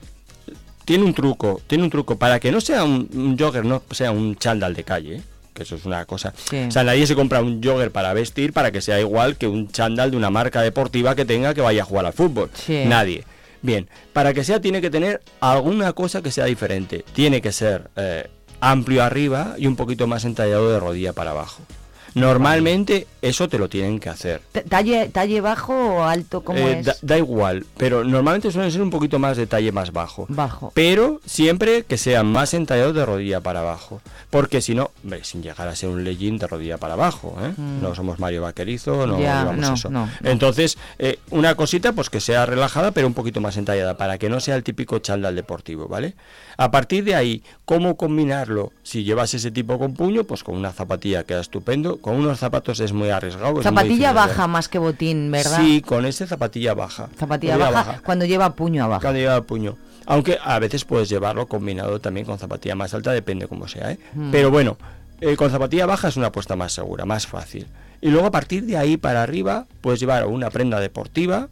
tiene 0.85 1.05
un 1.05 1.15
truco. 1.15 1.61
Tiene 1.69 1.85
un 1.85 1.91
truco. 1.91 2.17
Para 2.19 2.41
que 2.41 2.51
no 2.51 2.61
sea 2.61 2.83
un, 2.85 3.09
un 3.15 3.39
jogger, 3.39 3.65
no 3.65 3.83
sea 3.93 4.11
un 4.11 4.35
chándal 4.37 4.75
de 4.75 4.83
calle. 4.85 5.23
Que 5.55 5.63
eso 5.63 5.77
es 5.77 5.85
una 5.85 6.05
cosa. 6.05 6.35
Sí. 6.51 6.65
O 6.67 6.71
sea, 6.73 6.83
nadie 6.83 7.07
se 7.07 7.15
compra 7.15 7.41
un 7.41 7.63
jogger 7.63 7.93
para 7.93 8.13
vestir 8.13 8.53
para 8.53 8.73
que 8.73 8.81
sea 8.81 8.99
igual 8.99 9.37
que 9.37 9.47
un 9.47 9.69
chándal 9.69 10.11
de 10.11 10.17
una 10.17 10.29
marca 10.31 10.63
deportiva 10.63 11.15
que 11.15 11.25
tenga 11.25 11.55
que 11.55 11.61
vaya 11.61 11.83
a 11.83 11.85
jugar 11.85 12.07
al 12.07 12.13
fútbol. 12.13 12.51
Sí. 12.55 12.83
Nadie. 12.87 13.25
Bien, 13.65 13.89
para 14.13 14.35
que 14.35 14.45
sea 14.45 14.61
tiene 14.61 14.83
que 14.83 14.91
tener 14.91 15.23
alguna 15.41 15.95
cosa 15.95 16.21
que 16.21 16.31
sea 16.31 16.45
diferente. 16.45 17.03
Tiene 17.15 17.41
que 17.41 17.51
ser 17.51 17.89
eh, 17.97 18.29
amplio 18.61 19.03
arriba 19.03 19.55
y 19.57 19.67
un 19.67 19.75
poquito 19.75 20.07
más 20.07 20.27
entallado 20.27 20.71
de 20.71 20.79
rodilla 20.79 21.15
para 21.15 21.31
abajo. 21.31 21.63
Normalmente 22.13 23.07
eso 23.29 23.49
te 23.49 23.59
lo 23.59 23.69
tienen 23.69 23.99
que 24.01 24.09
hacer. 24.09 24.41
¿Talle, 24.69 25.09
talle 25.09 25.41
bajo 25.41 25.73
o 25.75 26.03
alto? 26.05 26.43
¿Cómo 26.43 26.59
Eh, 26.59 26.79
es? 26.81 26.87
da, 26.87 26.95
da 27.03 27.19
igual, 27.19 27.65
pero 27.77 28.05
normalmente 28.05 28.51
suelen 28.51 28.71
ser 28.71 28.83
un 28.83 28.91
poquito 28.91 29.19
más 29.19 29.37
de 29.37 29.47
talle 29.47 29.73
más 29.73 29.93
bajo. 29.93 30.27
Bajo. 30.29 30.71
Pero 30.75 31.21
siempre 31.27 31.85
que 31.85 31.97
sean 31.99 32.27
más 32.27 32.55
entallados 32.55 32.95
de 32.95 33.05
rodilla 33.07 33.41
para 33.41 33.61
abajo. 33.61 34.01
Porque 34.31 34.61
si 34.61 34.75
no, 34.75 34.91
hombre, 35.03 35.25
sin 35.25 35.43
llegar 35.43 35.69
a 35.69 35.77
ser 35.77 35.89
un 35.89 36.05
legging 36.05 36.39
de 36.39 36.47
rodilla 36.47 36.79
para 36.79 36.95
abajo, 36.95 37.37
¿eh? 37.41 37.53
Mm. 37.57 37.83
No 37.83 37.95
somos 37.95 38.19
Mario 38.19 38.43
Vaquerizo, 38.43 39.07
no 39.07 39.21
Ya, 39.21 39.45
no, 39.45 39.75
eso. 39.75 39.91
no, 39.91 40.07
no. 40.07 40.11
Entonces, 40.29 40.77
eh, 40.99 41.19
una 41.31 41.55
cosita 41.55 41.93
pues 41.93 42.11
que 42.11 42.21
sea 42.21 42.45
relajada 42.47 42.91
pero 42.91 43.07
un 43.07 43.15
poquito 43.15 43.41
más 43.41 43.57
entallada 43.57 43.97
para 43.97 44.19
que 44.19 44.29
no 44.29 44.41
sea 44.41 44.57
el 44.57 44.63
típico 44.65 44.99
chándal 44.99 45.35
deportivo, 45.37 45.89
¿vale? 45.89 46.15
A 46.57 46.71
partir 46.71 47.05
de 47.05 47.15
ahí, 47.15 47.43
¿cómo 47.65 47.97
combinarlo? 47.97 48.73
Si 48.83 49.03
llevas 49.05 49.35
ese 49.35 49.51
tipo 49.51 49.79
con 49.79 49.95
puño, 49.95 50.25
pues 50.25 50.45
con 50.45 50.57
una 50.57 50.73
zapatilla 50.73 51.25
queda 51.25 51.41
estupendo. 51.41 51.97
Con 52.01 52.15
unos 52.17 52.39
zapatos 52.39 52.79
es 52.81 52.93
muy 52.93 53.11
arriesgado. 53.17 53.63
Zapatilla 53.63 54.13
baja 54.13 54.47
más 54.47 54.69
que 54.69 54.79
botín, 54.79 55.31
¿verdad? 55.31 55.59
Sí, 55.61 55.81
con 55.81 56.05
ese 56.07 56.27
zapatilla 56.27 56.75
baja. 56.75 57.09
Zapatilla 57.19 57.57
baja, 57.57 58.01
cuando 58.05 58.25
lleva 58.25 58.55
puño 58.55 58.85
abajo. 58.85 59.03
Cuando 59.03 59.21
lleva 59.21 59.41
puño. 59.43 59.77
Aunque 60.07 60.39
a 60.43 60.59
veces 60.59 60.85
puedes 60.85 61.09
llevarlo 61.09 61.47
combinado 61.47 61.99
también 62.01 62.27
con 62.27 62.39
zapatilla 62.39 62.75
más 62.75 62.93
alta, 62.93 63.13
depende 63.13 63.49
cómo 63.49 63.69
sea, 63.69 63.93
¿eh? 63.93 63.99
Mm. 64.15 64.31
Pero 64.31 64.51
bueno, 64.51 64.77
eh, 65.21 65.35
con 65.37 65.51
zapatilla 65.51 65.87
baja 65.87 66.09
es 66.09 66.17
una 66.19 66.27
apuesta 66.27 66.57
más 66.57 66.73
segura, 66.73 67.07
más 67.07 67.27
fácil. 67.27 67.67
Y 68.03 68.11
luego 68.11 68.27
a 68.27 68.31
partir 68.31 68.65
de 68.65 68.77
ahí 68.77 68.99
para 68.99 69.23
arriba 69.23 69.67
puedes 69.81 70.01
llevar 70.01 70.27
una 70.27 70.51
prenda 70.51 70.79
deportiva. 70.79 71.49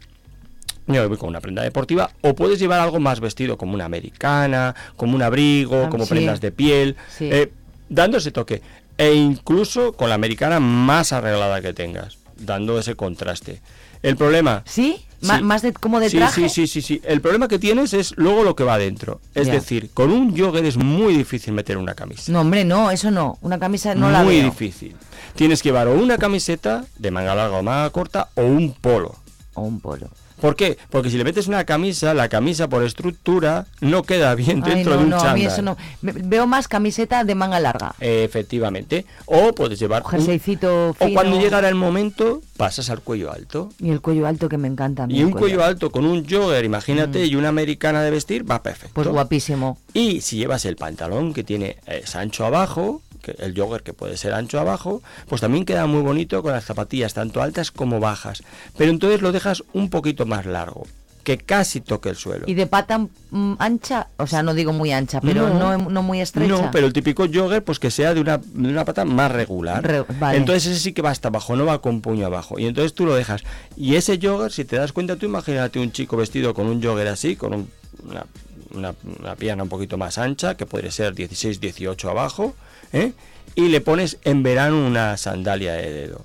Yo 0.87 1.09
voy 1.09 1.17
con 1.17 1.29
una 1.31 1.41
prenda 1.41 1.63
deportiva 1.63 2.11
o 2.23 2.35
puedes 2.35 2.59
llevar 2.59 2.81
algo 2.81 2.99
más 3.01 3.21
vestido 3.21 3.57
como 3.57 3.73
una 3.73 3.85
americana, 3.87 4.75
como 4.97 5.15
un 5.15 5.23
abrigo, 5.23 5.85
Ah, 5.87 5.89
como 5.91 6.05
sí. 6.05 6.11
prendas 6.11 6.41
de 6.41 6.51
piel, 6.53 6.97
Sí. 7.17 7.29
eh, 7.33 7.53
dando 7.89 8.19
ese 8.19 8.33
toque. 8.33 8.61
E 9.03 9.15
incluso 9.15 9.95
con 9.95 10.09
la 10.09 10.15
americana 10.15 10.61
más 10.61 11.13
arreglada 11.13 11.61
que 11.61 11.73
tengas, 11.73 12.19
dando 12.37 12.79
ese 12.79 12.95
contraste. 12.95 13.61
El 14.01 14.17
problema... 14.17 14.63
¿Sí? 14.65 15.05
¿Más 15.23 15.63
de 15.63 15.73
como 15.73 15.99
de 15.99 16.09
Sí, 16.09 16.19
traje? 16.19 16.49
Sí, 16.49 16.49
sí, 16.49 16.67
sí, 16.69 16.83
sí. 16.83 17.03
El 17.05 17.21
problema 17.21 17.49
que 17.49 17.59
tienes 17.59 17.95
es 17.95 18.15
luego 18.17 18.45
lo 18.45 18.55
que 18.55 18.63
va 18.63 18.79
dentro. 18.79 19.21
Es 19.35 19.49
decir, 19.49 19.91
con 19.93 20.13
un 20.13 20.37
jogger 20.37 20.65
es 20.65 20.77
muy 20.77 21.17
difícil 21.17 21.53
meter 21.53 21.79
una 21.79 21.95
camisa. 21.95 22.31
No, 22.31 22.43
hombre, 22.43 22.65
no, 22.65 22.93
eso 22.93 23.11
no. 23.11 23.39
Una 23.41 23.59
camisa 23.59 23.95
no 23.97 24.09
la 24.09 24.23
muy 24.23 24.41
difícil. 24.41 24.95
Tienes 25.35 25.63
que 25.63 25.71
llevar 25.71 25.89
o 25.89 25.95
una 25.95 26.17
camiseta 26.17 26.85
de 26.97 27.11
manga 27.11 27.35
larga 27.35 27.59
o 27.59 27.63
manga 27.65 27.91
corta 27.91 28.29
o 28.37 28.43
un 28.43 28.73
polo. 28.73 29.17
O 29.55 29.63
un 29.63 29.81
polo. 29.81 30.11
¿Por 30.43 30.57
qué? 30.57 30.77
Porque 30.91 31.09
si 31.09 31.17
le 31.17 31.23
metes 31.25 31.47
una 31.47 31.65
camisa, 31.65 32.13
la 32.15 32.29
camisa 32.29 32.69
por 32.69 32.83
estructura 32.85 33.67
no 33.81 34.03
queda 34.03 34.35
bien 34.35 34.61
Ay, 34.65 34.75
dentro 34.75 34.95
no, 34.95 34.99
de 34.99 35.05
un 35.05 35.11
no, 35.11 35.17
a 35.21 35.33
mí 35.35 35.43
chándal. 35.45 35.47
eso 35.53 35.63
no. 35.63 35.77
Veo 36.03 36.47
más 36.49 36.67
camiseta 36.67 37.23
de 37.23 37.35
manga 37.37 37.61
larga. 37.61 37.95
Efectivamente. 38.01 39.07
O 39.27 39.53
puedes 39.55 39.79
llevar 39.79 40.03
un- 40.03 40.11
Jerseycito 40.11 40.91
o 40.91 40.95
fino. 40.95 41.13
cuando 41.15 41.39
llegara 41.39 41.69
el 41.69 41.77
momento, 41.77 42.43
pasas 42.57 42.91
al 42.91 43.01
cuello 43.03 43.31
alto. 43.33 43.71
Y 43.79 43.91
el 43.91 44.01
cuello 44.01 44.27
alto 44.27 44.49
que 44.49 44.59
me 44.59 44.67
encanta. 44.69 45.05
a 45.05 45.07
mí 45.07 45.17
Y 45.17 45.23
un 45.23 45.31
cuello 45.31 45.63
alto 45.65 45.91
con 45.91 46.05
un 46.05 46.29
jogger, 46.29 46.65
imagínate, 46.65 47.25
y 47.25 47.37
una 47.37 47.49
americana 47.49 48.03
de 48.03 48.11
vestir, 48.11 48.49
va 48.51 48.63
perfecto. 48.63 48.91
Mm. 48.91 48.95
Pues 48.95 49.09
guapísimo. 49.09 49.79
Y 49.95 50.23
si 50.23 50.39
llevas 50.39 50.65
el 50.65 50.75
pantalón 50.75 51.35
que 51.35 51.45
tiene 51.45 51.77
es 51.87 52.17
ancho 52.17 52.45
abajo, 52.45 53.01
que 53.23 53.33
el 53.39 53.59
jogger 53.59 53.83
que 53.83 53.93
puede 53.95 54.17
ser 54.17 54.35
ancho 54.35 54.61
abajo, 54.61 55.03
pues 55.29 55.41
también 55.41 55.65
queda 55.65 55.87
muy 55.87 56.03
bonito 56.03 56.43
con 56.43 56.53
las 56.53 56.65
zapatillas 56.65 57.15
tanto 57.15 57.41
altas 57.41 57.71
como 57.71 58.01
bajas. 58.01 58.43
Pero 58.77 58.91
entonces 58.91 59.23
lo 59.23 59.33
dejas 59.33 59.63
un 59.73 59.89
poquito 59.91 60.27
más 60.27 60.45
largo, 60.45 60.87
que 61.25 61.39
casi 61.39 61.81
toque 61.81 62.09
el 62.09 62.17
suelo. 62.17 62.47
Y 62.49 62.55
de 62.55 62.67
pata 62.67 62.99
mm, 63.31 63.55
ancha, 63.61 64.09
o 64.17 64.27
sea, 64.27 64.43
no 64.43 64.55
digo 64.55 64.73
muy 64.73 64.91
ancha, 64.91 65.21
pero 65.21 65.49
no, 65.55 65.79
no, 65.79 66.03
muy 66.03 66.21
estrecha. 66.21 66.49
No, 66.53 66.71
pero 66.73 66.85
el 66.89 66.93
típico 66.93 67.25
jogger, 67.33 67.63
pues 67.63 67.79
que 67.79 67.93
sea 67.93 68.13
de 68.13 68.21
una, 68.21 68.39
de 68.39 68.69
una 68.69 68.85
pata 68.85 69.05
más 69.05 69.31
regular. 69.31 69.85
Re- 69.85 70.05
vale. 70.19 70.37
Entonces 70.39 70.67
ese 70.67 70.81
sí 70.81 70.93
que 70.93 71.01
va 71.01 71.11
hasta 71.11 71.29
abajo, 71.29 71.55
no 71.55 71.65
va 71.65 71.81
con 71.81 72.01
puño 72.01 72.27
abajo. 72.27 72.59
Y 72.59 72.67
entonces 72.67 72.93
tú 72.93 73.07
lo 73.07 73.15
dejas. 73.15 73.43
Y 73.77 73.95
ese 73.95 74.19
jogger, 74.21 74.51
si 74.51 74.65
te 74.65 74.75
das 74.77 74.93
cuenta, 74.93 75.15
tú 75.15 75.27
imagínate 75.27 75.79
un 75.79 75.93
chico 75.93 76.17
vestido 76.17 76.55
con 76.55 76.67
un 76.67 76.83
jogger 76.83 77.07
así, 77.07 77.37
con 77.37 77.55
un- 77.55 77.71
una, 78.05 78.27
una, 78.75 78.95
una 79.21 79.37
pierna 79.37 79.63
un 79.63 79.69
poquito 79.69 79.97
más 79.99 80.19
ancha, 80.19 80.57
que 80.57 80.67
podría 80.67 80.91
ser 80.91 81.15
16, 81.15 81.61
18 81.61 82.11
abajo, 82.11 82.57
¿eh? 82.93 83.13
y 83.55 83.69
le 83.69 83.81
pones 83.81 84.19
en 84.25 84.43
verano 84.43 84.87
una 84.87 85.17
sandalia 85.17 85.75
de 85.75 85.91
dedo. 85.93 86.25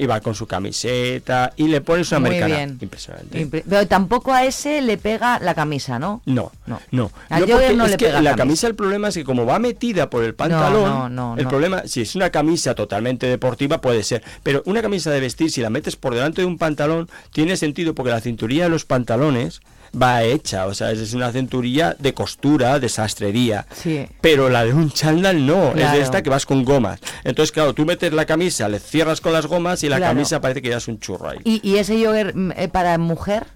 Y 0.00 0.06
va 0.06 0.20
con 0.20 0.36
su 0.36 0.46
camiseta 0.46 1.52
y 1.56 1.66
le 1.66 1.80
pones 1.80 2.12
una 2.12 2.20
Muy 2.20 2.28
americana. 2.28 2.54
bien. 2.54 2.78
Impresionante. 2.80 3.44
Impre- 3.44 3.64
Pero 3.68 3.84
tampoco 3.88 4.32
a 4.32 4.44
ese 4.44 4.80
le 4.80 4.96
pega 4.96 5.40
la 5.40 5.56
camisa, 5.56 5.98
¿no? 5.98 6.22
No, 6.24 6.52
No. 6.66 6.80
no. 6.92 7.10
Al 7.28 7.48
No, 7.48 7.58
es 7.58 7.90
le 7.90 7.96
que 7.96 8.04
pega 8.06 8.20
la 8.20 8.30
camisa. 8.30 8.36
camisa 8.36 8.66
el 8.68 8.74
problema 8.76 9.08
es 9.08 9.14
que 9.16 9.24
como 9.24 9.44
va 9.44 9.58
metida 9.58 10.08
por 10.08 10.22
el 10.22 10.36
pantalón, 10.36 10.84
no, 10.84 11.08
no, 11.08 11.36
el 11.36 11.42
no. 11.42 11.50
problema, 11.50 11.82
si 11.86 12.02
es 12.02 12.14
una 12.14 12.30
camisa 12.30 12.76
totalmente 12.76 13.26
deportiva 13.26 13.80
puede 13.80 14.04
ser, 14.04 14.22
pero 14.44 14.62
una 14.66 14.82
camisa 14.82 15.10
de 15.10 15.18
vestir 15.18 15.50
si 15.50 15.62
la 15.62 15.70
metes 15.70 15.96
por 15.96 16.14
delante 16.14 16.42
de 16.42 16.46
un 16.46 16.58
pantalón 16.58 17.08
tiene 17.32 17.56
sentido 17.56 17.92
porque 17.96 18.12
la 18.12 18.20
cinturilla 18.20 18.62
de 18.64 18.70
los 18.70 18.84
pantalones 18.84 19.62
va 20.00 20.22
hecha, 20.24 20.66
o 20.66 20.74
sea, 20.74 20.90
es 20.92 21.14
una 21.14 21.32
cinturilla 21.32 21.96
de 21.98 22.14
costura, 22.14 22.78
de 22.78 22.88
sastrería. 22.88 23.66
Sí. 23.74 24.06
Pero 24.20 24.48
la 24.48 24.64
de 24.64 24.72
un 24.74 24.90
chándal 24.90 25.46
no, 25.46 25.74
es 25.74 25.92
de 25.92 26.00
esta 26.00 26.22
que 26.22 26.30
vas 26.30 26.46
con 26.46 26.64
gomas. 26.64 27.00
Entonces, 27.24 27.52
claro, 27.52 27.74
tú 27.74 27.84
metes 27.84 28.12
la 28.12 28.26
camisa, 28.26 28.68
le 28.68 28.78
cierras 28.78 29.20
con 29.20 29.32
las 29.32 29.46
gomas 29.46 29.82
y 29.82 29.88
la 29.88 29.96
Claro. 29.96 30.14
camisa 30.14 30.40
parece 30.40 30.62
que 30.62 30.68
ya 30.70 30.76
es 30.78 30.88
un 30.88 30.98
churro 31.00 31.30
ahí. 31.30 31.38
¿Y, 31.44 31.60
y 31.68 31.76
ese 31.78 31.94
jogger 32.04 32.34
mm, 32.34 32.52
eh, 32.56 32.68
para 32.68 32.98
mujer? 32.98 33.46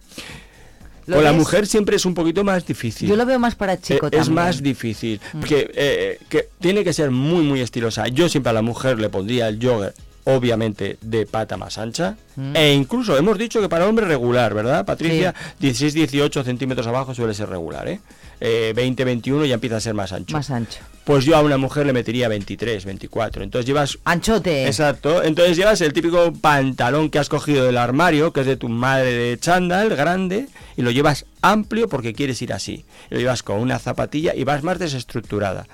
¿Lo 1.07 1.17
Con 1.17 1.25
la 1.25 1.33
mujer 1.33 1.67
siempre 1.67 1.97
es 1.97 2.07
un 2.07 2.15
poquito 2.15 2.45
más 2.45 2.65
difícil. 2.65 3.09
Yo 3.09 3.17
lo 3.17 3.27
veo 3.27 3.39
más 3.39 3.57
para 3.57 3.77
chico 3.81 4.07
Eh, 4.07 4.11
también. 4.11 4.23
Es 4.23 4.29
más 4.29 4.63
difícil. 4.63 5.21
Mm. 5.33 5.41
Porque 5.41 5.71
eh, 5.75 6.19
que 6.29 6.49
tiene 6.61 6.85
que 6.85 6.93
ser 6.93 7.11
muy, 7.11 7.43
muy 7.43 7.61
estilosa. 7.61 8.07
Yo 8.07 8.29
siempre 8.29 8.51
a 8.51 8.53
la 8.53 8.63
mujer 8.63 9.01
le 9.01 9.09
pondría 9.09 9.49
el 9.49 9.59
jogger, 9.61 9.95
obviamente, 10.25 10.99
de 11.01 11.27
pata 11.27 11.57
más 11.57 11.79
ancha. 11.79 12.17
Mm. 12.37 12.57
E 12.57 12.73
incluso 12.73 13.17
hemos 13.17 13.39
dicho 13.39 13.61
que 13.61 13.69
para 13.69 13.87
hombre 13.87 14.07
regular, 14.07 14.55
¿verdad, 14.55 14.85
Patricia? 14.85 15.35
16-18 15.61 16.45
centímetros 16.45 16.87
abajo 16.87 17.15
suele 17.15 17.35
ser 17.35 17.49
regular, 17.49 17.89
¿eh? 17.89 18.01
Eh, 18.45 18.73
20-21 18.77 19.47
ya 19.47 19.55
empieza 19.55 19.77
a 19.77 19.81
ser 19.81 19.95
más 19.95 20.13
ancho. 20.13 20.37
Más 20.37 20.51
ancho. 20.51 20.81
Pues 21.05 21.25
yo 21.25 21.37
a 21.37 21.43
una 21.43 21.59
mujer 21.59 21.87
le 21.87 21.93
metería 21.93 22.27
23, 22.27 22.85
24. 22.85 23.45
Entonces 23.45 23.67
llevas... 23.67 23.99
Anchote. 24.05 24.67
Exacto. 24.67 25.23
Entonces 25.23 25.57
llevas 25.57 25.81
el 25.81 25.93
típico 25.93 26.33
pantalón 26.33 27.09
que 27.09 27.21
has 27.21 27.29
cogido 27.29 27.65
del 27.65 27.79
armario, 27.79 28.33
que 28.33 28.41
es 28.41 28.47
de 28.47 28.57
tu 28.57 28.69
madre 28.69 29.13
de 29.13 29.39
chándal, 29.39 29.91
grande, 29.91 30.49
y 30.77 30.83
lo 30.83 30.91
llevas 30.91 31.25
amplio 31.41 31.89
porque 31.89 32.15
quieres 32.15 32.43
ir 32.43 32.53
así. 32.53 32.85
Lo 33.11 33.19
llevas 33.19 33.45
con 33.45 33.61
una 33.61 33.79
zapatilla 33.79 34.35
y 34.35 34.43
vas 34.43 34.65
más 34.65 34.79
desestructurada. 34.81 35.67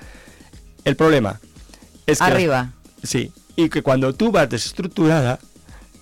El 0.84 0.96
problema 0.96 1.40
es 2.07 2.18
que... 2.18 2.24
Arriba. 2.24 2.72
Sí. 3.03 3.32
Y 3.59 3.70
que 3.70 3.82
cuando 3.82 4.12
tú 4.12 4.30
vas 4.30 4.48
desestructurada, 4.48 5.40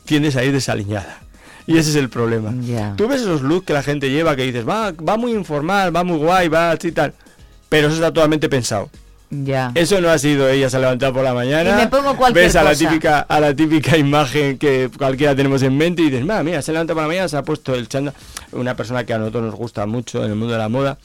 tiendes 0.05 0.37
a 0.37 0.45
ir 0.45 0.53
desaliñada. 0.53 1.21
Y 1.67 1.79
ese 1.79 1.89
es 1.89 1.97
el 1.97 2.11
problema. 2.11 2.53
Tú 2.97 3.09
ves 3.09 3.23
esos 3.23 3.41
looks 3.41 3.65
que 3.67 3.73
la 3.73 3.83
gente 3.83 4.11
lleva 4.11 4.37
que 4.37 4.43
dices, 4.43 4.69
va, 4.69 4.93
va 4.93 5.17
muy 5.17 5.33
informal, 5.33 5.97
va 5.97 6.05
muy 6.05 6.19
guay, 6.19 6.49
va 6.49 6.73
así 6.73 6.93
tal. 6.93 7.15
Pero 7.71 7.87
eso 7.87 7.97
está 7.97 8.13
totalmente 8.13 8.51
pensado. 8.51 8.91
Ya. 9.31 9.73
Eso 9.75 10.03
no 10.03 10.11
ha 10.11 10.19
sido 10.19 10.47
ella 10.51 10.69
se 10.69 10.77
ha 10.77 10.81
levantado 10.81 11.15
por 11.15 11.25
la 11.25 11.33
mañana. 11.33 11.71
Y 11.71 11.75
me 11.77 11.87
pongo 11.89 12.15
cualquier 12.15 12.45
ves 12.45 12.57
a 12.57 12.63
la 12.63 12.73
cosa. 12.73 12.89
típica 12.91 13.21
a 13.21 13.41
la 13.41 13.57
típica 13.57 13.97
imagen 13.97 14.59
que 14.59 14.91
cualquiera 14.95 15.35
tenemos 15.35 15.63
en 15.63 15.79
mente 15.79 16.03
y 16.03 16.11
dices, 16.11 16.27
"Ma, 16.27 16.43
mira, 16.43 16.61
se 16.61 16.73
levanta 16.73 16.93
por 16.93 17.05
la 17.05 17.09
mañana, 17.09 17.27
se 17.27 17.39
ha 17.39 17.43
puesto 17.43 17.75
el 17.75 17.89
chándal". 17.89 18.13
Una 18.53 18.77
persona 18.77 19.05
que 19.05 19.15
a 19.15 19.19
nosotros 19.19 19.45
nos 19.45 19.55
gusta 19.55 19.87
mucho 19.87 20.23
en 20.23 20.33
el 20.33 20.37
mundo 20.37 20.53
de 20.53 20.59
la 20.59 20.69
moda, 20.69 20.99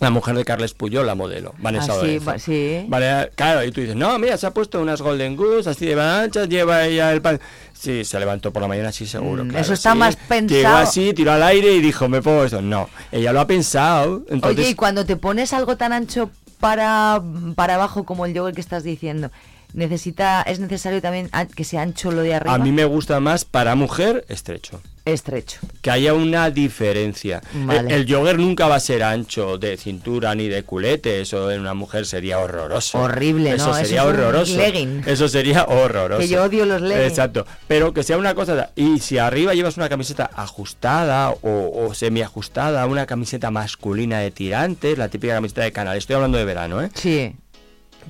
la 0.00 0.10
mujer 0.10 0.34
de 0.34 0.44
Carles 0.44 0.74
Puyol, 0.74 1.06
la 1.06 1.14
modelo, 1.14 1.54
Vanessa 1.58 1.92
Ah, 1.94 2.00
sí, 2.04 2.18
va- 2.18 2.38
sí. 2.38 2.84
Vale, 2.88 3.30
claro, 3.36 3.64
y 3.64 3.70
tú 3.70 3.80
dices, 3.80 3.96
no, 3.96 4.18
mira, 4.18 4.36
se 4.36 4.46
ha 4.46 4.50
puesto 4.52 4.80
unas 4.82 5.00
Golden 5.00 5.36
Goose 5.36 5.70
así 5.70 5.86
de 5.86 6.00
anchas, 6.00 6.48
lleva 6.48 6.84
ella 6.84 7.12
el 7.12 7.22
pan. 7.22 7.40
Sí, 7.72 8.04
se 8.04 8.18
levantó 8.18 8.52
por 8.52 8.60
la 8.62 8.68
mañana, 8.68 8.90
sí, 8.92 9.06
seguro. 9.06 9.44
Mm, 9.44 9.48
claro, 9.50 9.62
eso 9.64 9.74
está 9.74 9.92
sí. 9.92 9.98
más 9.98 10.16
Llegó 10.16 10.28
pensado. 10.28 10.76
así, 10.78 11.12
tiró 11.14 11.32
al 11.32 11.42
aire 11.42 11.72
y 11.72 11.80
dijo, 11.80 12.08
me 12.08 12.20
pongo 12.22 12.44
esto. 12.44 12.60
No, 12.60 12.88
ella 13.12 13.32
lo 13.32 13.40
ha 13.40 13.46
pensado. 13.46 14.22
Entonces, 14.30 14.58
Oye, 14.64 14.70
y 14.70 14.74
cuando 14.74 15.04
te 15.06 15.16
pones 15.16 15.52
algo 15.52 15.76
tan 15.76 15.92
ancho 15.92 16.30
para, 16.60 17.22
para 17.54 17.74
abajo 17.76 18.04
como 18.04 18.26
el 18.26 18.36
jogger 18.36 18.54
que 18.54 18.60
estás 18.62 18.82
diciendo, 18.84 19.30
necesita 19.74 20.42
es 20.42 20.58
necesario 20.60 21.00
también 21.02 21.30
que 21.54 21.64
sea 21.64 21.82
ancho 21.82 22.10
lo 22.10 22.22
de 22.22 22.34
arriba. 22.34 22.54
a 22.54 22.58
mí 22.58 22.72
me 22.72 22.84
gusta 22.84 23.20
más 23.20 23.44
para 23.44 23.74
mujer 23.74 24.24
estrecho. 24.28 24.80
Estrecho. 25.04 25.58
Que 25.82 25.90
haya 25.90 26.14
una 26.14 26.50
diferencia. 26.50 27.42
Vale. 27.52 27.80
El, 27.94 28.08
el 28.08 28.10
jogger 28.14 28.38
nunca 28.38 28.68
va 28.68 28.76
a 28.76 28.80
ser 28.80 29.02
ancho 29.02 29.58
de 29.58 29.76
cintura 29.76 30.34
ni 30.34 30.48
de 30.48 30.62
culete. 30.62 31.20
Eso 31.20 31.50
en 31.50 31.60
una 31.60 31.74
mujer 31.74 32.06
sería 32.06 32.38
horroroso. 32.38 32.98
Horrible, 32.98 33.50
¿no? 33.50 33.56
Eso 33.56 33.70
Eso 33.70 33.80
sería 33.84 34.00
es 34.00 34.06
un 34.06 34.14
horroroso. 34.14 34.56
legging. 34.56 35.02
Eso 35.06 35.28
sería 35.28 35.64
horroroso. 35.64 36.20
Que 36.20 36.28
yo 36.28 36.42
odio 36.44 36.64
los 36.64 36.80
leggings. 36.80 37.06
Exacto. 37.10 37.46
Pero 37.68 37.92
que 37.92 38.02
sea 38.02 38.16
una 38.16 38.34
cosa. 38.34 38.70
Y 38.76 38.98
si 39.00 39.18
arriba 39.18 39.52
llevas 39.52 39.76
una 39.76 39.90
camiseta 39.90 40.30
ajustada 40.34 41.30
o, 41.30 41.86
o 41.86 41.92
semiajustada, 41.94 42.86
una 42.86 43.04
camiseta 43.04 43.50
masculina 43.50 44.20
de 44.20 44.30
tirantes, 44.30 44.96
la 44.96 45.08
típica 45.10 45.34
camiseta 45.34 45.62
de 45.62 45.72
canal. 45.72 45.98
Estoy 45.98 46.16
hablando 46.16 46.38
de 46.38 46.44
verano, 46.46 46.82
¿eh? 46.82 46.90
Sí. 46.94 47.34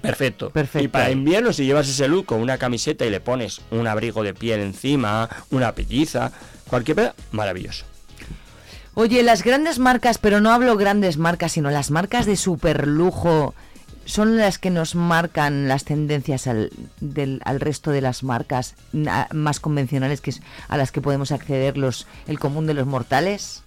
Perfecto. 0.00 0.50
Perfecto. 0.50 0.84
Y 0.84 0.88
para 0.88 1.10
invierno, 1.10 1.52
si 1.52 1.64
llevas 1.64 1.88
ese 1.88 2.08
look 2.08 2.26
con 2.26 2.40
una 2.40 2.58
camiseta 2.58 3.04
y 3.06 3.10
le 3.10 3.20
pones 3.20 3.60
un 3.70 3.86
abrigo 3.86 4.22
de 4.22 4.34
piel 4.34 4.60
encima, 4.60 5.28
una 5.50 5.72
pelliza, 5.72 6.32
cualquier 6.68 6.96
cosa, 6.96 7.14
maravilloso. 7.32 7.84
Oye, 8.94 9.22
las 9.22 9.42
grandes 9.42 9.78
marcas, 9.78 10.18
pero 10.18 10.40
no 10.40 10.52
hablo 10.52 10.76
grandes 10.76 11.16
marcas, 11.16 11.52
sino 11.52 11.70
las 11.70 11.90
marcas 11.90 12.26
de 12.26 12.36
super 12.36 12.86
lujo 12.86 13.54
son 14.04 14.36
las 14.36 14.58
que 14.58 14.70
nos 14.70 14.94
marcan 14.94 15.66
las 15.66 15.84
tendencias 15.84 16.46
al, 16.46 16.70
del, 17.00 17.40
al 17.44 17.60
resto 17.60 17.90
de 17.90 18.00
las 18.00 18.22
marcas 18.22 18.74
más 19.32 19.60
convencionales 19.60 20.20
que 20.20 20.34
a 20.68 20.76
las 20.76 20.92
que 20.92 21.00
podemos 21.00 21.32
acceder 21.32 21.76
los 21.76 22.06
el 22.28 22.38
común 22.38 22.66
de 22.66 22.74
los 22.74 22.86
mortales. 22.86 23.62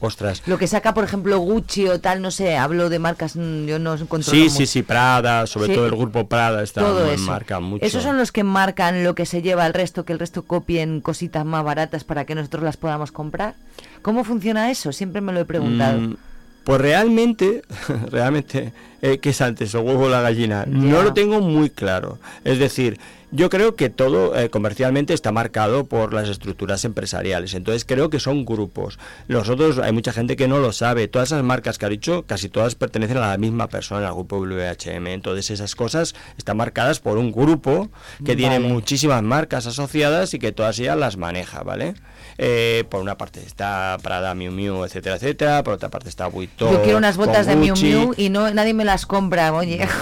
Ostras. 0.00 0.42
Lo 0.46 0.58
que 0.58 0.68
saca, 0.68 0.94
por 0.94 1.02
ejemplo, 1.04 1.38
Gucci 1.40 1.88
o 1.88 2.00
tal, 2.00 2.22
no 2.22 2.30
sé, 2.30 2.56
hablo 2.56 2.88
de 2.88 2.98
marcas, 3.00 3.34
mm, 3.34 3.66
yo 3.66 3.78
no 3.80 3.96
controlo 4.06 4.22
Sí, 4.22 4.42
mucho. 4.44 4.54
sí, 4.54 4.66
sí, 4.66 4.82
Prada, 4.82 5.46
sobre 5.46 5.66
Sí, 5.68 5.74
todo 5.74 5.86
el 5.86 5.96
grupo 5.96 6.28
Prada 6.28 6.62
está 6.62 6.82
todo 6.82 7.10
eso. 7.10 7.24
marca 7.24 7.58
mucho. 7.58 7.84
Esos 7.84 8.02
son 8.04 8.16
los 8.16 8.30
que 8.30 8.44
marcan 8.44 9.02
lo 9.02 9.14
que 9.16 9.26
se 9.26 9.42
lleva 9.42 9.64
al 9.64 9.74
resto, 9.74 10.04
que 10.04 10.12
el 10.12 10.18
resto 10.20 10.42
copien 10.44 11.00
cositas 11.00 11.44
más 11.44 11.64
baratas 11.64 12.04
para 12.04 12.24
que 12.24 12.34
nosotros 12.36 12.62
las 12.62 12.76
podamos 12.76 13.10
comprar. 13.10 13.54
¿Cómo 14.02 14.22
funciona 14.22 14.70
eso? 14.70 14.92
Siempre 14.92 15.20
me 15.20 15.32
lo 15.32 15.40
he 15.40 15.44
preguntado. 15.44 16.00
Mm, 16.00 16.16
Pues 16.64 16.80
realmente, 16.82 17.62
realmente, 18.10 18.72
eh, 19.02 19.18
¿qué 19.18 19.30
es 19.30 19.40
antes, 19.40 19.74
el 19.74 19.80
huevo 19.80 20.04
o 20.04 20.08
la 20.10 20.20
gallina? 20.20 20.64
No 20.66 21.02
lo 21.02 21.12
tengo 21.14 21.40
muy 21.40 21.70
claro. 21.70 22.18
Es 22.44 22.58
decir, 22.58 23.00
yo 23.30 23.50
creo 23.50 23.74
que 23.76 23.90
todo 23.90 24.36
eh, 24.38 24.50
comercialmente 24.50 25.14
está 25.14 25.32
marcado 25.32 25.84
por 25.84 26.14
las 26.14 26.28
estructuras 26.28 26.84
empresariales. 26.84 27.54
Entonces 27.54 27.84
creo 27.84 28.10
que 28.10 28.20
son 28.20 28.44
grupos. 28.44 28.98
Nosotros, 29.28 29.78
hay 29.78 29.92
mucha 29.92 30.12
gente 30.12 30.36
que 30.36 30.48
no 30.48 30.58
lo 30.58 30.72
sabe. 30.72 31.08
Todas 31.08 31.28
esas 31.28 31.42
marcas 31.42 31.78
que 31.78 31.86
ha 31.86 31.88
dicho, 31.88 32.24
casi 32.26 32.48
todas 32.48 32.74
pertenecen 32.74 33.18
a 33.18 33.28
la 33.28 33.36
misma 33.38 33.68
persona, 33.68 34.08
al 34.08 34.14
grupo 34.14 34.38
WHM. 34.38 35.06
Entonces 35.08 35.50
esas 35.50 35.74
cosas 35.74 36.14
están 36.36 36.56
marcadas 36.56 37.00
por 37.00 37.18
un 37.18 37.32
grupo 37.32 37.90
que 38.24 38.36
tiene 38.36 38.60
muchísimas 38.60 39.22
marcas 39.22 39.66
asociadas 39.66 40.32
y 40.34 40.38
que 40.38 40.52
todas 40.52 40.78
ellas 40.78 40.96
las 40.96 41.16
maneja, 41.16 41.62
¿vale? 41.62 41.94
Eh, 42.38 42.84
por 42.88 43.00
una 43.00 43.18
parte 43.18 43.42
está 43.44 43.96
Prada, 44.02 44.34
Miu 44.34 44.52
Miu, 44.52 44.84
etcétera, 44.84 45.16
etcétera. 45.16 45.62
Por 45.64 45.74
otra 45.74 45.88
parte 45.88 46.08
está 46.08 46.28
Vuitton. 46.28 46.72
Yo 46.72 46.82
quiero 46.82 46.98
unas 46.98 47.16
botas 47.16 47.46
de 47.46 47.56
Miu. 47.56 47.74
Miu 47.76 48.14
y 48.16 48.30
no 48.30 48.50
nadie 48.52 48.74
me 48.74 48.84
las 48.84 49.06
compra, 49.06 49.52
oye. 49.52 49.86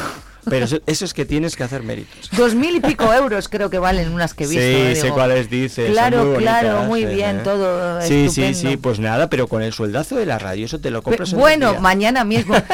Pero 0.48 0.64
eso, 0.64 0.78
eso 0.86 1.04
es 1.04 1.12
que 1.12 1.24
tienes 1.24 1.56
que 1.56 1.64
hacer 1.64 1.82
méritos. 1.82 2.30
Dos 2.36 2.54
mil 2.54 2.76
y 2.76 2.80
pico 2.80 3.12
euros 3.12 3.48
creo 3.48 3.68
que 3.68 3.78
valen 3.78 4.12
unas 4.12 4.32
que 4.32 4.44
he 4.44 4.46
visto. 4.46 4.62
sí, 4.62 4.68
eh, 4.68 4.96
sé 4.96 5.10
cuáles 5.10 5.50
dices. 5.50 5.90
Claro, 5.90 6.24
muy 6.24 6.36
claro, 6.38 6.68
bonitas, 6.68 6.88
muy 6.88 7.02
eh, 7.02 7.14
bien, 7.14 7.36
eh. 7.38 7.40
todo 7.42 8.00
Sí, 8.02 8.28
sí, 8.28 8.42
estupendo. 8.42 8.70
sí, 8.70 8.76
pues 8.76 8.98
nada, 9.00 9.28
pero 9.28 9.48
con 9.48 9.62
el 9.62 9.72
sueldazo 9.72 10.16
de 10.16 10.26
la 10.26 10.38
radio, 10.38 10.64
eso 10.66 10.78
te 10.78 10.90
lo 10.90 11.02
compras 11.02 11.32
en 11.32 11.38
Bueno, 11.38 11.80
mañana 11.80 12.24
mismo. 12.24 12.54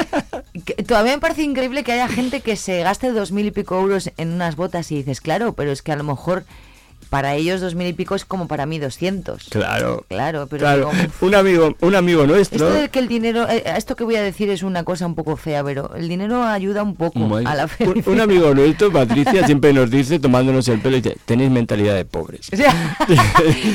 Que 0.66 0.74
todavía 0.82 1.14
me 1.14 1.18
parece 1.18 1.42
increíble 1.42 1.82
que 1.82 1.92
haya 1.92 2.08
gente 2.08 2.40
que 2.40 2.56
se 2.56 2.82
gaste 2.82 3.10
dos 3.10 3.32
mil 3.32 3.46
y 3.46 3.50
pico 3.50 3.74
euros 3.80 4.10
en 4.18 4.32
unas 4.32 4.54
botas 4.54 4.92
y 4.92 4.96
dices, 4.96 5.22
claro, 5.22 5.54
pero 5.54 5.72
es 5.72 5.80
que 5.80 5.92
a 5.92 5.96
lo 5.96 6.04
mejor 6.04 6.44
para 7.12 7.34
ellos 7.34 7.60
dos 7.60 7.74
mil 7.74 7.86
y 7.86 7.92
pico 7.92 8.14
es 8.14 8.24
como 8.24 8.48
para 8.48 8.64
mí 8.64 8.78
doscientos. 8.78 9.44
Claro. 9.50 10.06
Claro, 10.08 10.46
pero 10.48 10.60
Claro, 10.60 10.90
digo, 10.94 11.08
un 11.20 11.34
amigo, 11.34 11.76
un 11.80 11.94
amigo 11.94 12.24
nuestro. 12.26 12.68
esto 12.68 12.80
de 12.80 12.88
que 12.88 13.00
el 13.00 13.06
dinero, 13.08 13.46
eh, 13.50 13.62
esto 13.76 13.96
que 13.96 14.04
voy 14.04 14.16
a 14.16 14.22
decir 14.22 14.48
es 14.48 14.62
una 14.62 14.82
cosa 14.82 15.04
un 15.04 15.14
poco 15.14 15.36
fea, 15.36 15.62
pero 15.62 15.94
el 15.94 16.08
dinero 16.08 16.42
ayuda 16.42 16.82
un 16.82 16.96
poco 16.96 17.36
a 17.44 17.54
la 17.54 17.68
felicidad. 17.68 18.08
un 18.08 18.20
amigo 18.22 18.54
nuestro, 18.54 18.90
Patricia, 18.90 19.44
siempre 19.46 19.74
nos 19.74 19.90
dice, 19.90 20.18
tomándonos 20.20 20.66
el 20.68 20.80
pelo, 20.80 20.96
dice, 20.96 21.18
tenéis 21.26 21.50
mentalidad 21.50 21.94
de 21.94 22.06
pobres. 22.06 22.48
O 22.52 22.56
sea, 22.56 22.74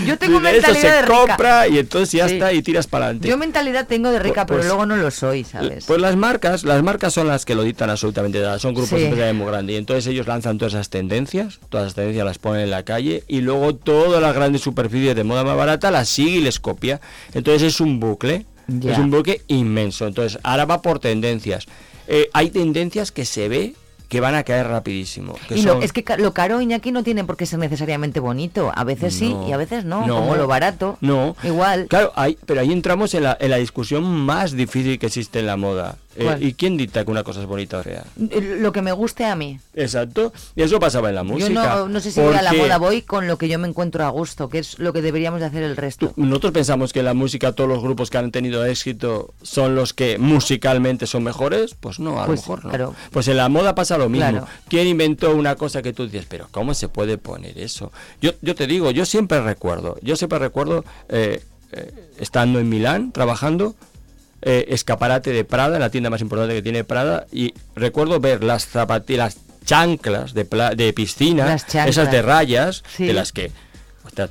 yo 0.05 0.17
tengo 0.17 0.37
Eso 0.37 0.41
mentalidad 0.41 0.81
se 0.81 0.87
de 0.87 1.01
rica. 1.03 1.13
compra 1.13 1.67
y 1.67 1.77
entonces 1.77 2.11
ya 2.13 2.27
Sí. 2.27 2.33
está 2.35 2.51
y 2.53 2.61
tiras 2.63 2.87
para 2.87 3.05
adelante. 3.05 3.27
Yo 3.27 3.37
mentalidad 3.37 3.85
tengo 3.87 4.09
de 4.09 4.19
rica, 4.19 4.45
Pues- 4.47 4.57
pero 4.61 4.67
luego 4.69 4.85
no 4.87 4.95
lo 4.97 5.11
soy, 5.11 5.43
¿sabes? 5.43 5.85
Pues 5.85 6.01
las 6.01 6.15
marcas, 6.15 6.63
las 6.63 6.81
marcas 6.83 7.13
son 7.13 7.27
las 7.27 7.45
que 7.45 7.53
lo 7.55 7.63
dictan 7.63 7.89
absolutamente 7.89 8.39
nada, 8.39 8.57
son 8.59 8.73
grupos 8.73 8.89
Sí. 8.97 9.05
empresariales 9.05 9.35
muy 9.35 9.47
grandes 9.47 9.75
y 9.75 9.77
entonces 9.77 10.07
ellos 10.07 10.25
lanzan 10.27 10.57
todas 10.57 10.73
esas 10.73 10.89
tendencias, 10.89 11.59
todas 11.69 11.85
las 11.87 11.93
tendencias 11.95 12.25
las 12.25 12.37
ponen 12.39 12.61
en 12.63 12.71
la 12.71 12.83
calle 12.83 13.23
y 13.27 13.41
luego 13.41 13.75
todas 13.75 14.21
las 14.21 14.33
grandes 14.33 14.61
superficies 14.61 15.15
de 15.15 15.23
moda 15.23 15.43
más 15.43 15.57
barata 15.57 15.91
las 15.91 16.09
sigue 16.09 16.37
y 16.37 16.41
les 16.41 16.59
copia. 16.59 17.01
Entonces 17.33 17.63
es 17.63 17.81
un 17.81 17.99
bucle, 17.99 18.45
es 18.67 18.97
un 18.97 19.11
bucle 19.11 19.41
inmenso. 19.47 20.07
Entonces 20.07 20.39
ahora 20.43 20.65
va 20.65 20.81
por 20.81 20.99
tendencias. 20.99 21.65
Eh, 22.07 22.29
hay 22.33 22.49
tendencias 22.49 23.11
que 23.11 23.25
se 23.25 23.49
ve 23.49 23.73
que 24.09 24.19
van 24.19 24.35
a 24.35 24.43
caer 24.43 24.67
rapidísimo. 24.67 25.35
que 25.47 25.55
Y 25.57 25.61
lo- 25.63 25.73
son- 25.73 25.83
es 25.83 25.91
que 25.93 26.03
lo 26.17 26.33
caro, 26.33 26.61
Iñaki, 26.61 26.91
no 26.91 27.03
tiene 27.03 27.23
por 27.23 27.37
qué 27.37 27.45
ser 27.45 27.59
necesariamente 27.59 28.19
bonito. 28.19 28.71
A 28.75 28.83
veces 28.83 29.13
sí 29.15 29.35
y 29.47 29.51
a 29.51 29.57
veces 29.57 29.85
no, 29.85 30.05
no, 30.07 30.15
como 30.17 30.35
lo 30.35 30.47
barato. 30.47 30.97
No. 31.01 31.35
Igual. 31.43 31.87
Claro, 31.89 32.11
hay, 32.15 32.37
pero 32.45 32.61
ahí 32.61 32.71
entramos 32.71 33.13
en 33.13 33.23
la, 33.23 33.37
en 33.39 33.49
la 33.51 33.57
discusión 33.57 34.03
más 34.03 34.51
difícil 34.53 34.97
que 34.99 35.07
existe 35.07 35.39
en 35.39 35.45
la 35.47 35.57
moda. 35.57 35.97
Eh. 36.19 36.35
¿Y 36.39 36.53
quién 36.53 36.77
dicta 36.77 37.05
que 37.05 37.11
una 37.11 37.23
cosa 37.23 37.41
es 37.41 37.45
bonita 37.45 37.77
o 37.77 37.83
fea? 37.83 38.03
Lo 38.15 38.71
que 38.71 38.81
me 38.81 38.91
guste 38.91 39.23
a 39.25 39.35
mí. 39.35 39.59
Exacto. 39.75 40.33
Y 40.55 40.63
eso 40.63 40.79
pasaba 40.79 41.09
en 41.09 41.15
la 41.15 41.21
música. 41.23 41.47
Yo 41.53 41.53
no, 41.53 41.87
no 41.89 41.99
sé 41.99 42.11
si 42.11 42.19
voy 42.19 42.33
a 42.33 42.41
la 42.41 42.49
porque 42.49 42.63
moda, 42.63 42.77
voy 42.79 43.01
con 43.03 43.27
lo 43.27 43.37
que 43.37 43.47
yo 43.47 43.59
me 43.59 43.67
encuentro 43.67 44.03
a 44.03 44.09
gusto, 44.09 44.49
que 44.49 44.57
es 44.57 44.79
lo 44.79 44.93
que 44.93 45.03
deberíamos 45.03 45.41
de 45.41 45.45
hacer 45.45 45.61
el 45.61 45.77
resto. 45.77 46.13
Nosotros 46.15 46.53
pensamos 46.53 46.91
que 46.91 46.99
en 46.99 47.05
la 47.05 47.13
música 47.13 47.51
todos 47.51 47.69
los 47.69 47.83
grupos 47.83 48.09
que 48.09 48.17
han 48.17 48.31
tenido 48.31 48.65
éxito 48.65 49.31
son 49.43 49.75
los 49.75 49.93
que 49.93 50.17
musicalmente 50.17 51.05
son 51.05 51.23
mejores. 51.23 51.75
Pues 51.79 51.99
no, 51.99 52.19
a 52.19 52.25
Pues, 52.25 52.39
lo 52.39 52.41
mejor 52.55 52.63
no. 52.65 52.69
claro. 52.71 52.95
Pues 53.11 53.27
en 53.27 53.37
la 53.37 53.47
moda 53.49 53.75
pasa 53.75 53.96
lo 53.97 54.09
mismo. 54.09 54.29
Claro. 54.29 54.47
¿Quién 54.67 54.87
inventó 54.87 55.35
una 55.35 55.55
cosa 55.55 55.81
que 55.81 55.93
tú 55.93 56.05
dices, 56.07 56.25
pero 56.29 56.47
¿cómo 56.51 56.73
se 56.73 56.87
puede 56.89 57.17
poner 57.17 57.57
eso? 57.57 57.91
Yo, 58.21 58.31
yo 58.41 58.55
te 58.55 58.67
digo, 58.67 58.91
yo 58.91 59.05
siempre 59.05 59.41
recuerdo, 59.41 59.97
yo 60.01 60.15
siempre 60.15 60.39
recuerdo 60.39 60.83
eh, 61.09 61.43
eh, 61.71 62.09
estando 62.19 62.59
en 62.59 62.69
Milán 62.69 63.11
trabajando. 63.11 63.75
eh, 64.43 64.65
escaparate 64.69 65.31
de 65.31 65.43
Prada, 65.43 65.79
la 65.79 65.89
tienda 65.89 66.09
más 66.11 66.21
importante 66.21 66.53
que 66.53 66.61
tiene 66.61 66.83
Prada, 66.83 67.25
y 67.31 67.53
recuerdo 67.75 68.19
ver 68.19 68.43
las 68.43 68.67
zapatillas, 68.67 69.37
chanclas 69.65 70.33
de, 70.35 70.45
pla- 70.45 70.75
de 70.75 70.93
piscina, 70.93 71.55
esas 71.55 72.11
de 72.11 72.21
rayas, 72.21 72.83
Sí. 72.95 73.07
de 73.07 73.13
las 73.13 73.31
que 73.33 73.51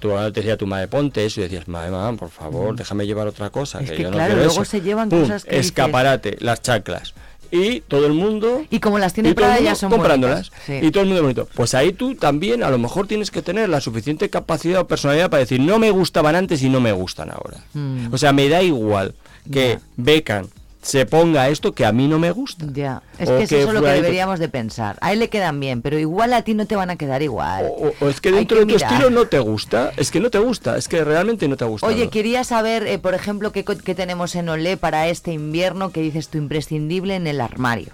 tú 0.01 0.11
te 0.33 0.41
decía 0.41 0.57
tu 0.57 0.67
madre, 0.67 0.87
ponte 0.89 1.25
eso, 1.27 1.41
y 1.41 1.43
decías, 1.45 1.67
madre, 1.69 1.91
mamá, 1.91 2.17
por 2.17 2.31
favor, 2.31 2.75
déjame 2.77 3.05
llevar 3.07 3.27
otra 3.27 3.51
cosa. 3.51 3.81
Mm. 3.81 3.83
Es 3.85 3.91
que 3.91 3.97
que 3.97 4.03
yo 4.05 4.11
no 4.11 4.17
claro, 4.17 4.35
quiero 4.35 4.47
luego 4.47 4.63
eso". 4.63 4.71
se 4.71 4.81
llevan 4.81 5.09
Pum, 5.09 5.23
cosas 5.23 5.45
que 5.45 5.51
dices- 5.51 5.67
Escaparate, 5.67 6.37
las 6.41 6.63
chanclas. 6.63 7.13
Y 7.57 7.81
todo 7.81 8.07
el 8.07 8.13
mundo... 8.13 8.65
Y 8.71 8.81
como 8.81 8.99
las 8.99 9.13
tiene 9.15 9.35
Prada 9.35 9.61
ya 9.61 9.75
son 9.75 9.91
comprándolas. 9.91 10.51
sí. 10.67 10.75
Y 10.83 10.91
todo 10.91 11.03
el 11.03 11.09
mundo 11.09 11.23
bonito. 11.23 11.49
Pues 11.55 11.75
ahí 11.75 11.93
tú 11.93 12.15
también 12.15 12.63
a 12.63 12.71
lo 12.71 12.79
mejor 12.79 13.07
tienes 13.07 13.31
que 13.31 13.43
tener 13.43 13.69
la 13.69 13.81
suficiente 13.81 14.29
capacidad 14.31 14.81
o 14.81 14.87
personalidad 14.87 15.31
para 15.31 15.41
decir, 15.41 15.61
no 15.61 15.79
me 15.79 15.91
gustaban 15.91 16.37
antes 16.37 16.63
y 16.63 16.69
no 16.69 16.81
me 16.81 16.93
gustan 16.93 17.31
ahora. 17.31 17.65
Mm. 17.75 18.13
O 18.13 18.19
sea, 18.19 18.33
me 18.33 18.49
da 18.49 18.63
igual 18.63 19.15
que 19.51 19.79
Beckham 19.97 20.49
se 20.87 21.05
ponga 21.05 21.49
esto 21.49 21.73
que 21.73 21.85
a 21.85 21.91
mí 21.91 22.07
no 22.07 22.21
me 22.21 22.31
gusta. 22.31 22.65
Ya, 22.73 23.03
es 23.19 23.29
que 23.29 23.43
es 23.43 23.49
que 23.49 23.63
eso 23.63 23.73
lo 23.73 23.83
que 23.83 23.89
deberíamos 23.89 24.39
de 24.39 24.49
pensar. 24.49 24.97
A 25.01 25.13
él 25.13 25.19
le 25.19 25.29
quedan 25.29 25.59
bien, 25.59 25.83
pero 25.83 25.99
igual 25.99 26.33
a 26.33 26.43
ti 26.43 26.55
no 26.55 26.67
te 26.67 26.77
van 26.77 26.91
a 26.91 26.97
quedar 26.97 27.23
igual. 27.23 27.67
O, 27.77 27.93
o 28.01 28.09
es 28.09 28.21
que 28.21 28.31
dentro 28.31 28.59
que 28.59 28.65
de 28.65 28.73
tu 28.73 28.75
mirar. 28.75 28.93
estilo 28.93 29.11
no 29.11 29.27
te 29.27 29.41
gusta. 29.41 29.91
Es 29.97 30.13
que 30.13 30.21
no 30.21 30.31
te 30.31 30.39
gusta. 30.39 30.77
Es 30.77 30.87
que 30.87 31.03
realmente 31.03 31.49
no 31.49 31.57
te 31.57 31.65
gusta. 31.65 31.89
Oye, 31.89 32.09
quería 32.09 32.45
saber, 32.45 32.87
eh, 32.87 33.01
por 33.01 33.15
ejemplo, 33.15 33.51
qué, 33.51 33.65
qué 33.65 33.95
tenemos 33.97 34.37
en 34.37 34.49
Olé 34.49 34.77
para 34.77 35.09
este 35.09 35.33
invierno 35.33 35.91
que 35.91 36.03
dices 36.03 36.29
tú 36.29 36.39
imprescindible 36.39 37.17
en 37.17 37.27
el 37.27 37.41
armario. 37.41 37.93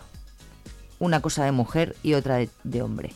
Una 0.98 1.22
cosa 1.22 1.46
de 1.46 1.52
mujer 1.52 1.96
y 2.02 2.12
otra 2.12 2.36
de, 2.36 2.50
de 2.62 2.82
hombre. 2.82 3.12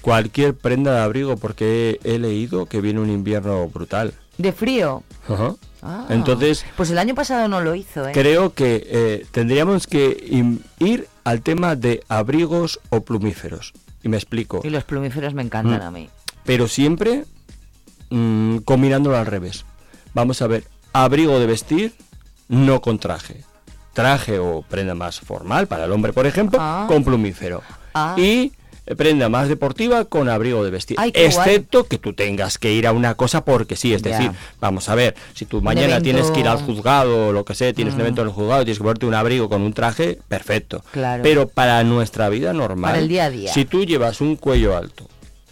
Cualquier 0.00 0.54
prenda 0.54 0.94
de 0.94 1.00
abrigo 1.02 1.36
porque 1.36 2.00
he, 2.02 2.14
he 2.14 2.18
leído 2.18 2.64
que 2.64 2.80
viene 2.80 3.00
un 3.00 3.10
invierno 3.10 3.68
brutal. 3.68 4.14
¿De 4.38 4.52
frío? 4.52 5.02
Ajá. 5.28 5.54
Ah. 5.82 6.06
Entonces, 6.10 6.64
Pues 6.76 6.90
el 6.90 6.98
año 6.98 7.14
pasado 7.14 7.48
no 7.48 7.60
lo 7.60 7.74
hizo, 7.74 8.06
¿eh? 8.08 8.12
creo 8.12 8.54
que 8.54 8.86
eh, 8.86 9.26
tendríamos 9.32 9.86
que 9.86 10.56
ir 10.78 11.08
al 11.24 11.42
tema 11.42 11.74
de 11.76 12.04
abrigos 12.08 12.80
o 12.90 13.00
plumíferos. 13.02 13.72
Y 14.02 14.08
me 14.08 14.16
explico. 14.16 14.60
Y 14.64 14.70
los 14.70 14.84
plumíferos 14.84 15.34
me 15.34 15.42
encantan 15.42 15.80
Mm. 15.80 15.82
a 15.82 15.90
mí. 15.90 16.08
Pero 16.44 16.66
siempre 16.68 17.24
mm, 18.10 18.58
combinándolo 18.58 19.16
al 19.16 19.26
revés. 19.26 19.64
Vamos 20.14 20.42
a 20.42 20.46
ver, 20.46 20.64
abrigo 20.92 21.38
de 21.40 21.46
vestir, 21.46 21.94
no 22.48 22.80
con 22.80 22.98
traje. 22.98 23.42
Traje 23.94 24.38
o 24.38 24.62
prenda 24.62 24.94
más 24.94 25.20
formal 25.20 25.66
para 25.66 25.84
el 25.84 25.92
hombre, 25.92 26.12
por 26.12 26.26
ejemplo, 26.26 26.58
Ah. 26.60 26.84
con 26.88 27.04
plumífero. 27.04 27.62
Ah. 27.94 28.14
Y 28.18 28.52
prenda 28.96 29.28
más 29.28 29.48
deportiva 29.48 30.04
con 30.04 30.28
abrigo 30.28 30.64
de 30.64 30.70
vestir. 30.70 30.96
Ay, 30.98 31.12
qué 31.12 31.28
guay. 31.28 31.48
Excepto 31.48 31.84
que 31.84 31.98
tú 31.98 32.12
tengas 32.14 32.58
que 32.58 32.72
ir 32.72 32.86
a 32.86 32.92
una 32.92 33.14
cosa 33.14 33.44
porque 33.44 33.76
sí. 33.76 33.94
Es 33.94 34.02
Ya. 34.02 34.10
decir, 34.18 34.32
vamos 34.60 34.88
a 34.88 34.94
ver, 34.94 35.14
si 35.34 35.44
tú 35.46 35.62
mañana 35.62 36.00
tienes 36.00 36.30
que 36.32 36.40
ir 36.40 36.48
al 36.48 36.58
juzgado 36.58 37.28
o 37.28 37.32
lo 37.32 37.44
que 37.44 37.54
sea, 37.54 37.72
tienes 37.72 37.94
un 37.94 37.98
Mm. 37.98 38.02
evento 38.02 38.22
en 38.22 38.28
el 38.28 38.34
juzgado, 38.34 38.64
tienes 38.64 38.78
que 38.78 38.84
ponerte 38.84 39.06
un 39.06 39.14
abrigo 39.14 39.48
con 39.48 39.62
un 39.62 39.72
traje, 39.72 40.18
perfecto. 40.28 40.84
Claro. 40.90 41.22
Pero 41.22 41.48
para 41.48 41.82
nuestra 41.84 42.28
vida 42.28 42.52
normal, 42.52 42.90
Para 42.92 43.02
el 43.02 43.08
día 43.08 43.26
a 43.26 43.30
día. 43.30 43.52
si 43.52 43.64
tú 43.64 43.84
llevas 43.84 44.20
un 44.20 44.36
cuello 44.36 44.76
alto, 44.76 45.08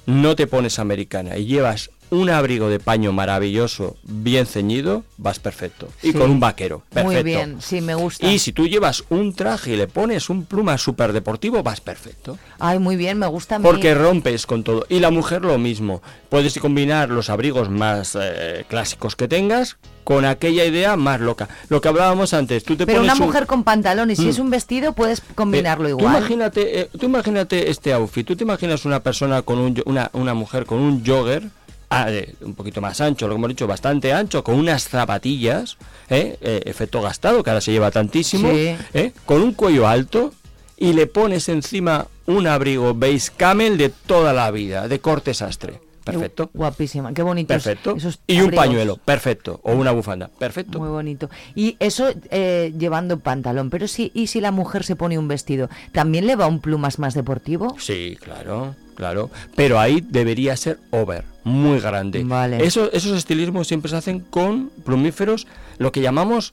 no 0.07 0.35
te 0.35 0.47
pones 0.49 0.78
americana 0.81 1.37
y 1.37 1.47
llevas 1.47 1.91
un 2.11 2.31
abrigo 2.31 2.69
de 2.69 2.81
paño 2.81 3.13
maravilloso, 3.13 3.97
bien 4.03 4.47
ceñido, 4.47 5.05
vas 5.17 5.39
perfecto. 5.39 5.89
Y 6.03 6.13
Sí. 6.13 6.19
con 6.19 6.31
un 6.31 6.41
vaquero, 6.41 6.83
perfecto. 6.91 7.13
Muy 7.13 7.23
bien, 7.23 7.57
sí, 7.61 7.81
me 7.81 7.95
gusta. 7.95 8.27
Y 8.27 8.39
si 8.39 8.53
tú 8.53 8.67
llevas 8.67 9.05
un 9.11 9.33
traje 9.35 9.73
y 9.73 9.77
le 9.77 9.87
pones 9.89 10.29
un 10.31 10.45
pluma 10.45 10.77
súper 10.79 11.13
deportivo, 11.13 11.63
vas 11.63 11.81
perfecto. 11.81 12.39
Ay, 12.59 12.79
muy 12.79 12.97
bien, 12.97 13.19
me 13.19 13.27
gusta 13.27 13.57
a 13.57 13.59
mí. 13.59 13.65
Porque 13.65 13.95
rompes 13.95 14.47
con 14.47 14.65
todo. 14.65 14.87
Y 14.89 15.01
la 15.01 15.11
mujer 15.11 15.43
lo 15.43 15.57
mismo. 15.59 16.03
Puedes 16.29 16.59
combinar 16.59 17.11
los 17.11 17.31
abrigos 17.31 17.69
más 17.71 18.17
eh, 18.21 18.65
clásicos 18.69 19.17
que 19.17 19.29
tengas 19.29 19.77
con 20.05 20.25
aquella 20.25 20.65
idea 20.65 20.97
más 20.97 21.21
loca. 21.21 21.49
Lo 21.69 21.81
que 21.81 21.89
hablábamos 21.89 22.35
antes, 22.35 22.65
tú 22.65 22.75
te 22.77 22.87
Pero 22.87 22.99
pones 22.99 23.13
una 23.15 23.21
un- 23.23 23.29
mujer 23.29 23.47
con 23.47 23.63
pantalón 23.65 24.11
y 24.11 24.17
si 24.17 24.27
Mm. 24.27 24.31
es 24.31 24.39
un 24.39 24.51
vestido 24.51 24.93
puedes 24.93 25.21
combinarlo 25.35 25.89
Eh, 25.89 25.93
Tú 25.93 25.99
igual. 26.01 26.17
imagínate, 26.17 26.81
eh, 26.81 26.89
tú 26.99 27.07
imagínate 27.07 27.71
este 27.71 27.93
outfit. 27.93 28.27
Tú 28.27 28.35
te 28.37 28.43
imaginas 28.45 28.85
una 28.85 29.03
persona 29.03 29.43
con 29.43 29.59
un, 29.59 29.81
una, 29.87 30.11
una 30.13 30.35
mujer 30.35 30.67
con 30.67 30.79
un 30.81 31.05
jogger. 31.07 31.45
Ah, 31.91 32.07
eh, 32.11 32.34
un 32.43 32.55
poquito 32.55 32.80
más 32.80 33.01
ancho, 33.01 33.26
lo 33.28 33.34
que 33.34 33.38
hemos 33.38 33.49
dicho, 33.51 33.66
bastante 33.66 34.12
ancho, 34.12 34.43
con 34.43 34.55
unas 34.57 34.88
zapatillas, 34.88 35.76
eh, 36.09 36.38
eh, 36.41 36.62
efecto 36.64 37.03
gastado, 37.03 37.43
que 37.43 37.51
ahora 37.51 37.61
se 37.61 37.72
lleva 37.72 37.91
tantísimo, 37.91 38.51
Sí. 38.51 38.76
eh, 38.95 39.12
con 39.26 39.43
un 39.43 39.53
cuello 39.53 39.86
alto 39.86 40.32
y 40.76 40.93
le 40.95 41.07
pones 41.07 41.49
encima 41.49 42.07
un 42.26 42.47
abrigo 42.47 42.95
base 42.95 43.32
camel 43.36 43.76
de 43.76 43.88
toda 43.91 44.32
la 44.32 44.51
vida, 44.51 44.88
de 44.88 45.01
corte 45.01 45.34
sastre. 45.34 45.80
Perfecto. 46.03 46.51
Guapísima, 46.55 47.12
qué 47.12 47.22
bonito. 47.22 47.49
Perfecto. 47.49 47.97
Y 48.26 48.41
un 48.41 48.51
pañuelo, 48.53 48.97
perfecto. 48.97 49.61
O 49.62 49.72
una 49.72 49.93
bufanda, 49.93 50.28
perfecto. 50.28 50.78
Muy 50.78 50.88
bonito. 50.88 51.28
Y 51.55 51.76
eso 51.78 52.09
eh, 52.30 52.72
llevando 52.76 53.18
pantalón, 53.20 53.68
pero 53.70 53.86
sí, 53.86 54.11
¿y 54.14 54.28
si 54.28 54.41
la 54.41 54.51
mujer 54.51 54.82
se 54.84 54.97
pone 54.97 55.18
un 55.18 55.28
vestido? 55.28 55.68
¿También 55.93 56.26
le 56.26 56.36
va 56.36 56.47
un 56.47 56.61
plumas 56.61 56.99
más 56.99 57.14
deportivo? 57.14 57.76
Sí, 57.78 58.16
claro, 58.20 58.74
claro. 59.01 59.31
Pero 59.57 59.81
ahí 59.81 60.05
debería 60.07 60.55
ser 60.57 60.79
over, 60.91 61.25
muy 61.43 61.81
grande. 61.81 62.23
Vale. 62.23 62.63
Eso- 62.65 62.93
esos 62.93 63.17
estilismos 63.17 63.67
siempre 63.67 63.91
se 63.91 63.97
hacen 63.97 64.21
con 64.21 64.71
plumíferos, 64.85 65.47
lo 65.79 65.91
que 65.91 66.03
llamamos, 66.03 66.53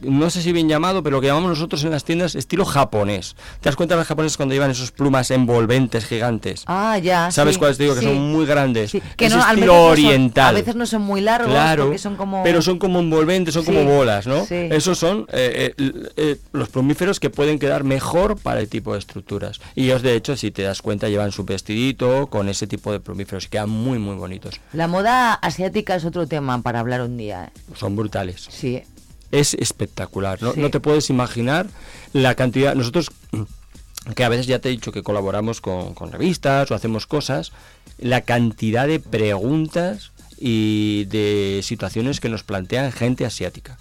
no 0.00 0.30
sé 0.30 0.42
si 0.42 0.52
bien 0.52 0.68
llamado, 0.68 1.02
pero 1.02 1.16
lo 1.16 1.20
que 1.20 1.26
llamamos 1.28 1.50
nosotros 1.50 1.82
en 1.84 1.90
las 1.90 2.04
tiendas 2.04 2.34
estilo 2.34 2.64
japonés. 2.64 3.34
¿Te 3.60 3.68
das 3.68 3.76
cuenta 3.76 3.94
de 3.94 4.00
los 4.00 4.06
japoneses 4.08 4.36
cuando 4.36 4.54
llevan 4.54 4.70
esos 4.70 4.92
plumas 4.92 5.30
envolventes 5.30 6.04
gigantes? 6.06 6.64
Ah, 6.66 6.98
ya. 6.98 7.30
¿Sabes 7.30 7.54
sí, 7.54 7.58
cuáles 7.58 7.78
te 7.78 7.84
digo? 7.84 7.94
Que 7.94 8.02
son 8.02 8.16
muy 8.32 8.46
grandes. 8.46 8.92
Que 9.16 9.26
es 9.26 9.34
no, 9.34 9.42
al 9.42 9.56
estilo 9.58 9.72
veces 9.72 9.76
no 9.76 9.82
son- 9.82 9.90
oriental. 9.92 10.46
a 10.48 10.58
veces 10.58 10.76
no 10.76 10.86
son 10.86 11.02
muy 11.02 11.20
largos, 11.20 11.50
Claro, 11.52 11.84
porque 11.84 11.98
son 11.98 12.16
como... 12.16 12.42
pero 12.42 12.62
son 12.62 12.78
como 12.78 13.00
envolventes, 13.00 13.54
son 13.54 13.64
como 13.64 13.84
bolas, 13.84 14.26
¿no? 14.26 14.44
sí. 14.44 14.54
Esos 14.70 14.98
son 14.98 15.26
eh, 15.32 15.72
eh, 15.78 15.92
eh, 16.16 16.36
los 16.52 16.68
plumíferos 16.68 17.18
que 17.20 17.30
pueden 17.30 17.58
quedar 17.58 17.84
mejor 17.84 18.38
para 18.38 18.60
el 18.60 18.68
tipo 18.68 18.92
de 18.92 18.98
estructuras. 18.98 19.60
Y 19.74 19.84
ellos, 19.84 20.02
de 20.02 20.14
hecho, 20.14 20.36
si 20.36 20.50
te 20.50 20.62
das 20.62 20.82
cuenta, 20.82 21.08
llevan 21.08 21.32
su 21.32 21.44
vestidito 21.44 22.26
con 22.28 22.48
ese 22.48 22.66
tipo 22.66 22.92
de 22.92 23.00
plumíferos 23.00 23.46
y 23.46 23.48
quedan 23.48 23.70
muy, 23.70 23.98
muy 23.98 24.16
bonitos. 24.16 24.60
La 24.72 24.86
moda 24.88 25.34
asiática 25.34 25.94
es 25.96 26.04
otro 26.04 26.26
tema 26.26 26.60
para 26.62 26.80
hablar 26.80 27.00
un 27.02 27.16
día. 27.16 27.44
¿eh? 27.54 27.60
Son 27.74 27.96
brutales. 27.96 28.46
Sí. 28.50 28.82
Es 29.32 29.54
espectacular. 29.54 30.42
No, 30.42 30.52
Sí. 30.52 30.60
no 30.60 30.70
te 30.70 30.80
puedes 30.80 31.10
imaginar 31.10 31.66
la 32.12 32.34
cantidad. 32.34 32.74
Nosotros, 32.74 33.10
que 34.14 34.24
a 34.24 34.28
veces 34.28 34.46
ya 34.46 34.58
te 34.58 34.68
he 34.68 34.72
dicho 34.72 34.92
que 34.92 35.02
colaboramos 35.02 35.60
con, 35.60 35.94
con 35.94 36.12
revistas 36.12 36.70
o 36.70 36.74
hacemos 36.74 37.06
cosas, 37.06 37.52
la 37.98 38.20
cantidad 38.22 38.86
de 38.86 39.00
preguntas 39.00 40.12
y 40.38 41.04
de 41.06 41.60
situaciones 41.62 42.20
que 42.20 42.28
nos 42.28 42.42
plantean 42.42 42.92
gente 42.92 43.24
asiática. 43.24 43.78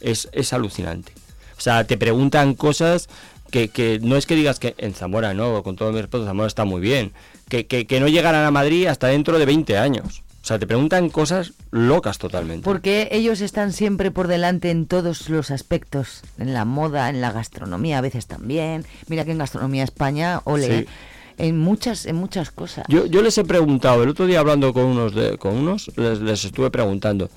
Es, 0.00 0.28
es 0.32 0.52
alucinante. 0.52 1.12
O 1.56 1.60
sea, 1.60 1.84
te 1.84 1.96
preguntan 1.96 2.54
cosas 2.54 3.08
que, 3.50 3.68
que 3.68 4.00
no 4.02 4.16
es 4.16 4.26
que 4.26 4.34
digas 4.34 4.58
que 4.58 4.74
en 4.78 4.92
Zamora, 4.94 5.32
no, 5.34 5.62
con 5.62 5.76
todo 5.76 5.92
mi 5.92 6.00
respeto, 6.00 6.24
Zamora 6.26 6.48
está 6.48 6.64
muy 6.64 6.80
bien, 6.80 7.12
que, 7.48 7.66
que, 7.66 7.86
que 7.86 8.00
no 8.00 8.08
llegarán 8.08 8.44
a 8.44 8.50
Madrid 8.50 8.86
hasta 8.86 9.06
dentro 9.06 9.38
de 9.38 9.46
20 9.46 9.78
años. 9.78 10.23
O 10.44 10.46
sea, 10.46 10.58
te 10.58 10.66
preguntan 10.66 11.08
cosas 11.08 11.54
locas 11.70 12.18
totalmente. 12.18 12.64
Porque 12.64 13.08
ellos 13.12 13.40
están 13.40 13.72
siempre 13.72 14.10
por 14.10 14.28
delante 14.28 14.70
en 14.70 14.84
todos 14.84 15.30
los 15.30 15.50
aspectos, 15.50 16.20
en 16.38 16.52
la 16.52 16.66
moda, 16.66 17.08
en 17.08 17.22
la 17.22 17.32
gastronomía, 17.32 17.96
a 17.96 18.00
veces 18.02 18.26
también. 18.26 18.84
Mira 19.08 19.24
que 19.24 19.30
en 19.32 19.38
gastronomía 19.38 19.84
España, 19.84 20.42
ole, 20.44 20.80
Sí. 20.80 20.86
en 21.38 21.58
muchas, 21.58 22.04
en 22.04 22.16
muchas 22.16 22.50
cosas. 22.50 22.84
Yo, 22.88 23.06
yo 23.06 23.22
les 23.22 23.38
he 23.38 23.44
preguntado, 23.44 24.02
el 24.02 24.10
otro 24.10 24.26
día 24.26 24.40
hablando 24.40 24.74
con 24.74 24.84
unos, 24.84 25.14
de, 25.14 25.38
con 25.38 25.54
unos 25.54 25.90
les, 25.96 26.20
les 26.20 26.44
estuve 26.44 26.70
preguntando. 26.70 27.30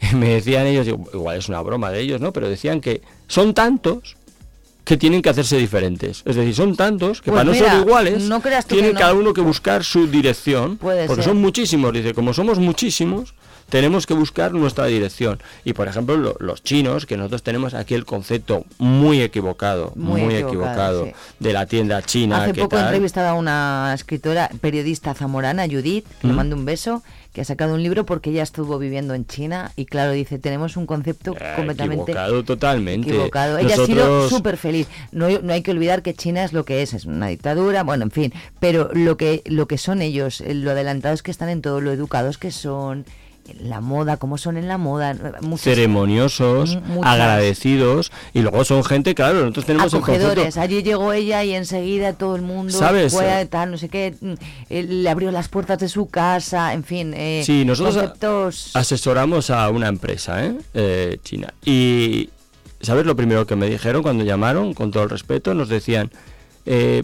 Y 0.10 0.14
me 0.16 0.30
decían 0.30 0.66
ellos, 0.66 0.86
digo, 0.86 1.04
igual 1.12 1.36
es 1.36 1.48
una 1.50 1.60
broma 1.60 1.90
de 1.90 2.00
ellos, 2.00 2.18
¿no? 2.20 2.32
Pero 2.32 2.48
decían 2.48 2.80
que 2.80 3.02
son 3.28 3.52
tantos 3.52 4.16
que 4.84 4.96
tienen 4.96 5.22
que 5.22 5.30
hacerse 5.30 5.56
diferentes. 5.56 6.22
Es 6.26 6.36
decir, 6.36 6.54
son 6.54 6.76
tantos 6.76 7.22
que 7.22 7.30
Pues 7.30 7.42
para 7.42 7.50
no 7.50 7.54
ser 7.58 7.80
iguales, 7.80 8.24
no 8.24 8.40
creas 8.40 8.66
tienen 8.66 8.90
que 8.90 8.94
no. 8.94 9.00
cada 9.00 9.14
uno 9.14 9.32
que 9.32 9.40
buscar 9.40 9.82
su 9.84 10.06
dirección. 10.06 10.76
Puede 10.76 11.06
porque 11.06 11.22
ser. 11.22 11.30
son 11.32 11.40
muchísimos, 11.40 11.92
dice, 11.92 12.12
como 12.12 12.34
somos 12.34 12.58
muchísimos, 12.58 13.34
tenemos 13.70 14.06
que 14.06 14.12
buscar 14.12 14.52
nuestra 14.52 14.84
dirección. 14.84 15.40
Y 15.64 15.72
por 15.72 15.88
ejemplo, 15.88 16.18
lo- 16.18 16.36
los 16.38 16.62
chinos, 16.62 17.06
que 17.06 17.16
nosotros 17.16 17.42
tenemos 17.42 17.72
aquí 17.72 17.94
el 17.94 18.04
concepto 18.04 18.66
muy 18.76 19.22
equivocado, 19.22 19.92
Muy 19.96 20.20
muy, 20.20 20.34
equivocado, 20.34 21.04
equivocado, 21.04 21.04
sí. 21.06 21.12
de 21.40 21.52
la 21.54 21.64
tienda 21.64 22.02
china. 22.02 22.42
Hace 22.44 22.52
poco 22.52 22.68
tal. 22.76 22.84
entrevistaba 22.84 23.30
a 23.30 23.34
una 23.34 23.92
escritora, 23.94 24.50
periodista 24.60 25.14
zamorana, 25.14 25.64
Judith, 25.66 26.04
que 26.20 26.26
le 26.26 26.32
¿Mm? 26.34 26.36
mando 26.36 26.56
un 26.56 26.66
beso, 26.66 27.02
que 27.34 27.40
ha 27.40 27.44
sacado 27.44 27.74
un 27.74 27.82
libro 27.82 28.06
porque 28.06 28.30
ella 28.30 28.44
estuvo 28.44 28.78
viviendo 28.78 29.12
en 29.12 29.26
China 29.26 29.72
y 29.74 29.86
claro, 29.86 30.12
dice, 30.12 30.38
tenemos 30.38 30.76
un 30.76 30.86
concepto 30.86 31.34
completamente 31.56 32.12
Eh, 32.12 32.14
Equivocado 32.14 32.44
totalmente. 32.44 33.08
equivocado. 33.08 33.58
Ella 33.58 33.74
ha 33.74 33.86
sido 33.86 34.28
súper 34.28 34.56
feliz. 34.56 34.86
No, 35.10 35.28
no 35.40 35.52
hay 35.52 35.60
que 35.62 35.72
olvidar 35.72 36.02
que 36.02 36.14
China 36.14 36.44
es 36.44 36.52
lo 36.52 36.64
que 36.64 36.82
es, 36.82 36.94
es 36.94 37.06
una 37.06 37.26
dictadura, 37.26 37.82
bueno, 37.82 38.04
en 38.04 38.12
fin, 38.12 38.32
pero 38.60 38.88
lo 38.94 39.16
que, 39.16 39.42
lo 39.46 39.66
que 39.66 39.78
son 39.78 40.00
ellos, 40.00 40.40
eh, 40.40 40.54
lo 40.54 40.70
adelantados 40.70 41.24
que 41.24 41.32
están 41.32 41.48
en 41.48 41.60
todo, 41.60 41.80
lo 41.80 41.90
educados 41.92 42.38
que 42.38 42.52
son, 42.52 43.04
la 43.60 43.80
moda, 43.80 44.16
cómo 44.16 44.38
son 44.38 44.56
en 44.56 44.68
la 44.68 44.78
moda, 44.78 45.12
eh, 45.12 45.16
ceremoniosos, 45.56 46.76
muchas. 46.86 47.12
agradecidos 47.12 48.10
y 48.32 48.40
luego 48.40 48.64
son 48.64 48.82
gente, 48.84 49.14
claro, 49.14 49.40
nosotros 49.40 49.66
tenemos 49.66 49.92
el 49.92 49.98
acogedores. 49.98 50.44
concepto 50.44 50.60
Allí 50.60 50.82
llegó 50.82 51.12
ella 51.12 51.44
y 51.44 51.54
enseguida 51.54 52.12
todo 52.14 52.36
el 52.36 52.42
mundo 52.42 52.72
¿Sabes? 52.72 53.12
fue 53.12 53.46
tal, 53.46 53.70
no 53.70 53.78
sé 53.78 53.88
qué, 53.88 54.14
mm, 54.20 54.34
le 54.70 55.08
abrió 55.10 55.30
las 55.30 55.48
puertas 55.48 55.78
de 55.78 55.88
su 55.88 56.06
casa, 56.06 56.72
en 56.72 56.84
fin. 56.84 57.12
eh, 57.14 57.42
Sí, 57.44 57.64
nosotros 57.64 57.96
conceptos- 57.96 58.70
asesoramos 58.74 59.50
a 59.50 59.68
una 59.70 59.88
empresa 59.88 60.44
¿eh? 60.44 60.56
Eh, 60.72 61.18
china 61.22 61.52
y 61.64 62.30
¿sabes 62.80 63.04
lo 63.06 63.14
primero 63.16 63.46
que 63.46 63.56
me 63.56 63.68
dijeron 63.68 64.02
cuando 64.02 64.24
llamaron? 64.24 64.74
Con 64.74 64.90
todo 64.90 65.02
el 65.04 65.10
respeto, 65.10 65.54
nos 65.54 65.68
decían, 65.68 66.10
eh, 66.66 67.02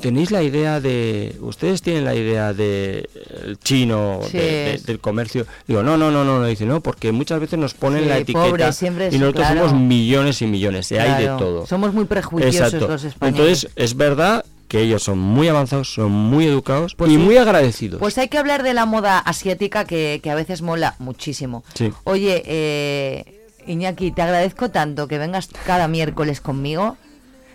¿tenéis 0.00 0.30
la 0.30 0.42
idea 0.42 0.80
de, 0.80 1.34
ustedes 1.40 1.82
tienen 1.82 2.04
la 2.04 2.14
idea 2.14 2.52
de 2.52 3.08
el 3.44 3.58
chino, 3.58 4.20
Sí. 4.30 4.38
de- 4.38 4.44
de- 4.44 4.78
del 4.86 5.00
comercio? 5.00 5.46
Digo, 5.66 5.82
no, 5.82 5.96
no, 5.96 6.10
no, 6.10 6.24
no, 6.24 6.38
no, 6.40 6.46
dice, 6.46 6.64
no, 6.66 6.80
porque 6.80 7.12
muchas 7.12 7.40
veces 7.40 7.58
nos 7.58 7.74
ponen 7.74 8.02
Sí, 8.04 8.08
la 8.08 8.18
etiqueta 8.18 8.44
pobres, 8.46 8.76
siempre 8.76 9.06
y 9.10 9.14
es- 9.14 9.20
nosotros 9.20 9.46
claro. 9.46 9.68
somos 9.68 9.82
millones 9.82 10.42
y 10.42 10.46
millones, 10.46 10.90
y 10.92 10.96
hay 10.98 11.10
de 11.18 11.24
Claro, 11.24 11.36
todo. 11.38 11.66
Somos 11.66 11.92
muy 11.94 12.04
prejuiciosos 12.04 12.60
Exacto. 12.74 12.88
los 12.88 13.04
españoles. 13.04 13.40
Entonces, 13.64 13.70
es 13.76 13.96
verdad 13.96 14.44
que 14.68 14.82
ellos 14.82 15.02
son 15.02 15.18
muy 15.18 15.48
avanzados, 15.48 15.92
son 15.92 16.12
muy 16.12 16.46
educados 16.46 16.94
Pues 16.94 17.10
y 17.10 17.14
sí. 17.14 17.18
muy 17.20 17.36
agradecidos. 17.36 17.98
Pues 17.98 18.16
hay 18.18 18.28
que 18.28 18.38
hablar 18.38 18.62
de 18.62 18.72
la 18.72 18.86
moda 18.86 19.18
asiática 19.18 19.84
que, 19.84 20.20
que 20.22 20.30
a 20.30 20.36
veces 20.36 20.62
mola 20.62 20.94
muchísimo. 21.00 21.64
Oye, 22.04 22.42
eh, 22.46 23.40
Iñaki, 23.66 24.12
te 24.12 24.22
agradezco 24.22 24.70
tanto 24.70 25.08
que 25.08 25.18
vengas 25.18 25.48
cada 25.66 25.88
miércoles 25.88 26.40
conmigo. 26.40 26.96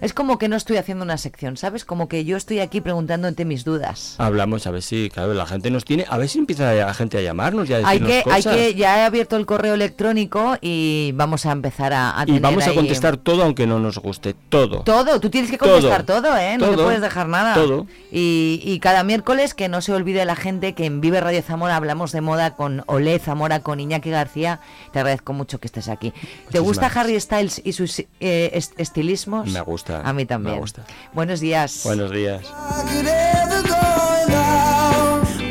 Es 0.05 0.13
como 0.13 0.37
que 0.37 0.47
no 0.47 0.55
estoy 0.55 0.77
haciendo 0.77 1.03
una 1.03 1.17
sección, 1.17 1.57
¿sabes? 1.57 1.83
Como 1.83 2.07
que 2.07 2.25
yo 2.25 2.37
estoy 2.37 2.59
aquí 2.59 2.79
preguntándote 2.79 3.43
mis 3.43 3.63
dudas. 3.65 4.13
Hablamos 4.19 4.67
a 4.67 4.71
ver 4.71 4.83
si, 4.83 5.09
claro, 5.09 5.33
la 5.33 5.47
gente 5.47 5.71
nos 5.71 5.83
tiene, 5.83 6.05
a 6.07 6.19
ver 6.19 6.29
si 6.29 6.37
empieza 6.37 6.71
la 6.73 6.93
gente 6.93 7.17
a 7.17 7.21
llamarnos 7.21 7.67
y 7.67 7.73
a 7.73 7.77
Hay 7.87 7.99
que, 7.99 8.23
hay 8.31 8.43
que, 8.43 8.75
ya 8.75 8.99
he 8.99 9.03
abierto 9.03 9.35
el 9.35 9.47
correo 9.47 9.73
electrónico 9.73 10.57
y 10.61 11.11
vamos 11.15 11.47
a 11.47 11.51
empezar 11.53 11.91
a, 11.93 12.19
a 12.19 12.23
y 12.23 12.25
tener 12.27 12.41
vamos 12.43 12.65
a 12.65 12.69
ahí- 12.69 12.75
contestar 12.75 13.17
todo 13.17 13.41
aunque 13.43 13.65
no 13.65 13.79
nos 13.79 13.97
guste, 13.97 14.35
todo. 14.49 14.81
Todo, 14.83 15.19
tú 15.19 15.31
tienes 15.31 15.49
que 15.49 15.57
contestar 15.57 16.03
todo, 16.03 16.21
Todo. 16.21 16.37
¿eh? 16.37 16.55
No 16.59 16.69
te 16.69 16.75
puedes 16.77 17.01
dejar 17.01 17.27
nada. 17.27 17.55
Todo. 17.55 17.87
Y, 18.11 18.61
y 18.63 18.79
cada 18.81 19.03
miércoles 19.03 19.55
que 19.55 19.69
no 19.69 19.81
se 19.81 19.91
olvide 19.91 20.23
la 20.25 20.35
gente 20.35 20.73
que 20.75 20.85
en 20.85 21.01
Vive 21.01 21.19
Radio 21.19 21.41
Zamora 21.41 21.77
hablamos 21.77 22.11
de 22.11 22.21
moda 22.21 22.55
con 22.55 22.83
Olé 22.85 23.17
Zamora, 23.17 23.61
con 23.61 23.79
Iñaki 23.79 24.11
García. 24.11 24.59
Te 24.93 24.99
agradezco 24.99 25.33
mucho 25.33 25.59
que 25.59 25.65
estés 25.65 25.89
aquí. 25.89 26.13
¿Te 26.51 26.59
gusta. 26.59 26.91
Harry 26.93 27.19
Styles 27.19 27.59
y 27.65 27.73
sus 27.73 27.99
eh, 28.01 28.05
est- 28.53 28.79
estilismos? 28.79 29.47
Me 29.51 29.61
gusta. 29.61 29.94
A 30.03 30.13
mí 30.13 30.25
también. 30.25 30.55
Me 30.55 30.61
gusta. 30.61 30.83
Buenos 31.13 31.39
días. 31.39 31.81
Buenos 31.83 32.11
días. 32.11 32.41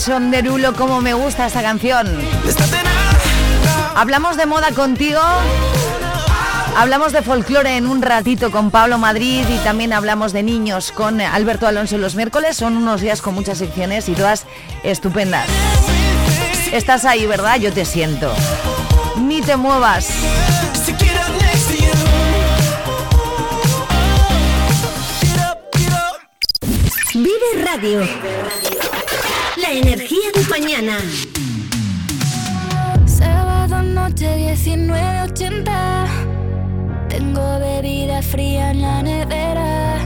Jason 0.03 0.31
Derulo, 0.31 0.73
cómo 0.73 0.99
me 0.99 1.13
gusta 1.13 1.45
esta 1.45 1.61
canción. 1.61 2.07
Hablamos 3.95 4.35
de 4.35 4.47
moda 4.47 4.71
contigo. 4.71 5.21
Hablamos 6.75 7.13
de 7.13 7.21
folclore 7.21 7.77
en 7.77 7.85
un 7.85 8.01
ratito 8.01 8.49
con 8.49 8.71
Pablo 8.71 8.97
Madrid 8.97 9.45
y 9.47 9.57
también 9.59 9.93
hablamos 9.93 10.33
de 10.33 10.41
niños 10.41 10.91
con 10.91 11.21
Alberto 11.21 11.67
Alonso 11.67 11.99
los 11.99 12.15
miércoles. 12.15 12.57
Son 12.57 12.77
unos 12.77 13.01
días 13.01 13.21
con 13.21 13.35
muchas 13.35 13.59
secciones 13.59 14.09
y 14.09 14.13
todas 14.13 14.47
estupendas. 14.81 15.47
Estás 16.71 17.05
ahí, 17.05 17.27
¿verdad? 17.27 17.59
Yo 17.59 17.71
te 17.71 17.85
siento. 17.85 18.33
Ni 19.17 19.41
te 19.41 19.55
muevas. 19.55 20.09
Vive 27.13 27.63
Radio 27.63 28.80
energía 29.79 30.31
de 30.35 30.43
mañana. 30.49 30.97
Sábado 33.05 33.81
noche 33.83 34.27
19.80. 34.53 36.07
Tengo 37.07 37.59
bebida 37.59 38.21
fría 38.21 38.71
en 38.71 38.81
la 38.81 39.01
nevera. 39.01 39.97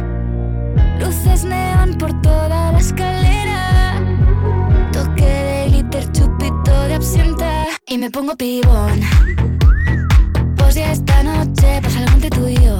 Luces 0.99 1.43
neón 1.43 1.97
por 1.97 2.21
toda 2.21 2.71
la 2.71 2.79
escalera. 2.79 4.01
Toque 4.91 5.25
de 5.25 5.69
glitter, 5.69 6.11
chupito 6.11 6.81
de 6.87 6.93
absenta. 6.95 7.65
Y 7.87 7.97
me 7.97 8.09
pongo 8.11 8.35
pibón. 8.35 9.01
Pues 10.57 10.75
ya 10.75 10.91
esta 10.91 11.23
noche 11.23 11.79
pasa 11.81 11.99
algo 11.99 12.13
entre 12.13 12.29
tú 12.29 12.47
y 12.47 12.55
yo. 12.55 12.79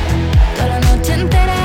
noche 1.11 1.21
entera. 1.21 1.60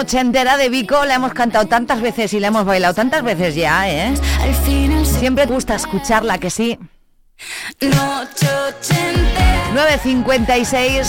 Noche 0.00 0.18
entera 0.18 0.56
de 0.56 0.70
Vico, 0.70 1.04
la 1.04 1.16
hemos 1.16 1.34
cantado 1.34 1.66
tantas 1.66 2.00
veces 2.00 2.32
y 2.32 2.40
la 2.40 2.46
hemos 2.46 2.64
bailado 2.64 2.94
tantas 2.94 3.22
veces 3.22 3.54
ya, 3.54 3.86
¿eh? 3.86 4.14
Siempre 5.04 5.44
gusta 5.44 5.74
escucharla, 5.74 6.38
que 6.38 6.48
sí. 6.48 6.78
Noche 7.82 8.48
ochentera. 8.66 9.98
9.56. 10.02 11.06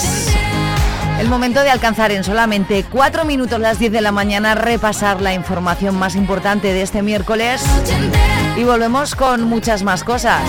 El 1.21 1.29
momento 1.29 1.61
de 1.61 1.69
alcanzar 1.69 2.11
en 2.11 2.25
solamente 2.25 2.83
4 2.83 3.23
minutos 3.23 3.61
las 3.61 3.79
10 3.79 3.93
de 3.93 4.01
la 4.01 4.11
mañana, 4.11 4.55
repasar 4.55 5.21
la 5.21 5.33
información 5.33 5.95
más 5.95 6.15
importante 6.15 6.73
de 6.73 6.81
este 6.81 7.01
miércoles. 7.01 7.63
Y 8.57 8.65
volvemos 8.65 9.15
con 9.15 9.43
muchas 9.43 9.83
más 9.83 10.03
cosas. 10.03 10.41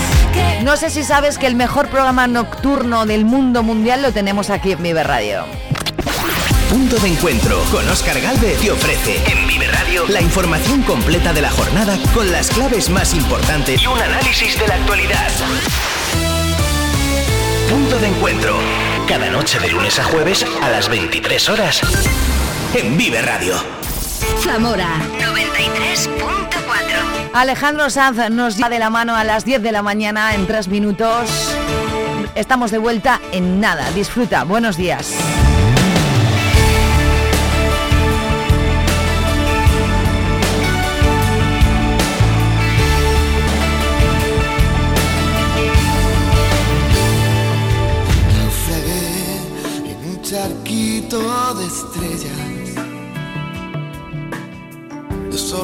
No 0.65 0.77
sé 0.77 0.91
si 0.91 1.05
sabes 1.05 1.39
que 1.39 1.47
el 1.47 1.55
mejor 1.55 1.87
programa 1.87 2.27
nocturno 2.27 3.07
del 3.07 3.25
mundo 3.25 3.63
mundial 3.63 4.03
lo 4.03 4.11
tenemos 4.11 4.51
aquí 4.51 4.73
en 4.73 4.83
Vive 4.83 5.05
Radio. 5.05 5.45
Punto 6.73 6.97
de 6.97 7.09
encuentro 7.09 7.63
con 7.71 7.87
Oscar 7.87 8.19
Galvez 8.19 8.59
te 8.59 8.71
ofrece 8.71 9.23
en 9.31 9.47
Vive 9.47 9.67
Radio 9.67 10.07
la 10.09 10.23
información 10.23 10.81
completa 10.85 11.35
de 11.35 11.43
la 11.43 11.51
jornada 11.51 11.99
con 12.15 12.33
las 12.33 12.49
claves 12.49 12.89
más 12.89 13.13
importantes 13.13 13.83
y 13.83 13.87
un 13.87 14.01
análisis 14.01 14.59
de 14.59 14.67
la 14.67 14.77
actualidad. 14.77 15.29
Punto 17.69 17.99
de 17.99 18.07
encuentro. 18.07 18.57
Cada 19.07 19.29
noche 19.29 19.59
de 19.61 19.69
lunes 19.69 19.99
a 19.99 20.05
jueves 20.05 20.47
a 20.63 20.71
las 20.71 20.89
23 20.89 21.51
horas 21.51 21.83
en 22.73 22.97
Vive 22.97 23.21
Radio. 23.21 23.55
Zamora 24.43 24.89
93.4. 25.21 26.49
Alejandro 27.35 27.91
Sanz 27.91 28.31
nos 28.31 28.57
lleva 28.57 28.71
de 28.71 28.79
la 28.79 28.89
mano 28.89 29.15
a 29.15 29.25
las 29.25 29.45
10 29.45 29.63
de 29.63 29.73
la 29.73 29.83
mañana 29.83 30.35
en 30.35 30.47
3 30.47 30.69
minutos. 30.69 31.55
Estamos 32.35 32.71
de 32.71 32.79
vuelta 32.79 33.21
en 33.33 33.61
nada. 33.61 33.91
Disfruta. 33.91 34.45
Buenos 34.45 34.79
días. 34.79 35.15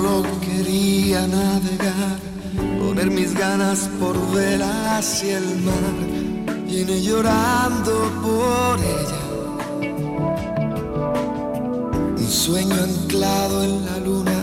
Solo 0.01 0.23
quería 0.41 1.27
navegar, 1.27 2.19
poner 2.79 3.11
mis 3.11 3.35
ganas 3.35 3.91
por 3.99 4.15
ver 4.33 4.63
hacia 4.63 5.39
el 5.39 5.49
mar. 5.63 5.95
Vine 6.67 7.03
llorando 7.03 7.95
por 8.23 8.79
ella. 8.97 9.25
Un 12.17 12.29
sueño 12.29 12.75
anclado 12.75 13.65
en 13.65 13.87
la 13.87 13.99
luna. 13.99 14.39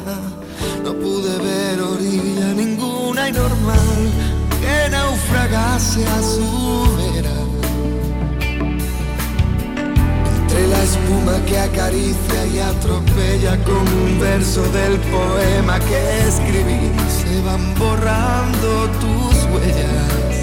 No 0.84 0.94
pude 0.94 1.38
ver 1.38 1.82
orilla 1.82 2.48
ninguna 2.54 3.30
y 3.30 3.32
normal 3.32 4.12
que 4.62 4.90
naufragase 4.90 6.06
a 6.06 6.22
su 6.22 6.98
vera. 6.98 7.35
Entre 10.56 10.68
la 10.70 10.84
espuma 10.84 11.46
que 11.46 11.60
acaricia 11.60 12.46
y 12.54 12.60
atropella 12.60 13.62
con 13.66 13.76
un 13.76 14.20
verso 14.20 14.62
del 14.72 14.98
poema 15.12 15.80
que 15.82 16.28
escribí, 16.28 16.92
se 17.10 17.42
van 17.42 17.76
borrando 17.78 18.88
tus 19.02 19.36
huellas. 19.52 20.36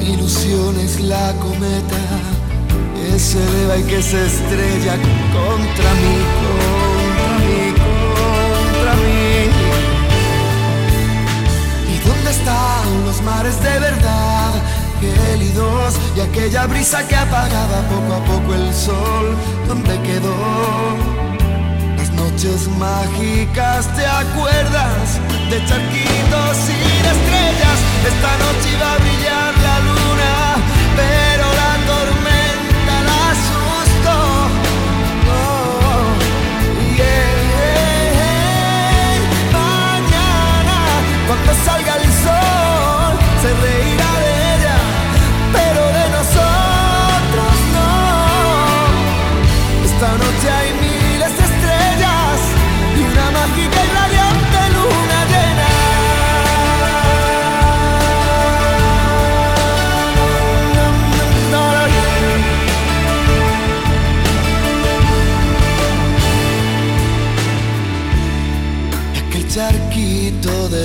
Mi 0.00 0.14
ilusión 0.14 0.80
es 0.80 1.00
la 1.00 1.32
cometa 1.34 2.02
que 2.96 3.18
se 3.20 3.38
eleva 3.38 3.76
y 3.76 3.82
que 3.84 4.02
se 4.02 4.26
estrella 4.26 4.96
contra 5.32 5.94
mí, 6.02 6.16
contra 6.42 7.32
mí, 7.38 7.72
contra 7.78 8.94
mí. 8.96 9.48
¿Y 11.94 12.08
dónde 12.08 12.30
están 12.32 13.04
los 13.06 13.22
mares 13.22 13.62
de 13.62 13.78
verdad? 13.78 14.79
Gélidos 15.00 15.94
y 16.14 16.20
aquella 16.20 16.66
brisa 16.66 17.06
que 17.08 17.16
apagaba 17.16 17.80
poco 17.88 18.12
a 18.12 18.24
poco 18.26 18.54
el 18.54 18.74
sol, 18.74 19.34
¿dónde 19.66 19.98
quedó? 20.02 20.36
Las 21.96 22.10
noches 22.10 22.68
mágicas, 22.78 23.88
¿te 23.96 24.04
acuerdas? 24.04 25.18
De 25.48 25.58
charquitos 25.64 26.66
de 26.66 26.74
estrellas, 27.16 27.78
esta 28.06 28.32
noche 28.44 28.66
iba 28.76 28.92
a 28.92 28.98
brillar 28.98 29.54
la 29.66 29.76
luna, 29.88 30.32
pero 30.96 31.44
la 31.60 31.72
tormenta 31.90 32.94
la 33.08 33.18
asustó. 33.32 34.18
Oh, 35.32 36.12
yeah. 36.94 37.48
Mañana, 39.50 40.78
cuando 41.26 41.50
salga 41.64 41.92
el 41.96 42.08
sol, 42.22 43.12
se 43.40 43.50
reirá 43.62 43.79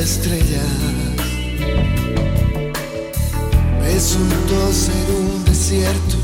estrellas 0.05 0.61
Resultó 3.81 4.71
ser 4.71 5.07
un 5.17 5.45
desierto, 5.45 6.17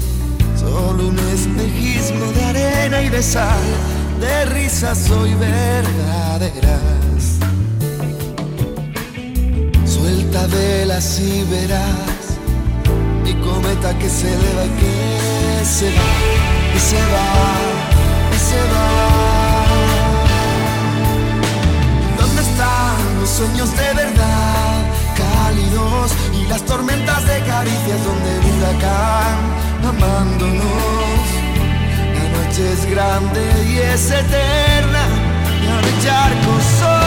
solo 0.59 1.07
un 1.07 1.17
espejismo 1.17 2.25
de 2.33 2.43
arena 2.43 3.01
y 3.01 3.09
de 3.09 3.23
sal, 3.23 3.63
de 4.19 4.45
risas 4.45 5.09
hoy 5.09 5.33
verdaderas. 5.35 6.81
Suelta 9.85 10.47
velas 10.47 11.19
y 11.19 11.43
verás 11.49 12.21
mi 13.23 13.33
cometa 13.35 13.97
que 13.97 14.09
se 14.09 14.27
eleva 14.27 14.65
que 14.79 15.65
se 15.65 15.85
va, 15.85 16.75
y 16.75 16.79
se 16.79 17.01
va, 17.13 18.35
y 18.35 18.39
se 18.49 18.61
va. 18.73 19.30
Sueños 23.41 23.71
de 23.75 23.93
verdad, 23.95 24.85
cálidos 25.17 26.11
y 26.31 26.45
las 26.47 26.63
tormentas 26.63 27.25
de 27.25 27.39
caricias 27.39 27.99
donde 28.05 28.37
el 28.37 28.45
huracán 28.53 29.37
amándonos? 29.89 31.23
La 32.17 32.25
noche 32.37 32.71
es 32.71 32.85
grande 32.85 33.41
y 33.67 33.77
es 33.79 34.11
eterna, 34.11 35.03
y 35.63 35.67
ahora 35.71 35.87
el 35.87 36.03
charco 36.03 36.51
solo 36.79 37.00